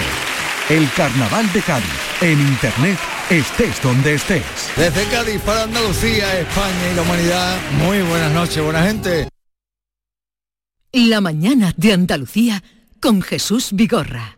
El 0.70 0.90
Carnaval 0.92 1.52
de 1.52 1.60
Cádiz 1.60 1.84
en 2.22 2.40
Internet 2.40 2.98
estés 3.28 3.82
donde 3.82 4.14
estés. 4.14 4.42
Desde 4.76 5.04
Cádiz 5.08 5.40
para 5.42 5.64
Andalucía, 5.64 6.40
España 6.40 6.90
y 6.90 6.94
la 6.94 7.02
humanidad, 7.02 7.58
muy 7.84 8.00
buenas 8.02 8.32
noches, 8.32 8.62
buena 8.62 8.82
gente. 8.82 9.28
La 10.92 11.20
mañana 11.20 11.74
de 11.76 11.92
Andalucía 11.92 12.62
con 13.00 13.20
Jesús 13.20 13.70
Vigorra. 13.72 14.37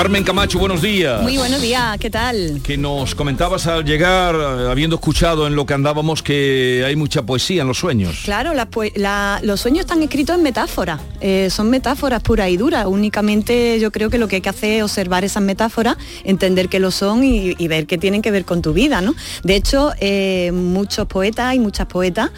Carmen 0.00 0.24
Camacho, 0.24 0.58
buenos 0.58 0.80
días. 0.80 1.20
Muy 1.20 1.36
buenos 1.36 1.60
días, 1.60 1.98
¿qué 1.98 2.08
tal? 2.08 2.62
Que 2.64 2.78
nos 2.78 3.14
comentabas 3.14 3.66
al 3.66 3.84
llegar, 3.84 4.34
eh, 4.34 4.70
habiendo 4.70 4.96
escuchado 4.96 5.46
en 5.46 5.54
lo 5.54 5.66
que 5.66 5.74
andábamos, 5.74 6.22
que 6.22 6.82
hay 6.86 6.96
mucha 6.96 7.20
poesía 7.20 7.60
en 7.60 7.68
los 7.68 7.76
sueños. 7.76 8.22
Claro, 8.24 8.54
los 8.54 9.60
sueños 9.60 9.80
están 9.80 10.02
escritos 10.02 10.36
en 10.36 10.42
metáforas, 10.42 11.02
eh, 11.20 11.48
son 11.50 11.68
metáforas 11.68 12.22
puras 12.22 12.48
y 12.48 12.56
duras. 12.56 12.86
Únicamente 12.86 13.78
yo 13.78 13.92
creo 13.92 14.08
que 14.08 14.16
lo 14.16 14.26
que 14.26 14.36
hay 14.36 14.40
que 14.40 14.48
hacer 14.48 14.78
es 14.78 14.84
observar 14.84 15.22
esas 15.22 15.42
metáforas, 15.42 15.98
entender 16.24 16.70
que 16.70 16.80
lo 16.80 16.92
son 16.92 17.22
y, 17.22 17.68
ver 17.68 17.86
qué 17.86 17.98
tienen 17.98 18.22
que 18.22 18.30
ver 18.30 18.46
con 18.46 18.62
tu 18.62 18.72
vida, 18.72 19.02
¿no? 19.02 19.14
De 19.44 19.54
hecho, 19.54 19.92
eh, 20.00 20.50
muchos 20.50 21.08
poetas 21.08 21.54
y 21.54 21.58
muchas 21.58 21.86
poetas 21.86 22.30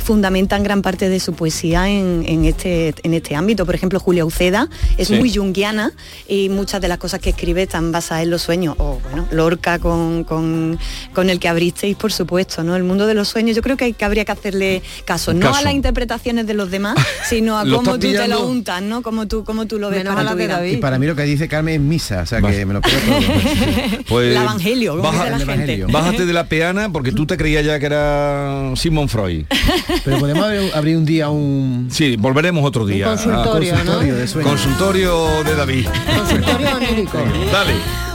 fundamentan 0.00 0.62
gran 0.62 0.82
parte 0.82 1.08
de 1.08 1.18
su 1.18 1.32
poesía 1.32 1.88
en, 1.88 2.44
este, 2.44 2.94
en 3.02 3.14
este 3.14 3.34
ámbito. 3.34 3.64
Por 3.64 3.74
ejemplo, 3.74 4.00
Julia 4.00 4.26
Uceda 4.26 4.68
es 4.98 5.10
muy 5.10 5.34
junguiana 5.34 5.92
y 6.28 6.50
muchas 6.50 6.82
de 6.82 6.88
las 6.88 6.98
cosas 7.06 7.20
que 7.20 7.30
escribe 7.30 7.62
están 7.62 7.92
basadas 7.92 8.24
en 8.24 8.30
los 8.30 8.42
sueños. 8.42 8.74
O 8.78 8.98
bueno, 9.00 9.28
Lorca 9.30 9.78
con, 9.78 10.24
con, 10.24 10.76
con 11.14 11.30
el 11.30 11.38
que 11.38 11.46
abristeis, 11.48 11.94
por 11.96 12.12
supuesto, 12.12 12.64
¿no? 12.64 12.74
El 12.74 12.82
mundo 12.82 13.06
de 13.06 13.14
los 13.14 13.28
sueños, 13.28 13.54
yo 13.54 13.62
creo 13.62 13.76
que, 13.76 13.84
hay, 13.84 13.92
que 13.92 14.04
habría 14.04 14.24
que 14.24 14.32
hacerle 14.32 14.82
caso, 15.04 15.32
no 15.32 15.46
Caso. 15.46 15.60
a 15.60 15.62
las 15.62 15.72
interpretaciones 15.74 16.48
de 16.48 16.54
los 16.54 16.68
demás, 16.68 16.96
sino 17.28 17.56
a 17.58 17.62
cómo 17.62 17.92
tú 17.96 18.10
te 18.10 18.26
lo 18.26 18.44
untas, 18.44 18.82
¿no? 18.82 19.02
Como 19.02 19.28
tú, 19.28 19.44
como 19.44 19.66
tú 19.66 19.78
lo 19.78 19.88
ves 19.88 19.98
Menos 20.00 20.16
para 20.16 20.30
a 20.30 20.32
tu 20.32 20.36
la 20.38 20.58
de 20.58 20.66
vida. 20.66 20.78
Y 20.78 20.80
para 20.80 20.98
mí 20.98 21.06
lo 21.06 21.14
que 21.14 21.22
dice 21.22 21.46
Carmen 21.46 21.74
es 21.74 21.80
misa, 21.80 22.22
o 22.22 22.26
sea 22.26 22.42
que 22.42 22.66
me 22.66 22.74
lo 22.74 22.80
creo 22.80 22.98
todo. 22.98 23.18
Pues, 24.08 24.26
El 24.36 24.42
evangelio, 24.42 24.90
como 24.96 25.02
baja- 25.04 25.24
dice 25.26 25.30
la 25.30 25.36
el 25.36 25.40
gente. 25.42 25.52
evangelio. 25.74 25.86
Bájate 25.92 26.26
de 26.26 26.32
la 26.32 26.48
peana 26.48 26.90
porque 26.90 27.12
tú 27.12 27.24
te 27.24 27.36
creías 27.36 27.64
ya 27.64 27.78
que 27.78 27.86
era 27.86 28.72
Simon 28.74 29.08
Freud. 29.08 29.44
Pero 30.04 30.18
podemos 30.18 30.44
abrir, 30.44 30.70
abrir 30.74 30.96
un 30.96 31.04
día 31.04 31.30
un... 31.30 31.86
Sí, 31.90 32.16
volveremos 32.16 32.64
otro 32.64 32.84
día. 32.84 33.06
consultorio, 33.06 33.72
¿no? 33.74 33.78
Consultorio 33.78 34.14
de 34.16 34.26
sueños. 34.26 34.50
Consultorio 34.50 35.44
de 35.44 35.54
David. 35.54 35.86
Consultorio 36.16 36.78
Dale. 37.52 37.74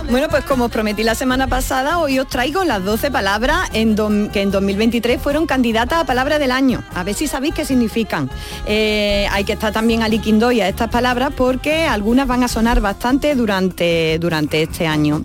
Bueno, 0.09 0.27
pues 0.27 0.43
como 0.43 0.65
os 0.65 0.71
prometí 0.71 1.03
la 1.03 1.13
semana 1.13 1.47
pasada, 1.47 1.99
hoy 1.99 2.17
os 2.19 2.27
traigo 2.27 2.63
las 2.63 2.83
12 2.83 3.11
palabras 3.11 3.69
en 3.73 3.95
que 4.29 4.41
en 4.41 4.51
2023 4.51 5.21
fueron 5.21 5.45
candidatas 5.45 6.01
a 6.01 6.05
palabra 6.05 6.39
del 6.39 6.51
año. 6.51 6.83
A 6.95 7.03
ver 7.03 7.13
si 7.13 7.27
sabéis 7.27 7.53
qué 7.53 7.63
significan. 7.63 8.29
Eh, 8.65 9.27
hay 9.31 9.43
que 9.43 9.53
estar 9.53 9.71
también 9.71 10.01
aliquindoy 10.01 10.61
a 10.61 10.67
estas 10.67 10.89
palabras 10.89 11.31
porque 11.37 11.85
algunas 11.85 12.27
van 12.27 12.43
a 12.43 12.47
sonar 12.47 12.81
bastante 12.81 13.35
durante, 13.35 14.17
durante 14.19 14.63
este 14.63 14.87
año. 14.87 15.23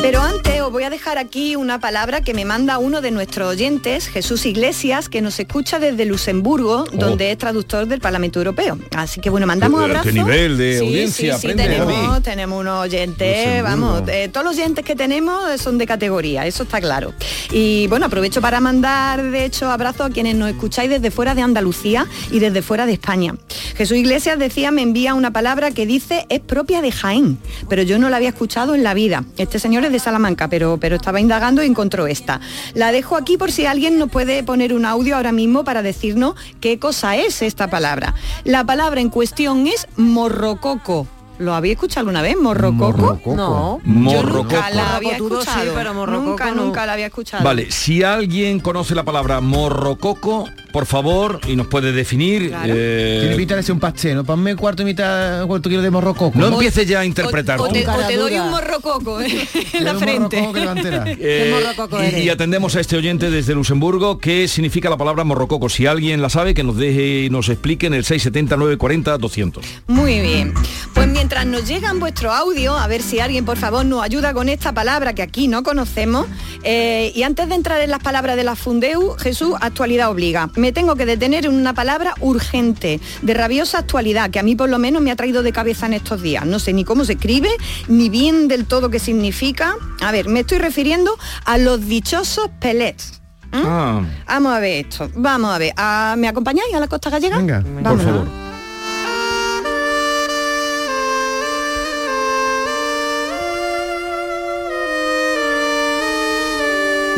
Pero 0.00 0.22
antes 0.22 0.60
os 0.62 0.70
voy 0.70 0.84
a 0.84 0.90
dejar 0.90 1.18
aquí 1.18 1.56
una 1.56 1.80
palabra 1.80 2.20
que 2.20 2.32
me 2.32 2.44
manda 2.44 2.78
uno 2.78 3.00
de 3.00 3.10
nuestros 3.10 3.48
oyentes, 3.48 4.06
Jesús 4.06 4.46
Iglesias, 4.46 5.08
que 5.08 5.20
nos 5.20 5.38
escucha 5.40 5.80
desde 5.80 6.04
Luxemburgo, 6.04 6.84
donde 6.92 7.32
es 7.32 7.38
traductor 7.38 7.86
del 7.86 8.00
Parlamento 8.00 8.38
Europeo. 8.38 8.78
Así 8.94 9.20
que 9.20 9.28
bueno, 9.28 9.46
mandamos 9.46 9.82
abrazos. 9.82 10.06
qué 10.06 10.12
nivel 10.12 10.56
de 10.56 10.78
Sí, 10.78 10.86
audiencia 10.86 11.36
sí, 11.38 11.48
sí, 11.48 11.54
tenemos, 11.56 12.22
tenemos 12.22 12.60
unos 12.60 12.84
oyentes, 12.84 13.62
vamos, 13.62 14.02
eh, 14.08 14.28
todos 14.32 14.46
los 14.46 14.56
oyentes 14.56 14.84
que 14.84 14.94
tenemos 14.94 15.60
son 15.60 15.78
de 15.78 15.86
categoría, 15.86 16.46
eso 16.46 16.62
está 16.62 16.80
claro. 16.80 17.12
Y 17.50 17.86
bueno, 17.88 18.06
aprovecho 18.06 18.40
para 18.40 18.60
mandar, 18.60 19.22
de 19.22 19.44
hecho, 19.44 19.68
abrazos 19.70 20.06
a 20.06 20.10
quienes 20.10 20.36
nos 20.36 20.48
escucháis 20.48 20.88
desde 20.90 21.10
fuera 21.10 21.34
de 21.34 21.42
Andalucía 21.42 22.06
y 22.30 22.38
desde 22.38 22.62
fuera 22.62 22.86
de 22.86 22.92
España. 22.92 23.34
Jesús 23.76 23.96
Iglesias 23.96 24.38
decía, 24.38 24.70
me 24.70 24.82
envía 24.82 25.14
una 25.14 25.32
palabra 25.32 25.72
que 25.72 25.86
dice 25.86 26.24
es 26.28 26.40
propia 26.40 26.82
de 26.82 26.92
Jaén, 26.92 27.38
pero 27.68 27.82
yo 27.82 27.98
no 27.98 28.08
la 28.10 28.16
había 28.18 28.28
escuchado 28.30 28.74
en 28.76 28.84
la 28.84 28.94
vida. 28.94 29.24
Este 29.36 29.58
señor 29.58 29.87
de 29.90 29.98
Salamanca, 29.98 30.48
pero, 30.48 30.78
pero 30.78 30.96
estaba 30.96 31.20
indagando 31.20 31.62
y 31.62 31.66
encontró 31.66 32.06
esta. 32.06 32.40
La 32.74 32.92
dejo 32.92 33.16
aquí 33.16 33.36
por 33.36 33.52
si 33.52 33.66
alguien 33.66 33.98
nos 33.98 34.10
puede 34.10 34.42
poner 34.42 34.72
un 34.72 34.84
audio 34.84 35.16
ahora 35.16 35.32
mismo 35.32 35.64
para 35.64 35.82
decirnos 35.82 36.34
qué 36.60 36.78
cosa 36.78 37.16
es 37.16 37.42
esta 37.42 37.68
palabra. 37.68 38.14
La 38.44 38.64
palabra 38.64 39.00
en 39.00 39.10
cuestión 39.10 39.66
es 39.66 39.86
morrococo. 39.96 41.06
¿Lo 41.38 41.54
habéis 41.54 41.74
escuchado 41.74 42.00
alguna 42.00 42.22
vez? 42.22 42.36
¿Morrococo? 42.40 43.34
No. 43.36 43.80
Yo 43.84 43.90
Morrococo. 43.92 44.42
nunca 44.54 44.70
la 44.70 44.96
había 44.96 45.10
sí, 45.16 45.22
escuchado. 45.22 45.72
pero 45.74 45.94
morrococo 45.94 46.28
nunca, 46.30 46.50
no. 46.52 46.64
nunca 46.64 46.86
la 46.86 46.92
había 46.94 47.06
escuchado. 47.06 47.44
Vale, 47.44 47.70
si 47.70 48.02
alguien 48.02 48.60
conoce 48.60 48.94
la 48.94 49.04
palabra 49.04 49.40
morrococo, 49.40 50.48
por 50.72 50.86
favor, 50.86 51.40
y 51.46 51.56
nos 51.56 51.66
puede 51.68 51.92
definir. 51.92 52.48
Claro. 52.48 52.72
eh, 52.76 53.18
Tiene 53.22 53.36
pinta 53.36 53.56
de 53.56 53.62
ser 53.62 53.72
un 53.74 53.80
pastel, 53.80 54.16
¿no? 54.16 54.24
Ponme 54.24 54.56
cuarto 54.56 54.82
y 54.82 54.86
mitad, 54.86 55.46
cuarto 55.46 55.68
kilo 55.68 55.82
de 55.82 55.90
morrococo. 55.90 56.36
no 56.38 56.48
empieces 56.48 56.86
ya 56.88 57.00
a 57.00 57.04
interpretar. 57.04 57.60
O 57.60 57.68
te, 57.68 57.84
Cara 57.84 58.04
o 58.04 58.06
te 58.08 58.16
doy 58.16 58.34
un 58.38 58.50
morrococo 58.50 59.20
eh, 59.20 59.48
en 59.74 59.84
la 59.84 59.92
un 59.92 59.98
frente. 59.98 60.36
morrococo 60.42 60.52
que 60.54 60.60
levantera. 60.60 61.04
Eh, 61.20 61.44
¿Qué 61.44 61.50
morrococo 61.52 61.98
y 62.04 62.28
atendemos 62.28 62.76
a 62.76 62.80
este 62.80 62.96
oyente 62.96 63.30
desde 63.30 63.54
Luxemburgo. 63.54 64.18
¿Qué 64.18 64.46
significa 64.48 64.88
la 64.90 64.96
palabra 64.96 65.24
morrococo? 65.24 65.68
Si 65.68 65.86
alguien 65.86 66.20
la 66.22 66.28
sabe, 66.30 66.54
que 66.54 66.62
nos 66.64 66.76
deje 66.76 67.24
y 67.24 67.30
nos 67.30 67.48
explique 67.48 67.86
en 67.86 67.94
el 67.94 68.04
670 68.04 68.56
940 68.56 69.18
200. 69.18 69.64
Muy 69.88 70.20
bien. 70.20 70.54
Pues 70.94 71.06
mientras 71.08 71.27
nos 71.46 71.68
llegan 71.68 72.00
vuestro 72.00 72.32
audio, 72.32 72.76
a 72.76 72.86
ver 72.88 73.00
si 73.02 73.20
alguien 73.20 73.44
por 73.44 73.56
favor 73.58 73.84
nos 73.84 74.02
ayuda 74.02 74.32
con 74.34 74.48
esta 74.48 74.72
palabra 74.72 75.12
que 75.14 75.22
aquí 75.22 75.46
no 75.46 75.62
conocemos. 75.62 76.26
eh, 76.64 77.12
y 77.14 77.22
antes 77.22 77.48
de 77.48 77.54
entrar 77.54 77.80
en 77.80 77.90
las 77.90 78.00
palabras 78.00 78.34
de 78.36 78.42
la 78.44 78.56
Fundeu, 78.56 79.14
Jesús, 79.18 79.54
actualidad 79.60 80.10
obliga. 80.10 80.50
Me 80.56 80.72
tengo 80.72 80.96
que 80.96 81.06
detener 81.06 81.46
en 81.46 81.52
una 81.54 81.74
palabra 81.74 82.14
urgente, 82.20 83.00
de 83.22 83.34
rabiosa 83.34 83.78
actualidad, 83.78 84.30
que 84.30 84.38
a 84.40 84.42
mí 84.42 84.56
por 84.56 84.68
lo 84.68 84.78
menos 84.78 85.00
me 85.02 85.10
ha 85.12 85.16
traído 85.16 85.42
de 85.42 85.52
cabeza 85.52 85.86
en 85.86 85.92
estos 85.92 86.22
días. 86.22 86.44
No 86.44 86.58
sé 86.58 86.72
ni 86.72 86.82
cómo 86.84 87.04
se 87.04 87.12
escribe, 87.12 87.50
ni 87.86 88.08
bien 88.08 88.48
del 88.48 88.64
todo 88.66 88.90
qué 88.90 88.98
significa. 88.98 89.76
A 90.00 90.10
ver, 90.10 90.28
me 90.28 90.40
estoy 90.40 90.58
refiriendo 90.58 91.16
a 91.44 91.56
los 91.58 91.86
dichosos 91.86 92.50
pellets. 92.60 93.20
¿Mm? 93.52 93.62
Ah, 93.64 94.02
Vamos 94.26 94.52
a 94.54 94.58
ver 94.60 94.86
esto. 94.86 95.10
Vamos 95.14 95.54
a 95.54 95.58
ver. 95.58 95.72
Ah, 95.76 96.14
¿Me 96.18 96.26
acompañáis 96.28 96.74
a 96.74 96.80
la 96.80 96.88
costa 96.88 97.10
gallega? 97.10 97.36
Venga, 97.38 97.60
por 97.62 97.82
Vámonos. 97.82 98.04
favor. 98.04 98.47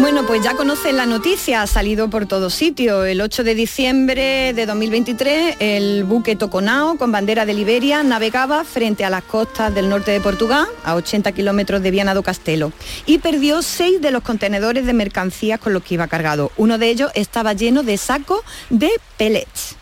Bueno, 0.00 0.24
pues 0.26 0.42
ya 0.42 0.54
conocen 0.54 0.96
la 0.96 1.04
noticia, 1.04 1.60
ha 1.60 1.66
salido 1.66 2.08
por 2.08 2.24
todos 2.24 2.54
sitios. 2.54 3.06
El 3.06 3.20
8 3.20 3.44
de 3.44 3.54
diciembre 3.54 4.54
de 4.54 4.64
2023, 4.64 5.56
el 5.60 6.04
buque 6.04 6.36
Toconao, 6.36 6.96
con 6.96 7.12
bandera 7.12 7.44
de 7.44 7.52
Liberia, 7.52 8.02
navegaba 8.02 8.64
frente 8.64 9.04
a 9.04 9.10
las 9.10 9.22
costas 9.22 9.74
del 9.74 9.90
norte 9.90 10.10
de 10.10 10.20
Portugal, 10.22 10.66
a 10.84 10.94
80 10.94 11.32
kilómetros 11.32 11.82
de 11.82 11.90
Viana 11.90 12.14
do 12.14 12.22
Castelo, 12.22 12.72
y 13.04 13.18
perdió 13.18 13.60
seis 13.60 14.00
de 14.00 14.10
los 14.10 14.22
contenedores 14.22 14.86
de 14.86 14.94
mercancías 14.94 15.60
con 15.60 15.74
los 15.74 15.82
que 15.82 15.94
iba 15.94 16.08
cargado. 16.08 16.50
Uno 16.56 16.78
de 16.78 16.88
ellos 16.88 17.12
estaba 17.14 17.52
lleno 17.52 17.82
de 17.82 17.98
sacos 17.98 18.40
de 18.70 18.90
pellets. 19.18 19.79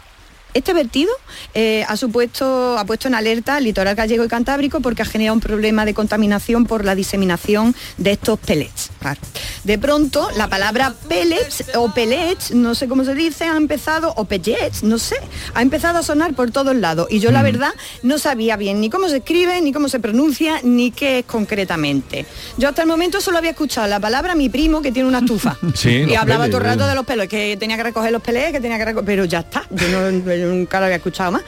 Este 0.59 0.73
vertido 0.73 1.13
eh, 1.55 1.85
ha 1.87 1.97
supuesto, 1.97 2.77
ha 2.77 2.85
puesto 2.85 3.07
en 3.07 3.15
alerta 3.15 3.55
al 3.57 3.65
litoral 3.65 3.95
gallego 3.95 4.25
y 4.25 4.29
cantábrico 4.29 4.81
porque 4.81 5.03
ha 5.03 5.05
generado 5.05 5.35
un 5.35 5.41
problema 5.41 5.85
de 5.85 5.95
contaminación 5.95 6.67
por 6.67 6.85
la 6.85 6.97
diseminación 6.97 7.77
de 7.97 8.11
estos 8.11 8.41
pellets. 8.41 8.91
Claro. 8.99 9.21
De 9.63 9.79
pronto, 9.79 10.29
la 10.37 10.49
palabra 10.49 10.95
pellets 11.09 11.65
o 11.77 11.95
pellets, 11.95 12.51
no 12.51 12.75
sé 12.75 12.89
cómo 12.89 13.05
se 13.05 13.15
dice, 13.15 13.45
ha 13.45 13.57
empezado, 13.57 14.13
o 14.17 14.25
pellets, 14.25 14.83
no 14.83 14.99
sé, 14.99 15.15
ha 15.55 15.63
empezado 15.63 15.99
a 15.99 16.03
sonar 16.03 16.35
por 16.35 16.51
todos 16.51 16.75
lados. 16.75 17.07
Y 17.09 17.21
yo 17.21 17.31
la 17.31 17.43
verdad 17.45 17.71
no 18.03 18.19
sabía 18.19 18.57
bien 18.57 18.81
ni 18.81 18.91
cómo 18.91 19.09
se 19.09 19.19
escribe, 19.19 19.61
ni 19.61 19.73
cómo 19.73 19.89
se 19.89 20.01
pronuncia, 20.01 20.57
ni 20.65 20.91
qué 20.91 21.21
es 21.21 21.25
concretamente. 21.25 22.27
Yo 22.57 22.69
hasta 22.69 22.83
el 22.83 22.89
momento 22.89 23.21
solo 23.21 23.39
había 23.39 23.51
escuchado 23.51 23.87
la 23.87 24.01
palabra 24.01 24.35
mi 24.35 24.49
primo 24.49 24.83
que 24.83 24.91
tiene 24.91 25.09
una 25.09 25.21
estufa. 25.21 25.57
Sí, 25.75 25.91
y 26.09 26.15
hablaba 26.17 26.45
pellets, 26.45 26.51
todo 26.51 26.61
el 26.63 26.67
rato 26.67 26.85
eh. 26.87 26.89
de 26.89 26.95
los 26.97 27.07
pelos, 27.07 27.29
que 27.29 27.57
tenía 27.57 27.77
que 27.77 27.85
recoger 27.85 28.11
los 28.11 28.23
peles, 28.23 28.51
que 28.51 28.61
tenía 28.61 28.79
que 28.79 28.85
recoger, 28.87 29.07
pero 29.07 29.25
ya 29.27 29.41
está, 29.41 29.65
yo, 29.71 29.89
no- 29.89 30.35
yo 30.35 30.48
nunca 30.49 30.79
lo 30.81 30.87
había 30.87 30.97
escuchado 30.97 31.33
más. 31.33 31.43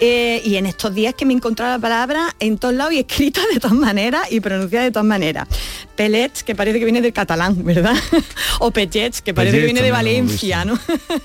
Eh, 0.00 0.40
y 0.44 0.56
en 0.56 0.66
estos 0.66 0.94
días 0.94 1.14
que 1.14 1.24
me 1.26 1.32
he 1.32 1.36
encontrado 1.36 1.72
la 1.72 1.78
palabra 1.78 2.34
en 2.40 2.58
todos 2.58 2.74
lados 2.74 2.92
y 2.94 2.98
escrita 3.00 3.40
de 3.52 3.60
todas 3.60 3.76
maneras 3.76 4.30
y 4.30 4.40
pronunciada 4.40 4.84
de 4.84 4.90
todas 4.90 5.06
maneras. 5.06 5.48
Pellets, 5.96 6.42
que 6.42 6.54
parece 6.56 6.78
que 6.80 6.84
viene 6.84 7.00
del 7.00 7.12
catalán, 7.12 7.64
¿verdad? 7.64 7.94
o 8.58 8.70
pellets, 8.72 9.22
que 9.22 9.32
parece 9.32 9.58
que 9.58 9.64
viene 9.66 9.82
de 9.82 9.92
Valencia, 9.92 10.64
¿no? 10.64 10.76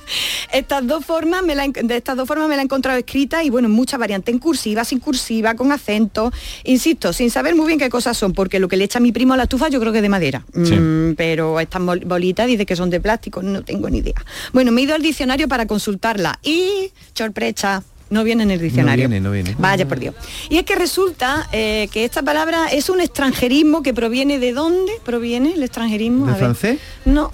estas 0.54 0.86
dos 0.86 1.04
formas 1.06 1.44
me 1.44 1.56
la, 1.56 1.68
de 1.68 1.98
estas 1.98 2.16
dos 2.16 2.28
formas 2.28 2.48
me 2.48 2.56
la 2.56 2.62
he 2.62 2.66
encontrado 2.66 2.98
escrita 3.00 3.44
y 3.44 3.50
bueno, 3.50 3.68
en 3.68 3.74
muchas 3.74 4.00
variantes, 4.00 4.32
en 4.34 4.40
cursiva, 4.40 4.84
sin 4.86 5.00
cursiva, 5.00 5.56
con 5.56 5.72
acento, 5.72 6.32
insisto, 6.66 7.14
sin 7.14 7.32
saber 7.32 7.56
muy 7.56 7.68
bien 7.68 7.80
qué 7.80 7.90
cosas 7.90 8.16
son, 8.18 8.34
porque 8.34 8.60
lo 8.60 8.68
que 8.68 8.78
le 8.78 8.84
echa 8.86 9.00
mi 9.00 9.12
primo 9.12 9.34
a 9.34 9.38
la 9.38 9.44
estufa 9.44 9.70
yo 9.70 9.80
creo 9.80 9.92
que 9.92 10.00
es 10.00 10.04
de 10.04 10.10
madera. 10.10 10.46
Sí. 10.54 10.76
Mm, 10.76 11.16
pero 11.16 11.60
estas 11.60 11.82
bol- 11.82 12.06
bolitas 12.06 12.48
dice 12.48 12.66
que 12.66 12.76
son 12.76 12.90
de 12.90 13.00
plástico, 13.00 13.42
no 13.42 13.64
tengo 13.64 13.90
ni 13.90 14.00
idea. 14.00 14.24
Bueno, 14.54 14.72
me 14.72 14.82
he 14.82 14.84
ido 14.84 14.96
al 14.96 15.02
diccionario 15.02 15.48
para 15.48 15.66
consultarla 15.66 16.40
y 16.44 16.92
sorpresa. 17.14 17.84
No 18.10 18.24
viene 18.24 18.41
en 18.43 18.49
el 18.51 18.60
diccionario. 18.60 19.07
viene, 19.07 19.22
no 19.22 19.32
viene. 19.32 19.55
Vaya 19.60 19.88
por 19.88 19.99
Dios. 19.99 20.16
Y 20.49 20.57
es 20.57 20.64
que 20.64 20.76
resulta 20.76 21.47
eh, 21.51 21.88
que 21.91 22.05
esta 22.05 22.24
palabra 22.24 22.68
es 22.72 22.89
un 22.89 23.01
extranjerismo 23.01 23.84
que 23.84 23.93
proviene 23.93 24.39
de 24.39 24.51
dónde 24.51 24.93
proviene 25.05 25.53
el 25.53 25.62
extranjerismo. 25.62 26.26
¿Del 26.26 26.34
A 26.34 26.38
ver. 26.38 26.39
francés? 26.45 26.80
No. 27.05 27.32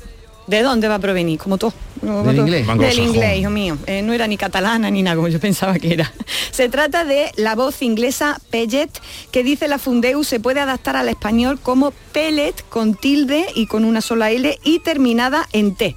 ¿De 0.48 0.62
dónde 0.62 0.88
va 0.90 0.96
a 0.96 1.00
provenir? 1.00 1.40
Como 1.40 1.58
todo. 1.58 1.74
Como 2.02 2.24
Del 2.24 2.36
todo. 2.36 2.46
inglés. 2.46 2.68
Del 2.78 3.00
inglés, 3.00 3.40
hijo 3.40 3.50
mío. 3.50 3.78
Eh, 3.88 4.02
no 4.02 4.12
era 4.12 4.28
ni 4.28 4.36
catalana 4.38 4.92
ni 4.92 5.02
nada 5.02 5.16
como 5.16 5.30
yo 5.30 5.40
pensaba 5.40 5.80
que 5.80 5.94
era. 5.94 6.12
Se 6.52 6.68
trata 6.68 7.06
de 7.06 7.32
la 7.38 7.56
voz 7.56 7.82
inglesa 7.82 8.40
pellet, 8.52 8.90
que 9.32 9.44
dice 9.44 9.68
la 9.70 9.80
Fundeu 9.80 10.24
se 10.26 10.40
puede 10.42 10.60
adaptar 10.60 10.98
al 10.98 11.08
español 11.10 11.58
como 11.60 11.92
pellet 12.12 12.54
con 12.70 12.96
tilde 12.96 13.46
y 13.56 13.66
con 13.68 13.86
una 13.86 14.02
sola 14.02 14.30
L 14.30 14.60
y 14.64 14.80
terminada 14.80 15.48
en 15.54 15.74
T. 15.76 15.96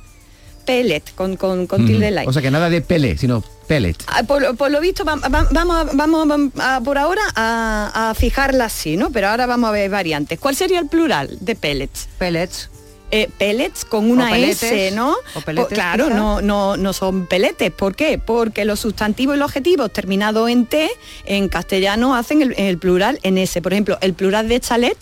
Pellet 0.65 1.03
con, 1.17 1.37
con, 1.37 1.67
con 1.67 1.85
tilde 1.85 2.11
la 2.13 2.25
I. 2.25 2.27
O 2.29 2.33
sea 2.33 2.41
que 2.43 2.51
nada 2.51 2.71
de 2.71 2.81
pele, 2.81 3.19
sino 3.19 3.43
pellet. 3.69 3.97
Ah, 4.09 4.23
Por, 4.25 4.57
por 4.57 4.71
lo 4.73 4.81
visto, 4.81 5.05
va- 5.05 5.15
va- 5.17 5.47
vamos, 5.53 5.77
a- 5.77 5.85
vamos 5.95 6.51
a- 6.59 6.81
por 6.81 6.99
ahora 6.99 7.23
a, 7.37 8.11
a 8.11 8.15
fijarla 8.15 8.65
así, 8.65 8.97
¿no? 8.97 9.11
Pero 9.13 9.29
ahora 9.29 9.47
vamos 9.47 9.69
a 9.69 9.73
ver 9.73 9.89
variantes. 9.91 10.39
¿Cuál 10.41 10.57
sería 10.57 10.81
el 10.81 10.89
plural 10.89 11.37
de 11.41 11.55
pellets? 11.55 12.09
Pellets. 12.19 12.71
Eh, 13.11 13.31
pellets 13.39 13.87
con 13.87 14.11
una 14.11 14.27
O 14.27 14.31
peletes, 14.33 14.63
S, 14.65 14.91
¿no? 14.95 15.15
o 15.35 15.41
peletes, 15.41 15.69
Po- 15.71 15.75
claro, 15.75 16.05
quizá. 16.07 16.17
no, 16.17 16.43
no, 16.43 16.77
no 16.77 16.93
son 16.93 17.27
peletes. 17.27 17.71
¿Por 17.71 17.97
qué? 17.97 18.19
Porque 18.19 18.67
los 18.67 18.81
sustantivos 18.81 19.35
y 19.35 19.39
los 19.39 19.49
adjetivos 19.49 19.91
terminados 19.93 20.51
en 20.51 20.67
T, 20.67 20.91
en 21.25 21.49
castellano 21.49 22.15
hacen 22.15 22.43
el, 22.43 22.55
el 22.59 22.77
plural 22.77 23.19
en 23.23 23.39
S. 23.39 23.63
Por 23.63 23.73
ejemplo, 23.73 23.97
el 24.03 24.13
plural 24.13 24.47
de 24.49 24.61
chalet, 24.61 24.99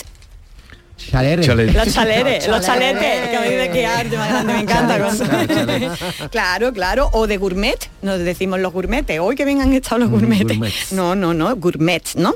Los 1.74 1.92
chaleres, 1.92 2.48
los 2.48 2.60
chaletes, 2.64 3.28
que 3.28 3.36
a 3.36 3.40
mí 3.40 3.48
me 3.48 3.70
que 3.70 3.86
arte 3.86 4.16
más 4.16 4.28
grande, 4.28 4.52
me 4.52 4.60
encanta. 4.60 6.28
claro, 6.30 6.72
claro, 6.72 7.10
o 7.12 7.26
de 7.26 7.36
gourmet, 7.36 7.78
nos 8.02 8.18
decimos 8.18 8.60
los 8.60 8.72
gourmetes, 8.72 9.20
hoy 9.20 9.36
que 9.36 9.44
vengan 9.44 9.72
estado 9.72 9.98
los 9.98 10.10
gourmetes. 10.10 10.92
No, 10.92 11.14
no, 11.14 11.34
no, 11.34 11.54
gourmets, 11.56 12.16
¿no? 12.16 12.34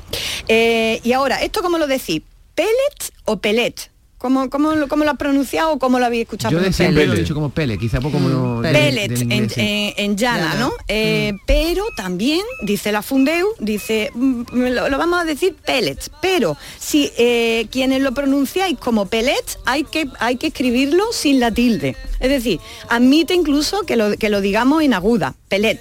Eh, 0.49 1.01
y 1.03 1.12
ahora, 1.12 1.43
¿esto 1.43 1.62
cómo 1.62 1.79
lo 1.79 1.87
decís? 1.87 2.23
¿Pellet 2.55 3.12
o 3.25 3.39
pellet? 3.39 3.91
¿Cómo, 4.21 4.51
cómo, 4.51 4.87
cómo 4.87 5.05
lo 5.05 5.12
has 5.12 5.16
pronunciado 5.16 5.73
o 5.73 5.79
cómo 5.79 5.99
lo 5.99 6.05
habéis 6.05 6.25
escuchado? 6.25 6.53
Yo 6.53 6.61
de 6.61 6.75
siempre 6.75 7.07
lo 7.07 7.14
he 7.14 7.21
dicho 7.21 7.33
como 7.33 7.49
pele, 7.49 7.79
quizá 7.79 8.03
poco 8.03 8.18
como 8.18 8.59
mm. 8.59 8.62
Pellet, 8.62 9.18
en, 9.23 9.49
en, 9.97 10.16
llana, 10.18 10.57
¿no? 10.57 10.73
Eh, 10.89 11.33
mm. 11.33 11.39
Pero 11.47 11.85
también, 11.97 12.43
dice 12.61 12.93
la 12.93 13.01
Fundeu, 13.01 13.49
dice, 13.61 14.11
mm, 14.14 14.43
lo, 14.53 14.99
vamos 14.99 15.23
a 15.23 15.25
decir 15.25 15.57
pellets, 15.64 16.11
pero 16.21 16.59
si 16.79 17.11
eh, 17.16 17.66
quienes 17.71 18.03
lo 18.03 18.12
pronunciáis 18.12 18.79
como 18.79 19.07
pellets, 19.07 19.59
hay 19.64 19.85
que, 19.85 20.07
hay 20.18 20.37
que 20.37 20.49
escribirlo 20.49 21.03
sin 21.12 21.41
la 21.41 21.51
tilde. 21.51 21.97
Es 22.21 22.29
decir, 22.29 22.61
admite 22.91 23.33
incluso 23.33 23.81
que 23.87 23.97
lo, 23.97 24.14
que 24.18 24.29
lo 24.29 24.43
digamos 24.43 24.83
en 24.83 24.93
aguda, 24.93 25.35
pellet. 25.49 25.81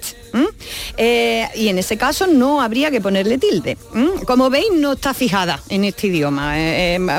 Eh, 0.96 1.46
y 1.54 1.68
en 1.68 1.78
ese 1.78 1.98
caso 1.98 2.26
no 2.26 2.62
habría 2.62 2.90
que 2.90 3.02
ponerle 3.02 3.36
tilde. 3.36 3.76
Como 4.24 4.48
veis, 4.48 4.68
no 4.72 4.92
está 4.92 5.12
fijada 5.12 5.60
en 5.68 5.84
este 5.84 6.06
idioma 6.06 6.54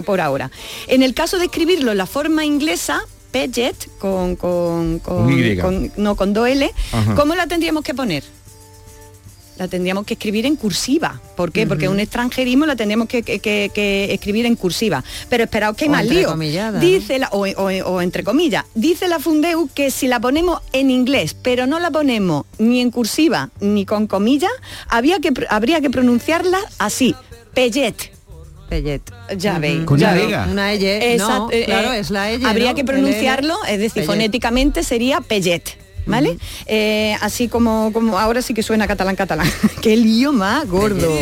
por 0.03 0.19
ahora. 0.19 0.49
En 0.87 1.03
el 1.03 1.10
el 1.11 1.15
caso 1.15 1.37
de 1.37 1.45
escribirlo 1.45 1.91
en 1.91 1.97
la 1.97 2.05
forma 2.05 2.45
inglesa, 2.45 3.01
Peget, 3.31 3.89
con, 3.99 4.37
con, 4.37 4.99
con, 4.99 5.91
no, 5.97 6.15
con 6.15 6.31
do 6.31 6.45
L, 6.45 6.71
¿cómo 7.17 7.35
la 7.35 7.47
tendríamos 7.47 7.83
que 7.83 7.93
poner? 7.93 8.23
la 9.57 9.67
tendríamos 9.67 10.05
que 10.05 10.13
escribir 10.13 10.45
en 10.45 10.55
cursiva. 10.55 11.21
¿Por 11.35 11.51
qué? 11.51 11.67
Porque 11.67 11.87
un 11.87 11.99
extranjerismo 11.99 12.65
la 12.65 12.75
tendríamos 12.75 13.07
que, 13.09 13.19
escribir 14.11 14.45
en 14.45 14.55
cursiva. 14.55 15.03
Pero 15.29 15.43
esperaos 15.43 15.75
que 15.75 15.83
hay 15.83 15.89
más 15.89 16.05
lío. 16.05 16.35
Dice 16.79 17.19
la, 17.19 17.27
o, 17.27 18.01
entre 18.01 18.23
comillas, 18.23 18.65
dice 18.73 19.07
la 19.07 19.19
Fundeu 19.19 19.69
que 19.71 19.91
si 19.91 20.07
la 20.07 20.19
ponemos 20.19 20.61
en 20.71 20.89
inglés, 20.89 21.35
pero 21.35 21.67
no 21.67 21.77
la 21.79 21.91
ponemos 21.91 22.45
ni 22.57 22.79
en 22.79 22.89
cursiva 22.89 23.49
ni 23.59 23.85
con 23.85 24.07
comillas, 24.07 24.51
había 24.87 25.19
que, 25.19 25.31
habría 25.49 25.81
que 25.81 25.89
pronunciarla 25.91 26.59
así, 26.79 27.13
Pellet 27.53 28.20
ya 29.37 29.59
veis. 29.59 29.83
¿Con 29.85 29.99
ya 29.99 30.13
Una 30.49 30.73
eh, 30.73 31.17
no, 31.17 31.49
claro, 31.65 31.93
es 31.93 32.09
la 32.09 32.25
Habría 32.45 32.73
que 32.73 32.83
pronunciarlo, 32.83 33.57
es 33.67 33.79
decir, 33.79 34.05
fonéticamente 34.05 34.83
sería 34.83 35.21
pellet. 35.21 35.77
¿Vale? 36.07 36.39
Eh, 36.65 37.15
así 37.21 37.47
como, 37.47 37.93
como 37.93 38.17
ahora 38.17 38.41
sí 38.41 38.55
que 38.55 38.63
suena 38.63 38.87
catalán 38.87 39.15
catalán. 39.15 39.47
Qué 39.81 39.95
lío 39.95 40.33
más 40.33 40.67
gordo. 40.67 41.15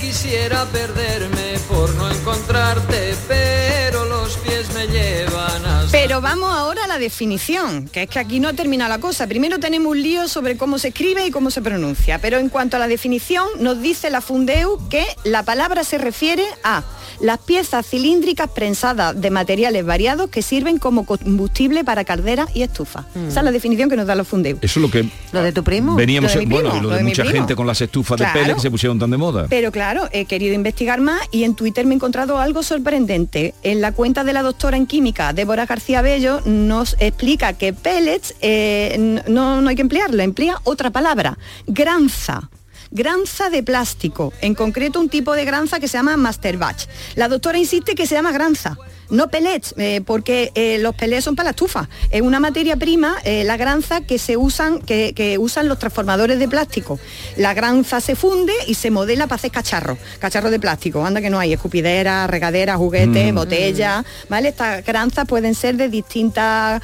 quisiera 0.00 0.64
perderme 0.66 1.58
por 1.68 1.94
no 1.94 2.10
encontrarte, 2.10 3.14
pero 3.28 4.06
los 4.06 4.36
pies 4.38 4.74
me 4.74 4.88
llevan 4.88 5.64
Pero 5.90 6.20
vamos 6.20 6.52
ahora 6.54 6.84
a 6.84 6.86
la 6.86 6.98
definición, 6.98 7.88
que 7.88 8.02
es 8.02 8.10
que 8.10 8.18
aquí 8.18 8.40
no 8.40 8.54
termina 8.54 8.88
la 8.88 8.98
cosa. 8.98 9.26
Primero 9.26 9.58
tenemos 9.58 9.92
un 9.92 10.02
lío 10.02 10.28
sobre 10.28 10.58
cómo 10.58 10.78
se 10.78 10.88
escribe 10.88 11.26
y 11.26 11.30
cómo 11.30 11.50
se 11.50 11.62
pronuncia, 11.62 12.18
pero 12.18 12.36
en 12.36 12.50
cuanto 12.50 12.76
a 12.76 12.78
la 12.78 12.88
definición 12.88 13.46
nos 13.58 13.80
dice 13.80 14.10
la 14.10 14.20
Fundeu 14.20 14.78
que 14.90 15.06
la 15.24 15.44
palabra 15.44 15.84
se 15.84 15.96
refiere 15.96 16.44
a 16.62 16.84
las 17.20 17.38
piezas 17.38 17.86
cilíndricas 17.86 18.50
prensadas 18.50 19.18
de 19.18 19.30
materiales 19.30 19.84
variados 19.84 20.28
que 20.28 20.42
sirven 20.42 20.78
como 20.78 21.06
combustible 21.06 21.84
para 21.84 22.04
calderas 22.04 22.54
y 22.54 22.62
estufas. 22.62 23.06
Esa 23.26 23.40
es 23.40 23.44
la 23.44 23.50
definición 23.50 23.88
que 23.88 23.96
nos 23.96 24.06
da 24.06 24.14
los 24.14 24.28
Fundeu. 24.28 24.58
Eso 24.60 24.80
es 24.80 24.82
lo 24.82 24.90
que... 24.90 25.08
Lo 25.32 25.42
de 25.42 25.52
tu 25.52 25.64
primo. 25.64 25.96
Veníamos, 25.96 26.34
bueno, 26.46 26.76
y 26.76 26.80
lo, 26.80 26.90
de, 26.90 27.02
mucha 27.02 27.24
gente 27.24 27.56
con 27.56 27.66
las 27.66 27.80
estufas 27.80 28.18
de 28.18 28.26
pele 28.32 28.54
que 28.54 28.60
se 28.60 28.70
pusieron 28.70 28.98
tan 28.98 29.10
de 29.10 29.16
moda. 29.16 29.46
Pero 29.48 29.72
claro, 29.72 30.08
he 30.12 30.26
querido 30.26 30.54
investigar 30.54 31.00
más 31.00 31.20
y 31.32 31.44
en 31.44 31.54
Twitter 31.54 31.86
me 31.86 31.94
he 31.94 31.96
encontrado 31.96 32.38
algo 32.38 32.62
sorprendente. 32.62 33.54
En 33.62 33.80
la 33.80 33.92
cuenta 33.92 34.22
de 34.22 34.34
la 34.34 34.42
doctora 34.42 34.76
en 34.76 34.86
química, 34.86 35.32
Débora 35.32 35.64
García 35.66 35.77
Bello, 36.02 36.40
nos 36.44 36.96
explica 37.00 37.52
que 37.52 37.72
pellets 37.72 38.34
eh, 38.40 39.22
no, 39.28 39.60
no 39.60 39.68
hay 39.68 39.76
que 39.76 39.82
emplearla, 39.82 40.24
emplea 40.24 40.60
otra 40.64 40.90
palabra, 40.90 41.38
granza 41.66 42.50
granza 42.90 43.50
de 43.50 43.62
plástico, 43.62 44.32
en 44.40 44.54
concreto 44.54 44.98
un 44.98 45.08
tipo 45.08 45.34
de 45.34 45.44
granza 45.44 45.78
que 45.78 45.88
se 45.88 45.98
llama 45.98 46.16
Master 46.16 46.56
Batch. 46.56 46.86
La 47.16 47.28
doctora 47.28 47.58
insiste 47.58 47.94
que 47.94 48.06
se 48.06 48.14
llama 48.14 48.32
granza, 48.32 48.78
no 49.10 49.28
pellets, 49.28 49.74
eh, 49.78 50.00
porque 50.04 50.52
eh, 50.54 50.78
los 50.78 50.94
pellets 50.94 51.24
son 51.24 51.36
para 51.36 51.48
la 51.48 51.50
estufa. 51.50 51.88
Es 52.10 52.22
una 52.22 52.40
materia 52.40 52.76
prima, 52.76 53.16
eh, 53.24 53.44
la 53.44 53.56
granza, 53.56 54.02
que 54.02 54.18
se 54.18 54.36
usan, 54.36 54.80
que, 54.80 55.36
usan 55.40 55.68
los 55.68 55.78
transformadores 55.78 56.38
de 56.38 56.48
plástico. 56.48 56.98
La 57.36 57.54
granza 57.54 58.00
se 58.00 58.16
funde 58.16 58.52
y 58.66 58.74
se 58.74 58.90
modela 58.90 59.26
para 59.26 59.36
hacer 59.36 59.50
cacharros, 59.50 59.98
cacharros 60.18 60.50
de 60.50 60.60
plástico. 60.60 61.04
Anda 61.04 61.20
que 61.20 61.30
no 61.30 61.38
hay, 61.38 61.52
escupideras, 61.52 62.28
regaderas, 62.28 62.76
juguetes, 62.76 63.32
mm. 63.32 63.34
botellas, 63.34 64.04
¿vale? 64.28 64.48
Estas 64.48 64.84
granzas 64.84 65.26
pueden 65.26 65.54
ser 65.54 65.76
de 65.76 65.88
distintas 65.88 66.82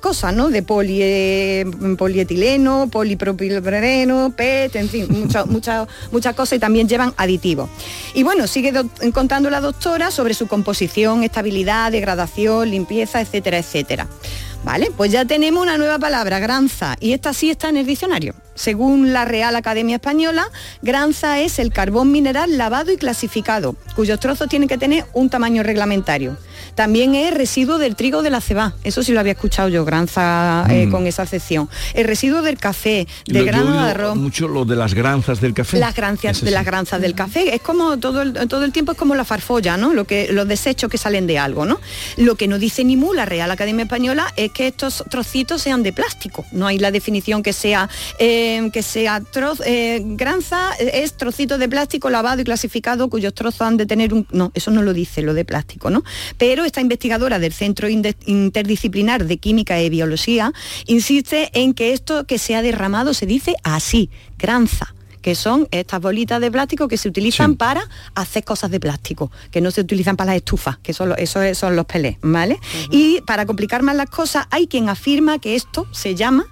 cosas, 0.00 0.34
¿no? 0.34 0.50
De 0.50 0.62
poli, 0.62 1.64
polietileno, 1.96 2.88
polipropileno, 2.90 4.32
PET, 4.36 4.76
en 4.76 4.88
fin, 4.88 5.06
muchas 5.10 5.46
muchas 5.54 5.88
muchas 6.10 6.34
cosas 6.34 6.56
y 6.56 6.60
también 6.60 6.88
llevan 6.88 7.14
aditivos. 7.16 7.68
Y 8.14 8.22
bueno, 8.22 8.46
sigue 8.46 8.72
contando 9.12 9.50
la 9.50 9.60
doctora 9.60 10.10
sobre 10.10 10.34
su 10.34 10.46
composición, 10.46 11.22
estabilidad 11.22 11.53
degradación, 11.90 12.70
limpieza, 12.70 13.20
etcétera, 13.20 13.58
etcétera. 13.58 14.08
Vale, 14.64 14.90
pues 14.96 15.12
ya 15.12 15.26
tenemos 15.26 15.62
una 15.62 15.76
nueva 15.76 15.98
palabra, 15.98 16.38
granza, 16.38 16.96
y 16.98 17.12
esta 17.12 17.34
sí 17.34 17.50
está 17.50 17.68
en 17.68 17.76
el 17.76 17.84
diccionario. 17.84 18.34
Según 18.54 19.12
la 19.12 19.26
Real 19.26 19.54
Academia 19.56 19.96
Española, 19.96 20.50
granza 20.80 21.38
es 21.40 21.58
el 21.58 21.70
carbón 21.70 22.10
mineral 22.10 22.56
lavado 22.56 22.90
y 22.90 22.96
clasificado, 22.96 23.76
cuyos 23.94 24.20
trozos 24.20 24.48
tienen 24.48 24.68
que 24.68 24.78
tener 24.78 25.04
un 25.12 25.28
tamaño 25.28 25.62
reglamentario. 25.62 26.38
También 26.74 27.14
es 27.14 27.32
residuo 27.32 27.78
del 27.78 27.96
trigo 27.96 28.22
de 28.22 28.30
la 28.30 28.40
ceba, 28.40 28.74
eso 28.84 29.02
sí 29.02 29.12
lo 29.12 29.20
había 29.20 29.32
escuchado 29.32 29.68
yo, 29.68 29.84
granza 29.84 30.66
eh, 30.68 30.86
mm. 30.86 30.90
con 30.90 31.06
esa 31.06 31.22
acepción. 31.22 31.68
El 31.94 32.04
residuo 32.06 32.42
del 32.42 32.58
café, 32.58 33.06
de 33.26 33.44
grano 33.44 33.72
de 33.72 33.90
arroz. 33.90 34.16
Mucho 34.16 34.48
lo 34.48 34.64
de 34.64 34.76
las 34.76 34.94
granzas 34.94 35.40
del 35.40 35.54
café. 35.54 35.78
Las 35.78 35.94
granzas 35.94 36.40
de 36.40 36.50
las 36.50 36.64
granzas 36.64 37.00
del 37.00 37.14
café, 37.14 37.54
es 37.54 37.60
como 37.60 37.98
todo 37.98 38.22
el, 38.22 38.32
todo 38.48 38.64
el 38.64 38.72
tiempo 38.72 38.92
es 38.92 38.98
como 38.98 39.14
la 39.14 39.24
farfolla, 39.24 39.76
¿no? 39.76 39.94
Lo 39.94 40.04
que, 40.04 40.32
los 40.32 40.46
desechos 40.48 40.90
que 40.90 40.98
salen 40.98 41.26
de 41.26 41.38
algo, 41.38 41.64
¿no? 41.64 41.80
Lo 42.16 42.34
que 42.36 42.48
no 42.48 42.58
dice 42.58 42.84
ni 42.84 42.96
mu 42.96 43.14
la 43.14 43.24
Real 43.24 43.50
Academia 43.50 43.84
Española 43.84 44.32
es 44.36 44.50
que 44.52 44.66
estos 44.66 45.04
trocitos 45.10 45.62
sean 45.62 45.82
de 45.82 45.92
plástico. 45.92 46.44
No 46.52 46.66
hay 46.66 46.78
la 46.78 46.90
definición 46.90 47.42
que 47.42 47.52
sea 47.52 47.88
eh, 48.18 48.70
que 48.72 48.82
sea 48.82 49.20
troz, 49.20 49.60
eh, 49.64 50.02
granza 50.04 50.72
es 50.78 51.14
trocito 51.14 51.58
de 51.58 51.68
plástico 51.68 52.10
lavado 52.10 52.40
y 52.40 52.44
clasificado 52.44 53.08
cuyos 53.08 53.34
trozos 53.34 53.62
han 53.62 53.76
de 53.76 53.86
tener 53.86 54.14
un. 54.14 54.26
No, 54.30 54.50
eso 54.54 54.70
no 54.70 54.82
lo 54.82 54.92
dice 54.92 55.22
lo 55.22 55.34
de 55.34 55.44
plástico, 55.44 55.90
¿no? 55.90 56.04
Pero 56.38 56.63
esta 56.64 56.80
investigadora 56.80 57.38
del 57.38 57.52
Centro 57.52 57.88
Interdisciplinar 57.88 59.26
de 59.26 59.38
Química 59.38 59.80
y 59.80 59.90
Biología 59.90 60.52
insiste 60.86 61.50
en 61.52 61.74
que 61.74 61.92
esto 61.92 62.26
que 62.26 62.38
se 62.38 62.54
ha 62.54 62.62
derramado 62.62 63.14
se 63.14 63.26
dice 63.26 63.54
así, 63.62 64.10
granza 64.38 64.94
que 65.24 65.34
son 65.34 65.68
estas 65.70 66.02
bolitas 66.02 66.38
de 66.38 66.50
plástico 66.50 66.86
que 66.86 66.98
se 66.98 67.08
utilizan 67.08 67.56
para 67.56 67.88
hacer 68.14 68.44
cosas 68.44 68.70
de 68.70 68.78
plástico, 68.78 69.32
que 69.50 69.62
no 69.62 69.70
se 69.70 69.80
utilizan 69.80 70.16
para 70.16 70.32
las 70.32 70.36
estufas, 70.36 70.76
que 70.76 70.92
son, 70.92 71.14
esos 71.16 71.56
son 71.56 71.76
los 71.76 71.86
pelés, 71.86 72.18
¿vale? 72.20 72.58
Y 72.90 73.22
para 73.22 73.46
complicar 73.46 73.82
más 73.82 73.96
las 73.96 74.10
cosas, 74.10 74.46
hay 74.50 74.66
quien 74.66 74.90
afirma 74.90 75.38
que 75.38 75.54
esto 75.54 75.86
se 75.92 76.14
llama 76.14 76.44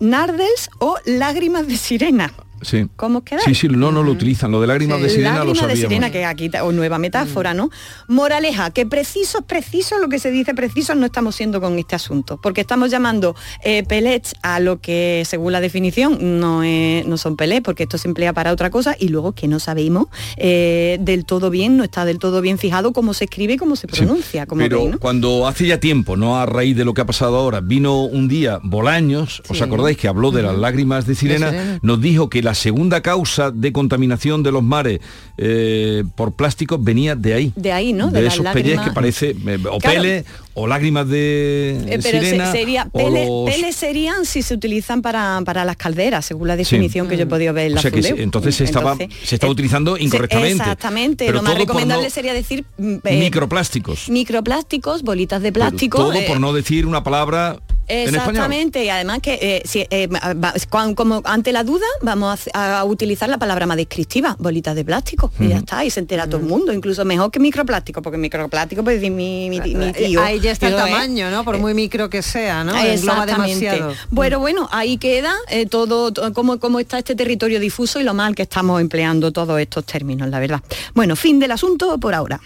nardels 0.00 0.70
o 0.78 0.96
lágrimas 1.04 1.66
de 1.66 1.76
sirena. 1.76 2.32
Sí. 2.64 2.86
¿Cómo 2.96 3.22
queda? 3.22 3.40
Sí, 3.40 3.54
sí, 3.54 3.68
no, 3.68 3.92
no 3.92 4.02
lo 4.02 4.12
utilizan. 4.12 4.50
Lo 4.50 4.60
de 4.60 4.66
lágrimas 4.66 5.00
de 5.00 5.08
sirena 5.08 5.36
lágrimas 5.36 5.62
lo 5.62 5.68
de 5.68 5.76
sirena, 5.76 6.10
que 6.10 6.24
aquí, 6.24 6.50
o 6.62 6.72
nueva 6.72 6.98
metáfora, 6.98 7.54
¿no? 7.54 7.70
Moraleja, 8.08 8.70
que 8.70 8.86
preciso 8.86 9.38
es 9.38 9.44
preciso, 9.44 9.98
lo 9.98 10.08
que 10.08 10.18
se 10.18 10.30
dice 10.30 10.54
preciso 10.54 10.94
no 10.94 11.06
estamos 11.06 11.34
siendo 11.36 11.60
con 11.60 11.78
este 11.78 11.94
asunto, 11.94 12.38
porque 12.42 12.60
estamos 12.60 12.90
llamando 12.90 13.34
eh, 13.64 13.84
pellets 13.84 14.34
a 14.42 14.60
lo 14.60 14.80
que, 14.80 15.22
según 15.26 15.52
la 15.52 15.60
definición, 15.60 16.40
no, 16.40 16.62
no 16.62 17.16
son 17.16 17.36
pellets, 17.36 17.62
porque 17.62 17.84
esto 17.84 17.98
se 17.98 18.08
emplea 18.08 18.32
para 18.32 18.52
otra 18.52 18.70
cosa, 18.70 18.96
y 18.98 19.08
luego 19.08 19.32
que 19.32 19.48
no 19.48 19.58
sabemos 19.58 20.06
eh, 20.36 20.98
del 21.00 21.24
todo 21.24 21.50
bien, 21.50 21.76
no 21.76 21.84
está 21.84 22.04
del 22.04 22.18
todo 22.18 22.40
bien 22.40 22.58
fijado 22.58 22.92
cómo 22.92 23.14
se 23.14 23.24
escribe 23.24 23.54
y 23.54 23.56
cómo 23.56 23.76
se 23.76 23.86
pronuncia. 23.86 24.46
como 24.46 24.62
pero 24.62 24.98
cuando 24.98 25.46
hace 25.46 25.66
ya 25.66 25.78
tiempo, 25.80 26.16
no 26.16 26.38
a 26.38 26.46
raíz 26.46 26.76
de 26.76 26.84
lo 26.84 26.94
que 26.94 27.00
ha 27.00 27.06
pasado 27.06 27.36
ahora, 27.36 27.60
vino 27.60 28.04
un 28.04 28.28
día 28.28 28.60
Bolaños, 28.62 29.42
¿os 29.48 29.62
acordáis 29.62 29.96
que 29.96 30.08
habló 30.08 30.30
de 30.30 30.42
las 30.42 30.56
lágrimas 30.56 31.06
de 31.06 31.14
sirena? 31.14 31.78
Nos 31.82 32.00
dijo 32.00 32.28
que 32.28 32.42
la 32.54 32.60
segunda 32.60 33.00
causa 33.00 33.50
de 33.50 33.72
contaminación 33.72 34.44
de 34.44 34.52
los 34.52 34.62
mares 34.62 35.00
eh, 35.36 36.04
por 36.14 36.32
plástico 36.34 36.78
venía 36.78 37.16
de 37.16 37.34
ahí. 37.34 37.52
De 37.56 37.72
ahí, 37.72 37.92
¿no? 37.92 38.12
De, 38.12 38.24
esos 38.24 38.46
pellets 38.46 38.80
que 38.80 38.92
parece, 38.92 39.30
eh, 39.30 39.58
o 39.68 39.80
pele, 39.80 40.24
o 40.54 40.68
lágrimas 40.68 41.08
de 41.08 41.80
eh, 41.88 41.98
pero 42.00 42.20
sirena, 42.20 42.52
sería, 42.52 42.84
pele, 42.84 43.72
serían 43.72 44.24
si 44.24 44.42
se 44.42 44.54
utilizan 44.54 45.02
para, 45.02 45.64
las 45.64 45.76
calderas, 45.76 46.26
según 46.26 46.46
la 46.46 46.54
definición 46.54 47.08
que 47.08 47.16
yo 47.16 47.24
he 47.24 47.26
podido 47.26 47.52
ver 47.52 47.66
en 47.66 47.74
la 47.74 47.80
o 47.80 48.16
entonces 48.18 48.54
se 48.54 48.62
estaba, 48.62 48.96
se 48.96 49.34
estaba 49.34 49.50
utilizando 49.50 49.98
incorrectamente. 49.98 50.62
Exactamente, 50.62 51.32
lo 51.32 51.42
más 51.42 51.58
recomendable 51.58 52.08
sería 52.08 52.34
decir... 52.34 52.64
Mm, 52.78 52.98
microplásticos. 53.02 54.08
Microplásticos, 54.08 55.02
bolitas 55.02 55.42
de 55.42 55.50
plástico. 55.50 55.98
todo 55.98 56.24
por 56.28 56.38
no 56.38 56.52
decir 56.52 56.86
una 56.86 57.02
palabra. 57.02 57.58
Exactamente, 57.86 58.84
y 58.84 58.88
además 58.88 59.20
que 59.20 59.38
eh, 59.40 59.62
si, 59.64 59.86
eh, 59.90 60.06
va- 60.08 60.54
como 60.94 61.22
ante 61.24 61.52
la 61.52 61.64
duda 61.64 61.86
vamos 62.02 62.48
a, 62.52 62.78
a 62.80 62.84
utilizar 62.84 63.28
la 63.28 63.38
palabra 63.38 63.66
más 63.66 63.76
descriptiva, 63.76 64.36
bolitas 64.38 64.74
de 64.74 64.84
plástico, 64.84 65.30
y 65.38 65.48
ya 65.48 65.58
está, 65.58 65.84
y 65.84 65.90
se 65.90 66.00
entera 66.00 66.26
todo 66.26 66.38
el 66.38 66.46
mundo, 66.46 66.72
incluso 66.72 67.04
mejor 67.04 67.30
que 67.30 67.38
microplástico, 67.40 68.02
porque 68.02 68.18
microplástico 68.18 68.82
puede 68.84 68.96
decir 68.98 69.10
mi, 69.12 69.50
mi, 69.50 69.60
mi 69.60 69.92
tío. 69.92 70.22
Ahí 70.22 70.40
ya 70.40 70.52
está 70.52 70.68
el 70.68 70.74
¿eh? 70.74 70.76
tamaño, 70.76 71.30
¿no? 71.30 71.44
Por 71.44 71.58
muy 71.58 71.74
micro 71.74 72.08
que 72.10 72.22
sea, 72.22 72.64
¿no? 72.64 72.72
Engloba 72.72 72.92
Exactamente. 73.24 73.60
demasiado. 73.64 73.94
Bueno, 74.10 74.38
bueno, 74.40 74.68
ahí 74.72 74.96
queda 74.98 75.34
eh, 75.48 75.66
todo, 75.66 76.12
to- 76.12 76.32
cómo, 76.32 76.58
cómo 76.58 76.80
está 76.80 76.98
este 76.98 77.14
territorio 77.14 77.60
difuso 77.60 78.00
y 78.00 78.04
lo 78.04 78.14
mal 78.14 78.34
que 78.34 78.42
estamos 78.42 78.80
empleando 78.80 79.32
todos 79.32 79.60
estos 79.60 79.84
términos, 79.84 80.28
la 80.28 80.38
verdad. 80.40 80.60
Bueno, 80.94 81.16
fin 81.16 81.38
del 81.38 81.50
asunto 81.52 81.98
por 81.98 82.14
ahora. 82.14 82.40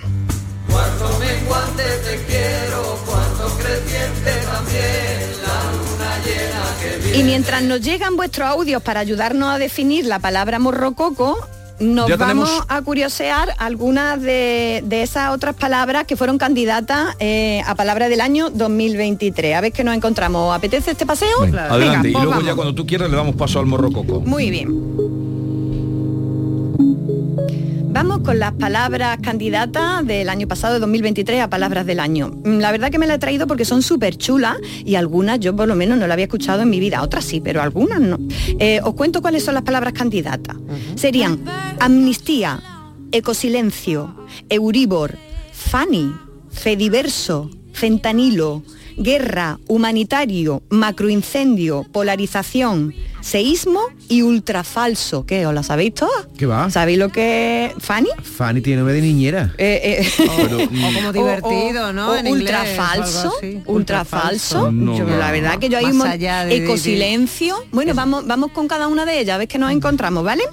Cuando 0.70 1.18
menguante 1.18 1.82
te 2.05 2.24
quiero, 2.26 2.99
Y 7.18 7.22
mientras 7.24 7.62
nos 7.64 7.80
llegan 7.80 8.16
vuestros 8.16 8.46
audios 8.48 8.80
para 8.80 9.00
ayudarnos 9.00 9.48
a 9.50 9.58
definir 9.58 10.04
la 10.04 10.20
palabra 10.20 10.60
morrococo, 10.60 11.36
nos 11.80 12.08
Ya 12.08 12.16
vamos 12.16 12.48
tenemos- 12.48 12.64
a 12.68 12.82
curiosear 12.82 13.54
algunas 13.58 14.20
de, 14.22 14.82
de 14.84 15.02
esas 15.02 15.32
otras 15.34 15.56
palabras 15.56 16.04
que 16.06 16.16
fueron 16.16 16.38
candidatas 16.38 17.16
eh, 17.18 17.60
a 17.66 17.74
palabra 17.74 18.08
del 18.08 18.20
año 18.20 18.50
2023. 18.50 19.56
A 19.56 19.60
ver 19.60 19.72
qué 19.72 19.82
nos 19.82 19.96
encontramos. 19.96 20.54
¿Apetece 20.56 20.92
este 20.92 21.06
paseo? 21.06 21.28
Venga, 21.40 21.66
Adelante, 21.66 22.08
Venga, 22.08 22.08
y 22.08 22.12
pues 22.12 22.24
luego 22.24 22.30
vamos. 22.30 22.46
ya 22.46 22.54
cuando 22.54 22.74
tú 22.74 22.86
quieras 22.86 23.10
le 23.10 23.16
damos 23.16 23.34
paso 23.34 23.58
al 23.58 23.66
morrococo. 23.66 24.20
Muy 24.20 24.50
bien. 24.50 24.68
Vamos 27.91 28.20
con 28.20 28.39
las 28.39 28.53
palabras 28.53 29.18
candidatas 29.22 30.07
del 30.07 30.28
año 30.28 30.47
pasado, 30.47 30.74
de 30.74 30.80
2023, 30.80 31.43
a 31.43 31.51
palabras 31.51 31.86
del 31.86 32.01
año. 32.01 32.28
Mm, 32.45 32.59
La 32.59 32.70
verdad 32.70 32.91
que 32.91 32.99
me 32.99 33.07
la 33.07 33.14
he 33.14 33.18
traído 33.18 33.47
porque 33.47 33.64
son 33.64 33.82
súper 33.82 34.16
chulas 34.16 34.57
y 34.84 34.95
algunas 34.95 35.41
yo 35.41 35.57
por 35.57 35.66
lo 35.66 35.74
menos 35.74 35.99
no 35.99 36.07
la 36.07 36.12
había 36.12 36.26
escuchado 36.26 36.62
en 36.62 36.70
mi 36.70 36.80
vida, 36.80 37.03
otras 37.03 37.24
sí, 37.24 37.41
pero 37.41 37.62
algunas 37.62 38.01
no. 38.01 38.18
Eh, 38.59 38.80
os 38.84 38.95
cuento 38.95 39.22
cuáles 39.22 39.43
son 39.43 39.55
las 39.55 39.62
palabras 39.62 39.95
candidatas. 39.95 40.57
Serían 40.97 41.41
amnistía, 41.80 42.61
ecosilencio, 43.11 44.14
euribor, 44.49 45.16
Fanny, 45.53 46.12
fediverso, 46.51 47.51
fentanilo, 47.72 48.62
guerra, 48.97 49.59
humanitario, 49.66 50.62
macroincendio, 50.70 51.84
polarización, 51.91 52.95
seísmo 53.20 53.80
y 54.08 54.22
ultrafalso. 54.22 55.26
¿Qué? 55.26 55.46
¿Os 55.46 55.54
la 55.54 55.62
sabéis 55.62 55.94
todas? 55.94 56.28
¿Qué 56.36 56.46
va? 56.46 56.70
¿Sabéis 56.70 56.98
lo 56.98 57.08
que 57.10 57.66
es 57.66 57.72
Fanny? 57.82 58.08
Fanny 58.22 58.60
tiene 58.60 58.78
nombre 58.78 58.94
de 58.94 59.02
niñera. 59.02 59.54
Eh, 59.58 60.02
eh, 60.02 60.08
O 60.88 60.94
como 60.94 61.12
divertido, 61.12 61.92
¿no? 61.92 62.10
o 62.10 62.14
En 62.16 62.26
inglés, 62.26 62.42
ultrafalso, 62.42 63.32
ultrafalso. 63.66 64.70
No, 64.72 64.96
Yo, 64.96 65.04
no. 65.04 65.16
la 65.16 65.30
verdad 65.30 65.58
que 65.58 65.68
yo 65.68 65.78
hay 65.78 65.86
Más 65.92 65.94
un 66.14 66.18
de- 66.18 66.18
de- 66.18 66.46
de- 66.46 66.56
ecosilencio. 66.64 67.56
Bueno, 67.72 67.94
vamos, 67.94 68.26
vamos 68.26 68.50
con 68.52 68.68
cada 68.68 68.88
una 68.88 69.04
de 69.04 69.20
ellas, 69.20 69.34
a 69.34 69.38
ver 69.38 69.48
qué 69.48 69.58
nos 69.58 69.72
encontramos, 69.72 70.24
¿vale? 70.24 70.44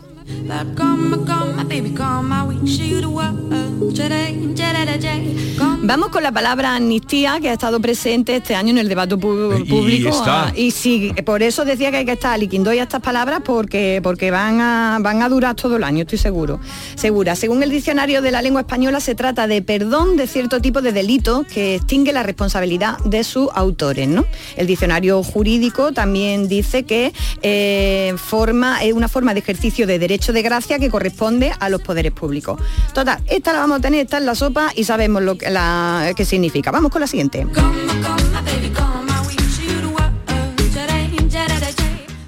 Vamos 5.87 6.09
con 6.09 6.23
la 6.23 6.31
palabra 6.31 6.75
amnistía 6.75 7.39
que 7.39 7.49
ha 7.49 7.53
estado 7.53 7.79
presente 7.79 8.35
este 8.35 8.55
año 8.55 8.71
en 8.71 8.79
el 8.79 8.89
debate 8.89 9.15
Y 9.15 9.17
público. 9.17 10.09
está. 10.09 10.47
ah, 10.47 10.53
Y 10.55 10.71
sí, 10.71 11.13
por 11.25 11.43
eso 11.43 11.63
decía 11.63 11.91
que 11.91 11.97
hay 11.97 12.05
que 12.05 12.13
estar 12.13 12.37
liquindoy 12.39 12.79
a 12.79 12.83
estas 12.83 13.01
palabras 13.01 13.41
porque, 13.45 13.99
porque 14.01 14.31
van, 14.31 14.59
a, 14.61 14.97
van 15.01 15.21
a 15.21 15.29
durar 15.29 15.55
todo 15.55 15.75
el 15.77 15.83
año, 15.83 16.01
estoy 16.01 16.17
seguro. 16.17 16.59
Segura. 16.95 17.35
Según 17.35 17.61
el 17.61 17.69
diccionario 17.69 18.21
de 18.21 18.31
la 18.31 18.41
lengua 18.41 18.61
española 18.61 18.99
se 18.99 19.13
trata 19.15 19.45
de 19.47 19.61
perdón 19.61 20.17
de 20.17 20.27
cierto 20.27 20.59
tipo 20.59 20.81
de 20.81 20.91
delito 20.91 21.45
que 21.51 21.75
extingue 21.75 22.13
la 22.13 22.23
responsabilidad 22.23 22.97
de 23.05 23.23
sus 23.23 23.49
autores. 23.53 24.07
¿no? 24.07 24.25
El 24.57 24.65
diccionario 24.67 25.21
jurídico 25.23 25.91
también 25.91 26.47
dice 26.47 26.83
que 26.83 27.13
eh, 27.43 28.13
forma, 28.17 28.83
es 28.83 28.93
una 28.93 29.07
forma 29.07 29.33
de 29.33 29.39
ejercicio 29.41 29.85
de 29.85 29.99
derecho 29.99 30.33
de 30.33 30.41
gracia 30.41 30.79
que 30.79 30.89
corresponde 30.89 31.44
a 31.59 31.69
los 31.69 31.81
poderes 31.81 32.11
públicos. 32.11 32.59
Total, 32.93 33.21
esta 33.27 33.53
la 33.53 33.59
vamos 33.59 33.79
a 33.79 33.81
tener, 33.81 34.01
esta 34.01 34.17
en 34.17 34.25
la 34.25 34.35
sopa 34.35 34.71
y 34.75 34.83
sabemos 34.83 35.23
lo 35.23 35.37
que, 35.37 35.49
la, 35.49 36.11
qué 36.15 36.25
significa. 36.25 36.71
Vamos 36.71 36.91
con 36.91 37.01
la 37.01 37.07
siguiente. 37.07 37.45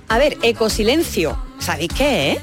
A 0.09 0.17
ver, 0.17 0.37
ecosilencio. 0.41 1.37
¿Sabéis 1.59 1.89
qué 1.95 2.31
es? 2.31 2.39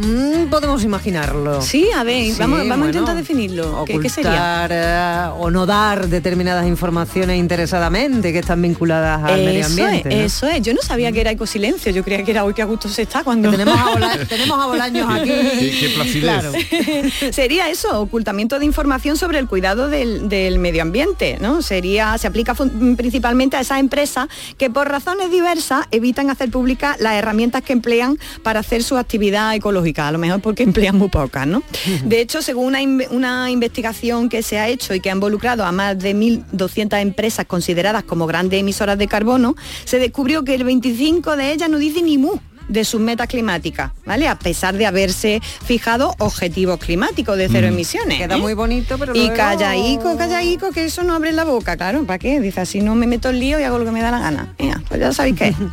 Mm, 0.00 0.48
podemos 0.48 0.82
imaginarlo. 0.82 1.60
Sí, 1.62 1.88
a 1.94 2.02
ver, 2.04 2.24
Sí, 2.24 2.36
vamos, 2.38 2.58
vamos 2.60 2.72
a 2.72 2.76
bueno, 2.76 2.86
intentar 2.86 3.16
definirlo. 3.16 3.84
¿Qué, 3.84 3.98
qué 3.98 4.08
sería? 4.08 4.30
Ocultar, 4.30 4.70
eh, 4.72 5.30
o 5.38 5.50
no 5.50 5.66
dar 5.66 6.08
determinadas 6.08 6.66
informaciones 6.66 7.38
interesadamente 7.38 8.32
que 8.32 8.38
están 8.38 8.62
vinculadas 8.62 9.22
al 9.22 9.44
medio 9.44 9.66
ambiente. 9.66 10.08
es, 10.08 10.16
¿no? 10.16 10.22
eso 10.22 10.46
es. 10.48 10.62
Yo 10.62 10.74
no 10.74 10.80
sabía 10.82 11.12
que 11.12 11.20
era 11.20 11.30
ecosilencio, 11.30 11.92
yo 11.92 12.02
creía 12.02 12.24
que 12.24 12.30
era 12.30 12.44
hoy 12.44 12.54
que 12.54 12.62
a 12.62 12.64
gusto 12.64 12.88
se 12.88 13.02
está 13.02 13.22
cuando... 13.24 13.50
tenemos 13.50 13.78
a 13.78 14.18
tenemos 14.28 14.58
a 14.58 14.66
Bolaños 14.66 15.08
aquí. 15.10 15.28
Qué, 15.28 15.76
qué 15.80 15.88
placidez. 15.94 16.22
Claro. 16.22 16.52
Sería 17.32 17.68
eso, 17.68 18.00
ocultamiento 18.00 18.58
de 18.58 18.64
información 18.64 19.16
sobre 19.16 19.38
el 19.38 19.46
cuidado 19.48 19.88
del, 19.88 20.28
del 20.28 20.58
medio 20.58 20.82
ambiente, 20.82 21.38
¿no? 21.40 21.62
Sería, 21.62 22.16
se 22.18 22.26
aplica 22.26 22.54
principalmente 22.96 23.56
a 23.56 23.60
esas 23.60 23.80
empresas 23.80 24.28
que 24.56 24.70
por 24.70 24.88
razones 24.88 25.30
diversas 25.30 25.86
evitan 25.90 26.30
hacer 26.30 26.50
públicas 26.50 26.96
las 27.00 27.14
herramientas 27.14 27.62
que 27.62 27.72
emplean 27.72 28.18
para 28.42 28.60
hacer 28.60 28.82
su 28.82 28.96
actividad 28.96 29.54
ecológica, 29.54 29.89
a 29.98 30.12
lo 30.12 30.18
mejor 30.18 30.40
porque 30.40 30.62
emplean 30.70 30.96
muy 30.96 31.08
pocas, 31.08 31.46
¿no? 31.46 31.62
De 32.04 32.20
hecho, 32.20 32.42
según 32.42 32.66
una, 32.74 32.80
una 33.10 33.50
investigación 33.50 34.28
que 34.28 34.42
se 34.42 34.58
ha 34.58 34.68
hecho 34.68 34.94
y 34.94 35.00
que 35.00 35.10
ha 35.10 35.14
involucrado 35.14 35.64
a 35.64 35.72
más 35.72 35.98
de 35.98 36.14
1.200 36.14 37.00
empresas 37.00 37.46
consideradas 37.46 38.04
como 38.04 38.26
grandes 38.26 38.60
emisoras 38.60 38.98
de 38.98 39.08
carbono, 39.08 39.54
se 39.84 39.98
descubrió 39.98 40.44
que 40.44 40.54
el 40.54 40.64
25 40.64 41.36
de 41.36 41.52
ellas 41.52 41.68
no 41.68 41.78
dice 41.78 42.02
ni 42.02 42.18
mu 42.18 42.32
de 42.68 42.84
sus 42.84 43.00
metas 43.00 43.26
climáticas, 43.26 43.90
¿vale? 44.06 44.28
A 44.28 44.38
pesar 44.38 44.76
de 44.76 44.86
haberse 44.86 45.40
fijado 45.64 46.14
objetivos 46.18 46.78
climáticos 46.78 47.36
de 47.36 47.48
cero 47.48 47.66
Mm. 47.66 47.72
emisiones. 47.72 48.18
Queda 48.18 48.36
¿eh? 48.36 48.40
muy 48.40 48.54
bonito, 48.54 48.96
pero 48.96 49.12
Y 49.12 49.18
luego- 49.26 49.34
callaico, 49.34 50.16
callaico, 50.16 50.70
que 50.70 50.84
eso 50.84 51.02
no 51.02 51.14
abre 51.14 51.32
la 51.32 51.42
boca, 51.44 51.76
claro, 51.76 52.04
¿para 52.04 52.20
qué? 52.20 52.38
Dice, 52.38 52.60
así 52.60 52.80
no 52.80 52.94
me 52.94 53.08
meto 53.08 53.28
el 53.30 53.40
lío 53.40 53.58
y 53.58 53.64
hago 53.64 53.78
lo 53.80 53.84
que 53.84 53.90
me 53.90 54.02
da 54.02 54.12
la 54.12 54.20
gana. 54.20 54.54
Venga, 54.56 54.80
pues 54.88 55.00
ya 55.00 55.12
sabéis 55.12 55.34
qué. 55.36 55.52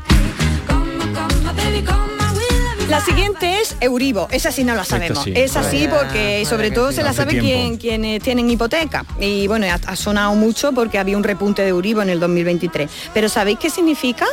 La 2.89 3.01
siguiente 3.01 3.59
es 3.61 3.75
Euribo, 3.81 4.27
esa 4.31 4.51
sí 4.51 4.63
no 4.63 4.73
la 4.75 4.85
sabemos. 4.85 5.23
sí. 5.23 5.33
Es 5.35 5.55
así 5.57 5.87
Bueno, 5.87 5.97
porque 6.03 6.45
sobre 6.45 6.71
todo 6.71 6.89
sí. 6.91 6.97
se 6.97 7.03
la 7.03 7.13
sabe 7.13 7.37
quien, 7.39 7.77
quienes 7.77 8.21
tienen 8.23 8.49
hipoteca. 8.49 9.05
Y 9.19 9.47
bueno, 9.47 9.65
ha, 9.67 9.73
ha 9.91 9.95
sonado 9.95 10.33
mucho 10.35 10.71
porque 10.71 10.97
había 10.97 11.17
un 11.17 11.23
repunte 11.23 11.61
de 11.63 11.69
Euribo 11.69 12.01
en 12.01 12.09
el 12.09 12.19
2023. 12.19 12.89
Pero 13.13 13.29
¿sabéis 13.29 13.59
qué 13.59 13.69
significa? 13.69 14.25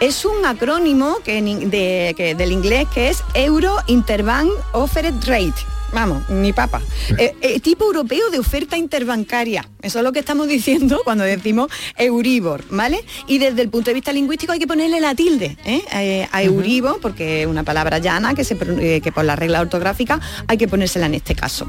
Es 0.00 0.24
un 0.24 0.44
acrónimo 0.44 1.18
de- 1.24 2.14
que 2.16 2.34
del 2.34 2.52
inglés 2.52 2.86
que 2.92 3.08
es 3.10 3.22
Euro 3.34 3.76
Interbank 3.86 4.50
Offered 4.72 5.14
Rate. 5.26 5.54
Vamos, 5.96 6.28
ni 6.28 6.52
papa. 6.52 6.82
Eh, 7.16 7.34
eh, 7.40 7.58
tipo 7.58 7.86
europeo 7.86 8.28
de 8.28 8.38
oferta 8.38 8.76
interbancaria. 8.76 9.66
Eso 9.80 10.00
es 10.00 10.04
lo 10.04 10.12
que 10.12 10.18
estamos 10.18 10.46
diciendo 10.46 11.00
cuando 11.04 11.24
decimos 11.24 11.72
Euribor, 11.96 12.64
¿vale? 12.68 13.02
Y 13.26 13.38
desde 13.38 13.62
el 13.62 13.70
punto 13.70 13.88
de 13.88 13.94
vista 13.94 14.12
lingüístico 14.12 14.52
hay 14.52 14.58
que 14.58 14.66
ponerle 14.66 15.00
la 15.00 15.14
tilde 15.14 15.56
¿eh? 15.64 15.82
Eh, 15.94 16.28
a 16.30 16.42
Euribor, 16.42 17.00
porque 17.00 17.40
es 17.40 17.46
una 17.46 17.62
palabra 17.62 17.96
llana 17.98 18.34
que, 18.34 18.44
se, 18.44 18.58
eh, 18.78 19.00
que 19.00 19.10
por 19.10 19.24
la 19.24 19.36
regla 19.36 19.62
ortográfica 19.62 20.20
hay 20.46 20.58
que 20.58 20.68
ponérsela 20.68 21.06
en 21.06 21.14
este 21.14 21.34
caso. 21.34 21.66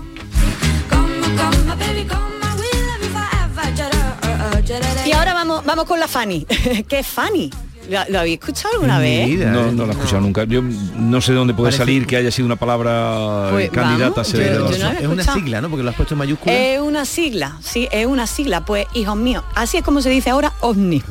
Y 5.05 5.11
ahora 5.13 5.33
vamos, 5.33 5.63
vamos 5.63 5.85
con 5.85 6.01
la 6.01 6.09
Fanny. 6.09 6.45
¿Qué 6.89 6.99
es 6.99 7.07
Fanny? 7.07 7.49
¿Lo, 7.89 7.99
lo 8.09 8.19
habéis 8.19 8.39
escuchado 8.39 8.73
alguna 8.75 8.99
vez? 8.99 9.37
No, 9.39 9.71
no 9.71 9.85
la 9.85 9.93
he 9.93 9.95
escuchado 9.95 10.21
nunca. 10.21 10.43
Yo 10.45 10.61
no 10.61 11.21
sé 11.21 11.31
de 11.31 11.37
dónde 11.37 11.53
puede 11.53 11.71
salir 11.71 12.05
que 12.05 12.17
haya 12.17 12.31
sido 12.31 12.45
una 12.45 12.55
palabra 12.55 13.47
Pues, 13.51 13.67
eh, 13.67 13.69
candidata 13.69 14.09
vamos, 14.11 14.27
a 14.27 14.31
ser. 14.31 14.53
yo- 14.55 14.71
yo 14.71 14.77
no 14.77 14.87
había 14.87 14.99
es 14.99 15.07
una 15.07 15.23
sigla, 15.33 15.61
¿no? 15.61 15.69
Porque 15.69 15.83
lo 15.83 15.89
has 15.89 15.95
puesto 15.95 16.13
en 16.13 16.17
mayúscula. 16.19 16.53
Es 16.55 16.81
una 16.81 17.05
sigla, 17.05 17.57
sí, 17.61 17.87
es 17.91 18.05
una 18.05 18.27
sigla. 18.27 18.65
Pues, 18.65 18.85
hijos 18.93 19.15
míos, 19.15 19.43
así 19.55 19.77
es 19.77 19.83
como 19.83 20.01
se 20.01 20.09
dice 20.09 20.29
ahora 20.29 20.53
ovni. 20.61 21.01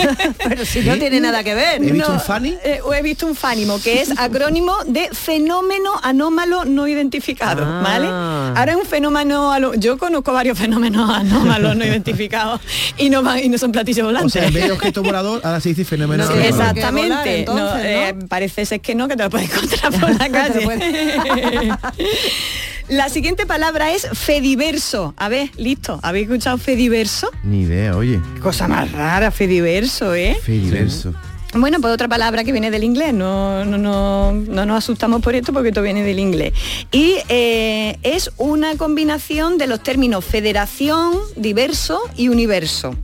Pero 0.48 0.64
si 0.64 0.80
no 0.80 0.96
tiene 0.96 1.20
nada 1.20 1.42
que 1.44 1.54
ver. 1.54 1.82
He 1.82 1.92
visto 1.92 2.12
un 2.12 2.20
Fanny. 2.20 2.56
eh, 2.64 2.80
o 2.84 2.94
he 2.94 3.02
visto 3.02 3.26
un 3.26 3.34
fánimo, 3.34 3.80
que 3.80 4.00
es 4.02 4.10
acrónimo 4.18 4.76
de 4.86 5.08
fenómeno 5.12 5.92
anómalo 6.02 6.64
no 6.64 6.86
identificado, 6.86 7.64
Ah. 7.66 7.80
¿vale? 7.82 8.06
Ahora 8.08 8.72
es 8.72 8.76
un 8.78 8.86
fenómeno, 8.86 9.74
yo 9.74 9.98
conozco 9.98 10.32
varios 10.32 10.58
fenómenos 10.58 11.08
anómalos 11.10 11.76
no 11.76 11.84
identificados 11.84 12.60
y 12.98 13.10
no, 13.10 13.22
van- 13.22 13.38
y 13.42 13.48
no 13.48 13.58
son 13.58 13.72
platillos 13.72 14.04
O 14.04 14.06
volantes. 14.06 14.32
sea, 14.32 14.46
en 14.46 14.54
vez 14.54 14.64
de 14.66 14.72
objeto 14.72 15.02
volador, 15.02 15.40
ahora 15.44 15.60
se 15.60 15.70
dice 15.70 15.84
fenómeno. 15.84 16.19
Sí, 16.26 16.32
exactamente. 16.46 17.08
volar, 17.08 17.28
entonces, 17.28 17.64
No, 17.74 17.78
eh, 17.78 18.14
parece 18.28 18.66
ser 18.66 18.80
que 18.80 18.94
no, 18.94 19.08
que 19.08 19.16
te 19.16 19.22
lo 19.24 19.30
puedes 19.30 19.50
encontrar 19.50 19.92
por 20.00 20.10
la 20.18 20.28
calle. 20.30 20.68
la 22.88 23.08
siguiente 23.08 23.46
palabra 23.46 23.92
es 23.92 24.06
fediverso. 24.12 25.14
A 25.16 25.28
ver, 25.28 25.50
listo. 25.56 26.00
¿Habéis 26.02 26.28
escuchado 26.28 26.58
fediverso? 26.58 27.30
Ni 27.44 27.62
idea, 27.62 27.96
oye. 27.96 28.20
Cosa 28.42 28.68
más 28.68 28.90
rara, 28.92 29.30
fediverso, 29.30 30.14
¿eh? 30.14 30.36
Fediverso. 30.42 31.14
Bueno, 31.52 31.80
pues 31.80 31.92
otra 31.92 32.06
palabra 32.06 32.44
que 32.44 32.52
viene 32.52 32.70
del 32.70 32.84
inglés, 32.84 33.12
no, 33.12 33.64
no, 33.64 33.76
no, 33.76 34.32
no 34.32 34.66
nos 34.66 34.78
asustamos 34.78 35.20
por 35.20 35.34
esto 35.34 35.52
porque 35.52 35.70
esto 35.70 35.82
viene 35.82 36.04
del 36.04 36.20
inglés. 36.20 36.52
Y 36.92 37.16
eh, 37.28 37.98
es 38.04 38.30
una 38.36 38.76
combinación 38.76 39.58
de 39.58 39.66
los 39.66 39.82
términos 39.82 40.24
federación, 40.24 41.12
diverso 41.34 42.00
y 42.16 42.28
universo. 42.28 42.94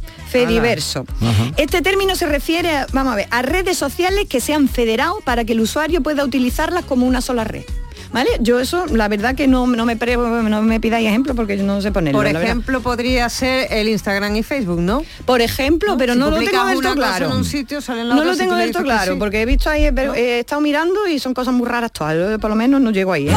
Fediverso. 0.45 1.07
Ajá. 1.23 1.53
Este 1.57 1.83
término 1.83 2.15
se 2.17 2.27
refiere, 2.27 2.77
a- 2.77 2.87
vamos 2.93 3.13
a 3.13 3.17
ver, 3.17 3.29
a 3.31 3.43
redes 3.43 3.79
sociales 3.79 4.27
que 4.29 4.41
se 4.41 4.53
han 4.55 4.69
federado 4.69 5.21
para 5.25 5.45
que 5.45 5.53
el 5.53 5.61
usuario 5.61 6.03
pueda 6.03 6.25
utilizarlas 6.25 6.85
como 6.85 7.07
una 7.07 7.21
sola 7.21 7.45
red. 7.45 7.65
¿Vale? 8.13 8.31
Yo 8.41 8.61
eso, 8.61 8.87
la 8.87 9.09
verdad 9.09 9.35
que 9.35 9.47
no, 9.49 9.67
no 9.67 9.85
me 9.85 9.97
pre- 9.97 10.17
no 10.17 10.63
me 10.63 10.81
pidáis 10.81 11.09
ejemplo 11.09 11.35
porque 11.35 11.59
yo 11.59 11.65
no 11.65 11.83
sé 11.83 11.91
ponerlo. 11.91 12.19
Por 12.19 12.27
ejemplo, 12.29 12.81
podría 12.81 13.29
ser 13.29 13.67
el 13.71 13.89
Instagram 13.89 14.37
y 14.37 14.43
Facebook, 14.45 14.81
¿no? 14.81 15.03
Por 15.27 15.41
ejemplo, 15.43 15.97
pero 15.99 16.13
Si 16.15 16.19
no 16.21 16.31
lo 16.31 16.39
tengo 16.39 16.65
del 16.67 16.81
todo 16.81 16.95
claro. 16.95 17.27
en 17.27 17.33
un 17.33 17.45
sitio, 17.45 17.81
sale 17.81 18.03
en 18.03 18.09
la 18.09 18.15
No 18.15 18.21
otra 18.21 18.33
lo 18.33 18.39
tengo 18.39 18.55
del 18.55 18.71
todo 18.73 18.85
claro, 18.85 19.13
sí. 19.15 19.19
porque 19.19 19.43
he 19.43 19.45
visto 19.45 19.69
ahí, 19.69 19.91
pero 19.95 20.15
he 20.15 20.39
estado 20.39 20.61
mirando 20.63 21.07
y 21.09 21.19
son 21.19 21.35
cosas 21.35 21.53
muy 21.53 21.67
raras 21.69 21.93
todas. 21.93 22.15
Yo, 22.17 22.39
Por 22.39 22.49
lo 22.49 22.57
menos 22.57 22.81
no 22.81 22.91
llego 22.91 23.13
ahí. 23.13 23.29
¿eh? 23.29 23.35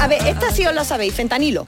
A 0.00 0.08
ver, 0.08 0.26
esta 0.26 0.50
sí 0.50 0.64
os 0.66 0.74
la 0.74 0.84
sabéis, 0.84 1.14
fentanilo. 1.14 1.66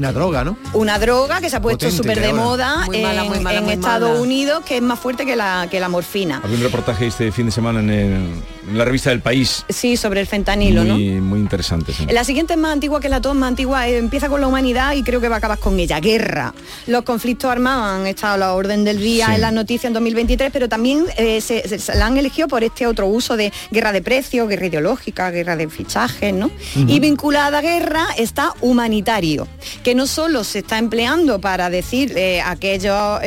Una 0.00 0.12
droga, 0.12 0.44
¿no? 0.44 0.56
Una 0.72 0.98
droga 0.98 1.42
que 1.42 1.50
se 1.50 1.56
ha 1.56 1.60
puesto 1.60 1.90
súper 1.90 2.18
de 2.20 2.32
moda 2.32 2.86
Muy 2.86 3.02
mala, 3.02 3.22
en, 3.24 3.28
muy 3.28 3.40
mala, 3.40 3.58
en 3.58 3.64
muy 3.64 3.74
Estados 3.74 4.08
mala. 4.08 4.20
Unidos, 4.22 4.64
que 4.64 4.76
es 4.78 4.82
más 4.82 4.98
fuerte 4.98 5.26
que 5.26 5.36
la, 5.36 5.68
que 5.70 5.78
la 5.78 5.90
morfina. 5.90 6.40
Había 6.42 6.56
un 6.56 6.62
reportaje 6.62 7.06
este 7.08 7.30
fin 7.32 7.44
de 7.46 7.52
semana 7.52 7.80
en, 7.80 7.90
el- 7.90 8.06
en 8.14 8.59
la 8.72 8.84
revista 8.84 9.10
del 9.10 9.20
País. 9.20 9.64
Sí, 9.68 9.96
sobre 9.96 10.20
el 10.20 10.26
fentanilo, 10.26 10.84
¿no? 10.84 10.94
muy, 10.94 11.20
muy 11.20 11.40
interesante. 11.40 11.92
sí. 11.92 12.06
La 12.10 12.24
siguiente 12.24 12.54
es 12.54 12.58
más 12.58 12.72
antigua 12.72 13.00
que 13.00 13.08
la 13.08 13.20
tos, 13.20 13.34
más 13.34 13.48
antigua, 13.48 13.88
eh, 13.88 13.98
empieza 13.98 14.28
con 14.28 14.40
la 14.40 14.46
humanidad 14.46 14.94
y 14.94 15.02
creo 15.02 15.20
que 15.20 15.28
va 15.28 15.36
a 15.36 15.38
acabar 15.38 15.58
con 15.58 15.78
ella. 15.78 16.00
Guerra. 16.00 16.54
Los 16.86 17.02
conflictos 17.02 17.50
armados 17.50 18.00
han 18.00 18.06
estado 18.06 18.34
a 18.34 18.36
la 18.38 18.52
orden 18.54 18.84
del 18.84 18.98
día 19.00 19.26
Sí. 19.26 19.34
en 19.34 19.40
las 19.40 19.52
noticias 19.52 19.84
en 19.86 19.92
2023, 19.94 20.50
pero 20.52 20.68
también 20.68 21.04
eh, 21.16 21.40
se, 21.40 21.68
se- 21.68 21.78
se 21.78 21.94
la 21.96 22.06
han 22.06 22.16
elegido 22.16 22.48
por 22.48 22.64
este 22.64 22.86
otro 22.86 23.06
uso 23.06 23.36
de 23.36 23.52
guerra 23.70 23.92
de 23.92 24.02
precios, 24.02 24.48
guerra 24.48 24.66
ideológica, 24.66 25.30
guerra 25.30 25.56
de 25.56 25.68
fichajes, 25.68 26.32
¿no? 26.34 26.50
Y 26.76 27.00
vinculada 27.00 27.58
a 27.58 27.60
guerra 27.62 28.06
está 28.16 28.52
humanitario, 28.60 29.46
que 29.82 29.94
no 29.94 30.06
solo 30.06 30.44
se 30.44 30.60
está 30.60 30.78
empleando 30.78 31.40
para 31.40 31.70
decir 31.70 32.12
eh, 32.16 32.40
aquello 32.40 33.18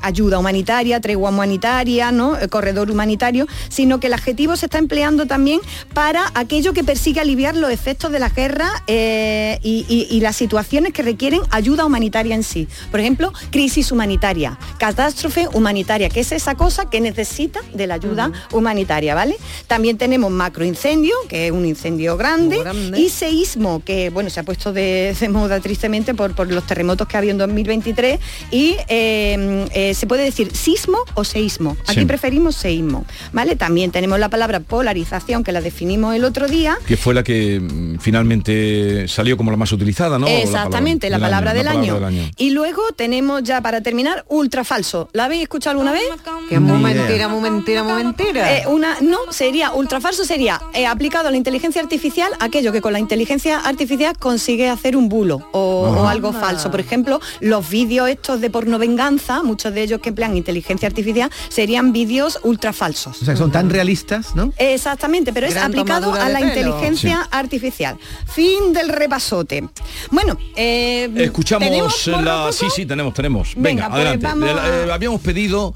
ayuda 0.00 0.38
humanitaria, 0.38 1.00
tregua 1.00 1.30
humanitaria, 1.30 2.12
¿no? 2.12 2.38
Eh, 2.38 2.48
corredor 2.48 2.90
humanitario, 2.90 3.46
sino 3.68 4.00
que 4.00 4.06
el 4.08 4.14
adjetivo 4.14 4.56
se 4.58 4.66
está 4.66 4.78
empleando 4.78 5.26
también 5.26 5.60
para 5.94 6.30
aquello 6.34 6.72
que 6.72 6.84
persigue 6.84 7.20
aliviar 7.20 7.56
los 7.56 7.70
efectos 7.70 8.12
de 8.12 8.18
la 8.18 8.28
guerra 8.28 8.70
eh, 8.86 9.58
y, 9.62 9.86
y- 9.88 10.06
y 10.14 10.20
las 10.20 10.36
situaciones 10.36 10.92
que 10.92 11.02
requieren 11.02 11.40
ayuda 11.50 11.84
humanitaria 11.84 12.34
en 12.34 12.42
sí. 12.42 12.68
Por 12.90 13.00
ejemplo, 13.00 13.32
crisis 13.50 13.90
humanitaria, 13.92 14.58
catástrofe 14.78 15.48
humanitaria, 15.52 16.08
que 16.08 16.20
es 16.20 16.32
esa 16.32 16.54
cosa 16.54 16.88
que 16.90 17.00
necesita 17.00 17.60
de 17.74 17.86
la 17.86 17.94
ayuda 17.94 18.32
humanitaria, 18.52 19.14
¿vale? 19.14 19.36
También 19.66 19.98
tenemos 19.98 20.30
macroincendio, 20.30 21.14
que 21.28 21.46
es 21.46 21.52
un 21.52 21.66
incendio 21.66 22.16
grande, 22.16 22.58
y 22.96 23.08
seísmo, 23.10 23.82
que 23.84 24.10
bueno, 24.10 24.30
se 24.30 24.40
ha 24.40 24.42
puesto 24.42 24.72
de, 24.72 25.14
de 25.18 25.28
moda 25.28 25.60
tristemente 25.60 26.14
por, 26.14 26.34
por 26.34 26.50
los 26.50 26.66
terremotos 26.66 27.06
que 27.06 27.16
ha 27.16 27.18
habido 27.18 27.32
en 27.32 27.38
2023, 27.38 28.18
y 28.50 28.76
eh, 28.88 29.66
eh, 29.74 29.94
se 29.94 30.06
puede 30.06 30.24
decir 30.24 30.54
sismo 30.56 30.98
o 31.14 31.24
seísmo. 31.24 31.76
Aquí 31.86 32.00
Sí. 32.00 32.06
preferimos 32.06 32.54
seísmo, 32.56 33.04
¿vale? 33.32 33.56
También 33.56 33.90
tenemos 33.90 34.18
la 34.18 34.28
palabra 34.30 34.47
polarización, 34.60 35.44
que 35.44 35.52
la 35.52 35.60
definimos 35.60 36.14
el 36.14 36.24
otro 36.24 36.48
día, 36.48 36.78
que 36.86 36.96
fue 36.96 37.14
la 37.14 37.22
que 37.22 37.60
mm, 37.60 37.98
finalmente 38.00 39.06
salió 39.08 39.36
como 39.36 39.50
la 39.50 39.56
más 39.56 39.72
utilizada, 39.72 40.18
¿no? 40.18 40.26
Exactamente, 40.26 41.10
la 41.10 41.18
palabra, 41.18 41.54
del, 41.54 41.66
la 41.66 41.72
año. 41.72 41.94
palabra 41.94 42.08
del 42.10 42.18
año. 42.20 42.30
Y 42.36 42.50
luego 42.50 42.82
tenemos 42.96 43.42
ya 43.42 43.60
para 43.60 43.80
terminar 43.82 44.24
ultra 44.28 44.64
falso. 44.64 45.08
¿La 45.12 45.24
habéis 45.24 45.42
escuchado 45.42 45.72
alguna 45.72 45.92
vez? 45.92 46.02
Que 46.48 46.58
muy 46.58 46.78
mentira, 46.78 47.28
muy 47.28 47.40
mentira, 47.40 47.82
muy 47.84 48.02
mentira. 48.02 48.58
Eh, 48.58 48.64
una 48.68 48.96
no 49.00 49.18
sería 49.30 49.72
ultra 49.72 50.00
falso 50.00 50.24
sería 50.24 50.60
eh, 50.74 50.86
aplicado 50.86 51.28
a 51.28 51.30
la 51.30 51.36
inteligencia 51.36 51.82
artificial 51.82 52.32
aquello 52.40 52.72
que 52.72 52.80
con 52.80 52.92
la 52.92 52.98
inteligencia 52.98 53.58
artificial 53.60 54.16
consigue 54.18 54.68
hacer 54.68 54.96
un 54.96 55.08
bulo 55.08 55.48
o, 55.52 55.60
o 55.60 56.08
algo 56.08 56.32
falso. 56.32 56.70
Por 56.70 56.80
ejemplo, 56.80 57.20
los 57.40 57.68
vídeos 57.68 58.08
estos 58.08 58.40
de 58.40 58.50
porno 58.50 58.78
venganza, 58.78 59.42
muchos 59.42 59.74
de 59.74 59.82
ellos 59.82 60.00
que 60.00 60.10
emplean 60.10 60.36
inteligencia 60.36 60.88
artificial 60.88 61.30
serían 61.48 61.92
vídeos 61.92 62.38
ultra 62.42 62.72
falsos. 62.72 63.20
O 63.22 63.24
sea, 63.24 63.34
que 63.34 63.38
son 63.38 63.50
tan 63.52 63.70
realistas, 63.70 64.27
¿no? 64.34 64.52
Exactamente, 64.58 65.32
pero 65.32 65.46
es 65.46 65.56
aplicado 65.56 66.12
a 66.14 66.28
la 66.28 66.38
pelo. 66.38 66.48
inteligencia 66.48 67.28
artificial. 67.30 67.96
Fin 68.26 68.72
del 68.72 68.88
repasote. 68.88 69.68
Bueno, 70.10 70.36
eh, 70.56 71.10
Escuchamos 71.16 71.68
¿tenemos 71.68 72.06
la... 72.24 72.50
Sí, 72.52 72.66
sí, 72.74 72.86
tenemos, 72.86 73.14
tenemos. 73.14 73.52
Venga, 73.56 73.88
Venga, 73.88 73.88
pues 73.90 74.06
adelante. 74.06 74.26
vamos 74.26 74.48
eh, 74.88 74.92
habíamos 74.92 75.20
pedido 75.20 75.74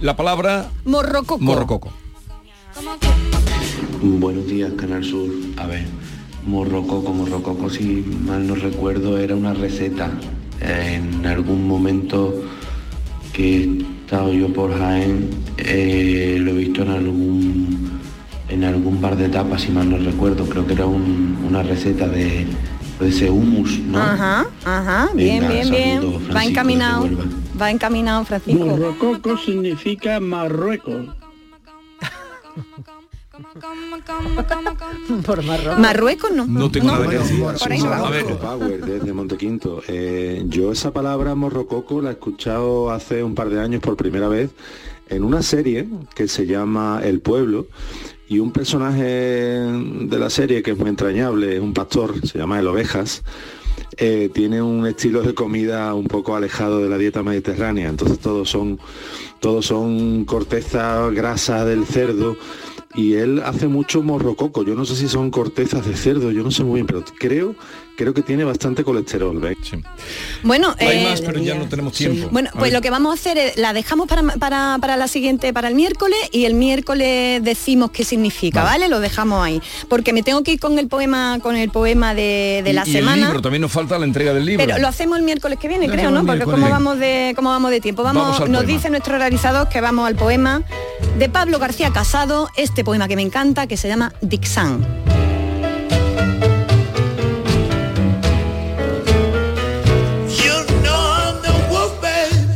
la 0.00 0.16
palabra 0.16 0.70
Morrococo. 0.84 1.38
morrococo. 1.42 1.92
Buenos 4.02 4.46
días, 4.46 4.72
Canal 4.76 5.04
Sur. 5.04 5.28
A 5.56 5.66
ver, 5.66 5.84
morrococo, 6.46 7.12
morrococo, 7.12 7.70
si 7.70 7.84
mal 8.26 8.46
no 8.46 8.54
recuerdo, 8.54 9.18
era 9.18 9.34
una 9.34 9.54
receta. 9.54 10.10
En 10.60 11.26
algún 11.26 11.66
momento 11.66 12.42
que 13.32 13.84
he 14.04 14.06
estado 14.06 14.32
yo 14.34 14.52
por 14.52 14.76
Jaén, 14.78 15.30
eh, 15.56 16.36
lo 16.40 16.50
he 16.50 16.54
visto 16.54 16.82
en 16.82 16.90
algún 16.90 17.90
en 18.50 18.62
algún 18.62 19.00
bar 19.00 19.16
de 19.16 19.28
tapas, 19.30 19.62
si 19.62 19.72
mal 19.72 19.88
no 19.90 19.96
recuerdo. 19.96 20.44
Creo 20.44 20.66
que 20.66 20.74
era 20.74 20.86
un- 20.86 21.38
una 21.48 21.62
receta 21.62 22.06
de, 22.06 22.46
de 23.00 23.08
ese 23.08 23.30
hummus, 23.30 23.78
¿no? 23.80 23.98
Ajá, 23.98 24.46
ajá, 24.64 25.08
bien, 25.14 25.40
Venga, 25.40 25.54
bien, 25.54 25.70
bien. 25.70 26.00
saludos, 26.02 26.36
Va 26.36 26.44
encaminado. 26.44 27.08
Va 27.60 27.70
encaminado, 27.70 28.24
Francisco. 28.26 28.64
Morrococo 28.66 29.38
significa 29.38 30.20
Marruecos. 30.20 31.06
Por. 35.26 35.42
Marruecos 35.78 36.30
no. 36.32 36.46
No 36.46 36.70
tengo 36.70 36.86
nada 36.86 37.08
que 37.08 37.18
decir. 37.18 37.40
Por 37.40 37.72
ahí 37.72 37.80
no 37.80 37.90
va. 37.90 38.06
A 38.06 38.10
ver, 38.10 38.26
Power 38.38 38.84
desde 38.84 39.12
Montequinto. 39.12 39.82
Eh, 39.88 40.44
yo 40.46 40.70
esa 40.72 40.92
palabra 40.92 41.34
morrococo 41.34 42.00
la 42.00 42.10
he 42.10 42.12
escuchado 42.12 42.90
hace 42.90 43.22
un 43.22 43.34
par 43.34 43.50
de 43.50 43.60
años 43.60 43.80
por 43.80 43.96
primera 43.96 44.28
vez 44.28 44.50
en 45.08 45.24
una 45.24 45.42
serie 45.42 45.88
que 46.14 46.28
se 46.28 46.46
llama 46.46 47.00
El 47.02 47.20
Pueblo 47.20 47.66
y 48.28 48.38
un 48.38 48.52
personaje 48.52 49.02
de 49.04 50.18
la 50.18 50.30
serie 50.30 50.62
que 50.62 50.70
es 50.70 50.78
muy 50.78 50.88
entrañable, 50.88 51.56
es 51.56 51.60
un 51.60 51.74
pastor, 51.74 52.26
se 52.26 52.38
llama 52.38 52.58
El 52.58 52.68
Ovejas. 52.68 53.22
eh, 53.96 54.30
tiene 54.32 54.62
un 54.62 54.86
estilo 54.86 55.22
de 55.22 55.34
comida 55.34 55.92
un 55.94 56.06
poco 56.06 56.34
alejado 56.34 56.80
de 56.80 56.88
la 56.88 56.98
dieta 56.98 57.22
mediterránea, 57.22 57.88
entonces 57.88 58.18
todos 58.18 58.48
son 58.48 58.78
todos 59.40 59.66
son 59.66 60.24
corteza 60.24 61.08
grasa 61.10 61.64
del 61.64 61.84
cerdo 61.84 62.36
y 62.94 63.14
él 63.14 63.42
hace 63.44 63.68
mucho 63.68 64.02
morrococo. 64.02 64.62
Yo 64.64 64.74
no 64.74 64.84
sé 64.84 64.96
si 64.96 65.08
son 65.08 65.30
cortezas 65.30 65.86
de 65.86 65.96
cerdo, 65.96 66.30
yo 66.30 66.42
no 66.42 66.50
sé 66.50 66.64
muy 66.64 66.76
bien, 66.76 66.86
pero 66.86 67.04
creo 67.18 67.54
creo 67.96 68.14
que 68.14 68.22
tiene 68.22 68.44
bastante 68.44 68.84
colesterol. 68.84 69.38
¿ves? 69.38 69.56
Bueno, 70.42 70.74
hay 70.78 70.98
eh, 70.98 71.08
más, 71.08 71.20
pero 71.20 71.40
ya 71.40 71.54
no 71.54 71.68
tenemos 71.68 71.92
tiempo. 71.92 72.28
Bueno, 72.30 72.50
pues 72.58 72.72
lo 72.72 72.80
que 72.80 72.90
vamos 72.90 73.10
a 73.12 73.14
hacer 73.14 73.38
es, 73.38 73.56
la 73.56 73.72
dejamos 73.72 74.08
para, 74.08 74.22
para, 74.22 74.78
para 74.80 74.96
la 74.96 75.08
siguiente, 75.08 75.52
para 75.52 75.68
el 75.68 75.74
miércoles, 75.74 76.18
y 76.32 76.44
el 76.44 76.54
miércoles 76.54 77.42
decimos 77.42 77.90
qué 77.90 78.04
significa, 78.04 78.62
¿vale? 78.62 78.88
Lo 78.88 79.00
dejamos 79.00 79.44
ahí. 79.44 79.60
Porque 79.88 80.12
me 80.12 80.22
tengo 80.22 80.42
que 80.42 80.52
ir 80.52 80.60
con 80.60 80.78
el 80.78 80.88
poema, 80.88 81.38
con 81.40 81.56
el 81.56 81.70
poema 81.70 82.14
de, 82.14 82.62
de 82.64 82.72
la 82.72 82.86
y, 82.86 82.92
semana. 82.92 83.14
el 83.14 83.20
libro, 83.26 83.42
también 83.42 83.62
nos 83.62 83.72
falta 83.72 83.98
la 83.98 84.04
entrega 84.04 84.34
del 84.34 84.44
libro. 84.44 84.64
Pero 84.64 84.78
lo 84.78 84.88
hacemos 84.88 85.18
el 85.18 85.24
miércoles 85.24 85.58
que 85.58 85.68
viene, 85.68 85.88
creo, 85.88 86.10
¿no? 86.10 86.24
Porque 86.24 86.44
cómo 86.44 86.68
vamos 86.68 86.98
de 86.98 87.32
cómo 87.36 87.50
vamos 87.50 87.70
de 87.70 87.80
tiempo. 87.80 88.02
Vamos, 88.02 88.40
nos 88.40 88.48
poema. 88.48 88.62
dice 88.62 88.90
nuestro 88.90 89.18
realizador 89.18 89.68
que 89.68 89.80
vamos 89.80 90.06
al 90.06 90.16
poema 90.16 90.62
de 91.18 91.28
Pablo 91.28 91.58
García 91.58 91.92
Casado, 91.92 92.48
este 92.56 92.84
poema 92.84 93.08
que 93.08 93.16
me 93.16 93.22
encanta, 93.22 93.66
que 93.66 93.76
se 93.76 93.88
llama 93.88 94.12
Dixan. 94.20 95.23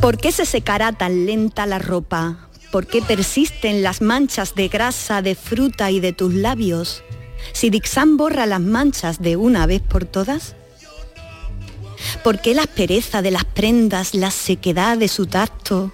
¿Por 0.09 0.17
qué 0.17 0.33
se 0.33 0.47
secará 0.47 0.93
tan 0.93 1.27
lenta 1.27 1.67
la 1.67 1.79
ropa? 1.79 2.49
¿Por 2.73 2.87
qué 2.87 3.03
persisten 3.03 3.83
las 3.83 4.01
manchas 4.01 4.55
de 4.55 4.69
grasa, 4.69 5.21
de 5.21 5.35
fruta 5.35 5.91
y 5.91 6.01
de 6.01 6.15
tus 6.15 6.33
labios? 6.33 7.03
Si 7.53 7.69
Dixan 7.69 8.17
borra 8.17 8.47
las 8.47 8.63
manchas 8.63 9.21
de 9.21 9.37
una 9.37 9.67
vez 9.67 9.83
por 9.83 10.07
todas. 10.07 10.57
¿Por 12.25 12.41
qué 12.41 12.55
la 12.55 12.63
aspereza 12.63 13.21
de 13.21 13.33
las 13.33 13.45
prendas, 13.45 14.15
la 14.15 14.31
sequedad 14.31 14.97
de 14.97 15.09
su 15.09 15.27
tacto? 15.27 15.93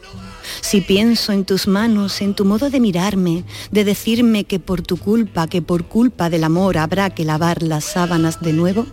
Si 0.60 0.80
pienso 0.80 1.32
en 1.32 1.44
tus 1.44 1.66
manos, 1.66 2.20
en 2.20 2.34
tu 2.34 2.44
modo 2.44 2.70
de 2.70 2.78
mirarme, 2.78 3.42
de 3.72 3.82
decirme 3.82 4.44
que 4.44 4.60
por 4.60 4.80
tu 4.82 4.96
culpa, 4.96 5.48
que 5.48 5.60
por 5.60 5.88
culpa 5.88 6.30
del 6.30 6.44
amor 6.44 6.78
habrá 6.78 7.10
que 7.10 7.24
lavar 7.24 7.64
las 7.64 7.84
sábanas 7.84 8.40
de 8.40 8.52
nuevo. 8.52 8.86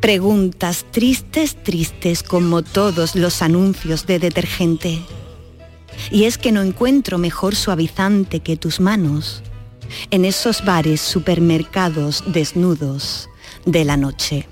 Preguntas 0.00 0.86
tristes, 0.90 1.62
tristes 1.62 2.22
como 2.22 2.62
todos 2.62 3.16
los 3.16 3.42
anuncios 3.42 4.06
de 4.06 4.18
detergente. 4.18 5.00
Y 6.10 6.24
es 6.24 6.38
que 6.38 6.52
no 6.52 6.62
encuentro 6.62 7.18
mejor 7.18 7.56
suavizante 7.56 8.40
que 8.40 8.56
tus 8.56 8.80
manos 8.80 9.42
en 10.10 10.24
esos 10.24 10.64
bares, 10.64 11.00
supermercados 11.00 12.22
desnudos 12.26 13.28
de 13.64 13.84
la 13.84 13.96
noche. 13.96 14.48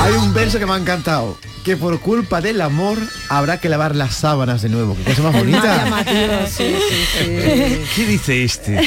Hay 0.00 0.12
un 0.12 0.34
verso 0.34 0.58
que 0.58 0.66
me 0.66 0.72
ha 0.72 0.76
encantado. 0.76 1.36
Que 1.64 1.76
por 1.78 1.98
culpa 2.00 2.40
del 2.42 2.60
amor 2.60 2.98
habrá 3.30 3.58
que 3.58 3.68
lavar 3.70 3.96
las 3.96 4.14
sábanas 4.14 4.60
de 4.62 4.68
nuevo. 4.68 4.94
Qué 4.96 5.02
cosa 5.04 5.22
más 5.22 5.32
bonita. 5.32 6.04
¿Qué 7.96 8.06
dice 8.06 8.44
este? 8.44 8.80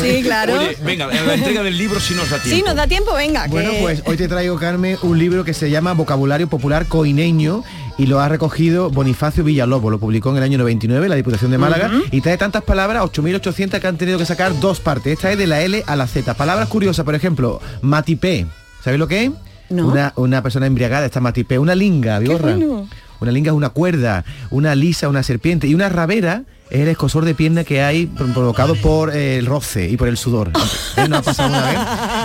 Sí, 0.00 0.22
claro. 0.22 0.58
Oye, 0.60 0.76
venga, 0.84 1.08
en 1.10 1.26
la 1.26 1.34
entrega 1.34 1.62
del 1.62 1.76
libro 1.76 1.98
si 2.00 2.14
nos 2.14 2.30
da 2.30 2.38
tiempo. 2.40 2.56
Sí, 2.56 2.62
nos 2.64 2.76
da 2.76 2.86
tiempo, 2.86 3.12
venga. 3.14 3.46
Bueno, 3.48 3.72
que- 3.72 3.80
pues 3.80 4.02
hoy 4.06 4.16
te 4.16 4.28
traigo, 4.28 4.56
Carmen, 4.58 4.96
un 5.02 5.18
libro 5.18 5.44
que 5.44 5.52
se 5.52 5.68
llama 5.70 5.94
Vocabulario 5.94 6.48
Popular 6.48 6.86
Coineño 6.86 7.64
y 7.98 8.06
lo 8.06 8.20
ha 8.20 8.28
recogido 8.28 8.90
Bonifacio 8.90 9.42
Villalobos. 9.42 9.90
Lo 9.90 9.98
publicó 9.98 10.30
en 10.30 10.36
el 10.36 10.42
año 10.44 10.58
99 10.58 11.08
la 11.08 11.16
Diputación 11.16 11.50
de 11.50 11.58
Málaga 11.58 11.90
y 12.12 12.20
trae 12.20 12.36
tantas 12.38 12.62
palabras, 12.62 13.02
8.800 13.02 13.80
que 13.80 13.86
han 13.86 13.98
tenido 13.98 14.18
que 14.18 14.26
sacar 14.26 14.58
dos 14.60 14.78
partes. 14.80 15.14
Esta 15.14 15.32
es 15.32 15.38
de 15.38 15.46
la 15.48 15.60
L 15.62 15.82
a 15.86 15.96
la 15.96 16.06
Z. 16.06 16.34
Palabras 16.34 16.68
curiosas, 16.68 17.04
por 17.04 17.14
ejemplo, 17.16 17.60
matipé. 17.82 18.46
¿Sabéis 18.82 19.00
lo 19.00 19.08
que 19.08 19.24
es? 19.24 19.30
No. 19.70 19.88
Una, 19.88 20.12
una 20.16 20.42
persona 20.42 20.66
embriagada 20.66 21.06
está 21.06 21.20
matipé. 21.20 21.58
Una 21.58 21.74
linga, 21.74 22.20
bueno. 22.20 22.88
Una 23.20 23.32
linga 23.32 23.52
es 23.52 23.56
una 23.56 23.70
cuerda, 23.70 24.24
una 24.50 24.74
lisa, 24.74 25.08
una 25.08 25.22
serpiente 25.22 25.66
y 25.66 25.74
una 25.74 25.88
rabera 25.88 26.42
es 26.70 26.80
el 26.80 26.88
escosor 26.88 27.24
de 27.24 27.34
pierna 27.34 27.62
que 27.64 27.82
hay 27.82 28.06
pro- 28.06 28.26
provocado 28.28 28.74
por 28.76 29.14
eh, 29.14 29.38
el 29.38 29.46
roce 29.46 29.88
y 29.88 29.96
por 29.96 30.08
el 30.08 30.16
sudor. 30.16 30.50
¿Eh? 30.96 31.06
¿No 31.08 31.18
ha 31.18 31.22
pasado 31.22 31.48
una 31.50 31.62
vez? 31.66 31.78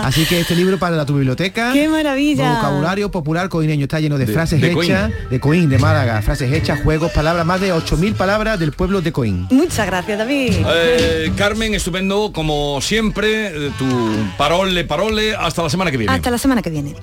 Así 0.04 0.24
que 0.24 0.40
este 0.40 0.56
libro 0.56 0.78
para 0.78 0.96
la 0.96 1.04
tu 1.06 1.14
biblioteca. 1.14 1.72
¡Qué 1.72 1.88
maravilla! 1.88 2.54
Vocabulario 2.56 3.10
popular 3.10 3.48
coineño 3.48 3.84
está 3.84 4.00
lleno 4.00 4.18
de, 4.18 4.26
De- 4.26 4.32
frases 4.32 4.60
de 4.60 4.72
Coín. 4.72 4.90
hechas, 4.90 5.10
de 5.30 5.40
Coín, 5.40 5.68
de 5.68 5.78
Málaga, 5.78 6.20
frases 6.22 6.52
hechas, 6.52 6.80
juegos, 6.82 7.12
palabras, 7.12 7.44
más 7.46 7.60
de 7.60 7.72
8.000 7.74 8.14
palabras 8.14 8.58
del 8.58 8.72
pueblo 8.72 9.00
de 9.02 9.12
Coín. 9.12 9.46
Muchas 9.50 9.86
gracias, 9.86 10.18
David. 10.18 10.52
Eh, 10.66 11.32
Carmen, 11.36 11.74
estupendo, 11.74 12.32
como 12.32 12.80
siempre, 12.80 13.52
tu 13.78 13.86
parole, 14.38 14.84
parole, 14.84 15.34
hasta 15.36 15.62
la 15.62 15.70
semana 15.70 15.90
que 15.90 15.96
viene. 15.98 16.12
Hasta 16.12 16.30
la 16.30 16.38
semana 16.38 16.62
que 16.62 16.70
viene. 16.70 16.94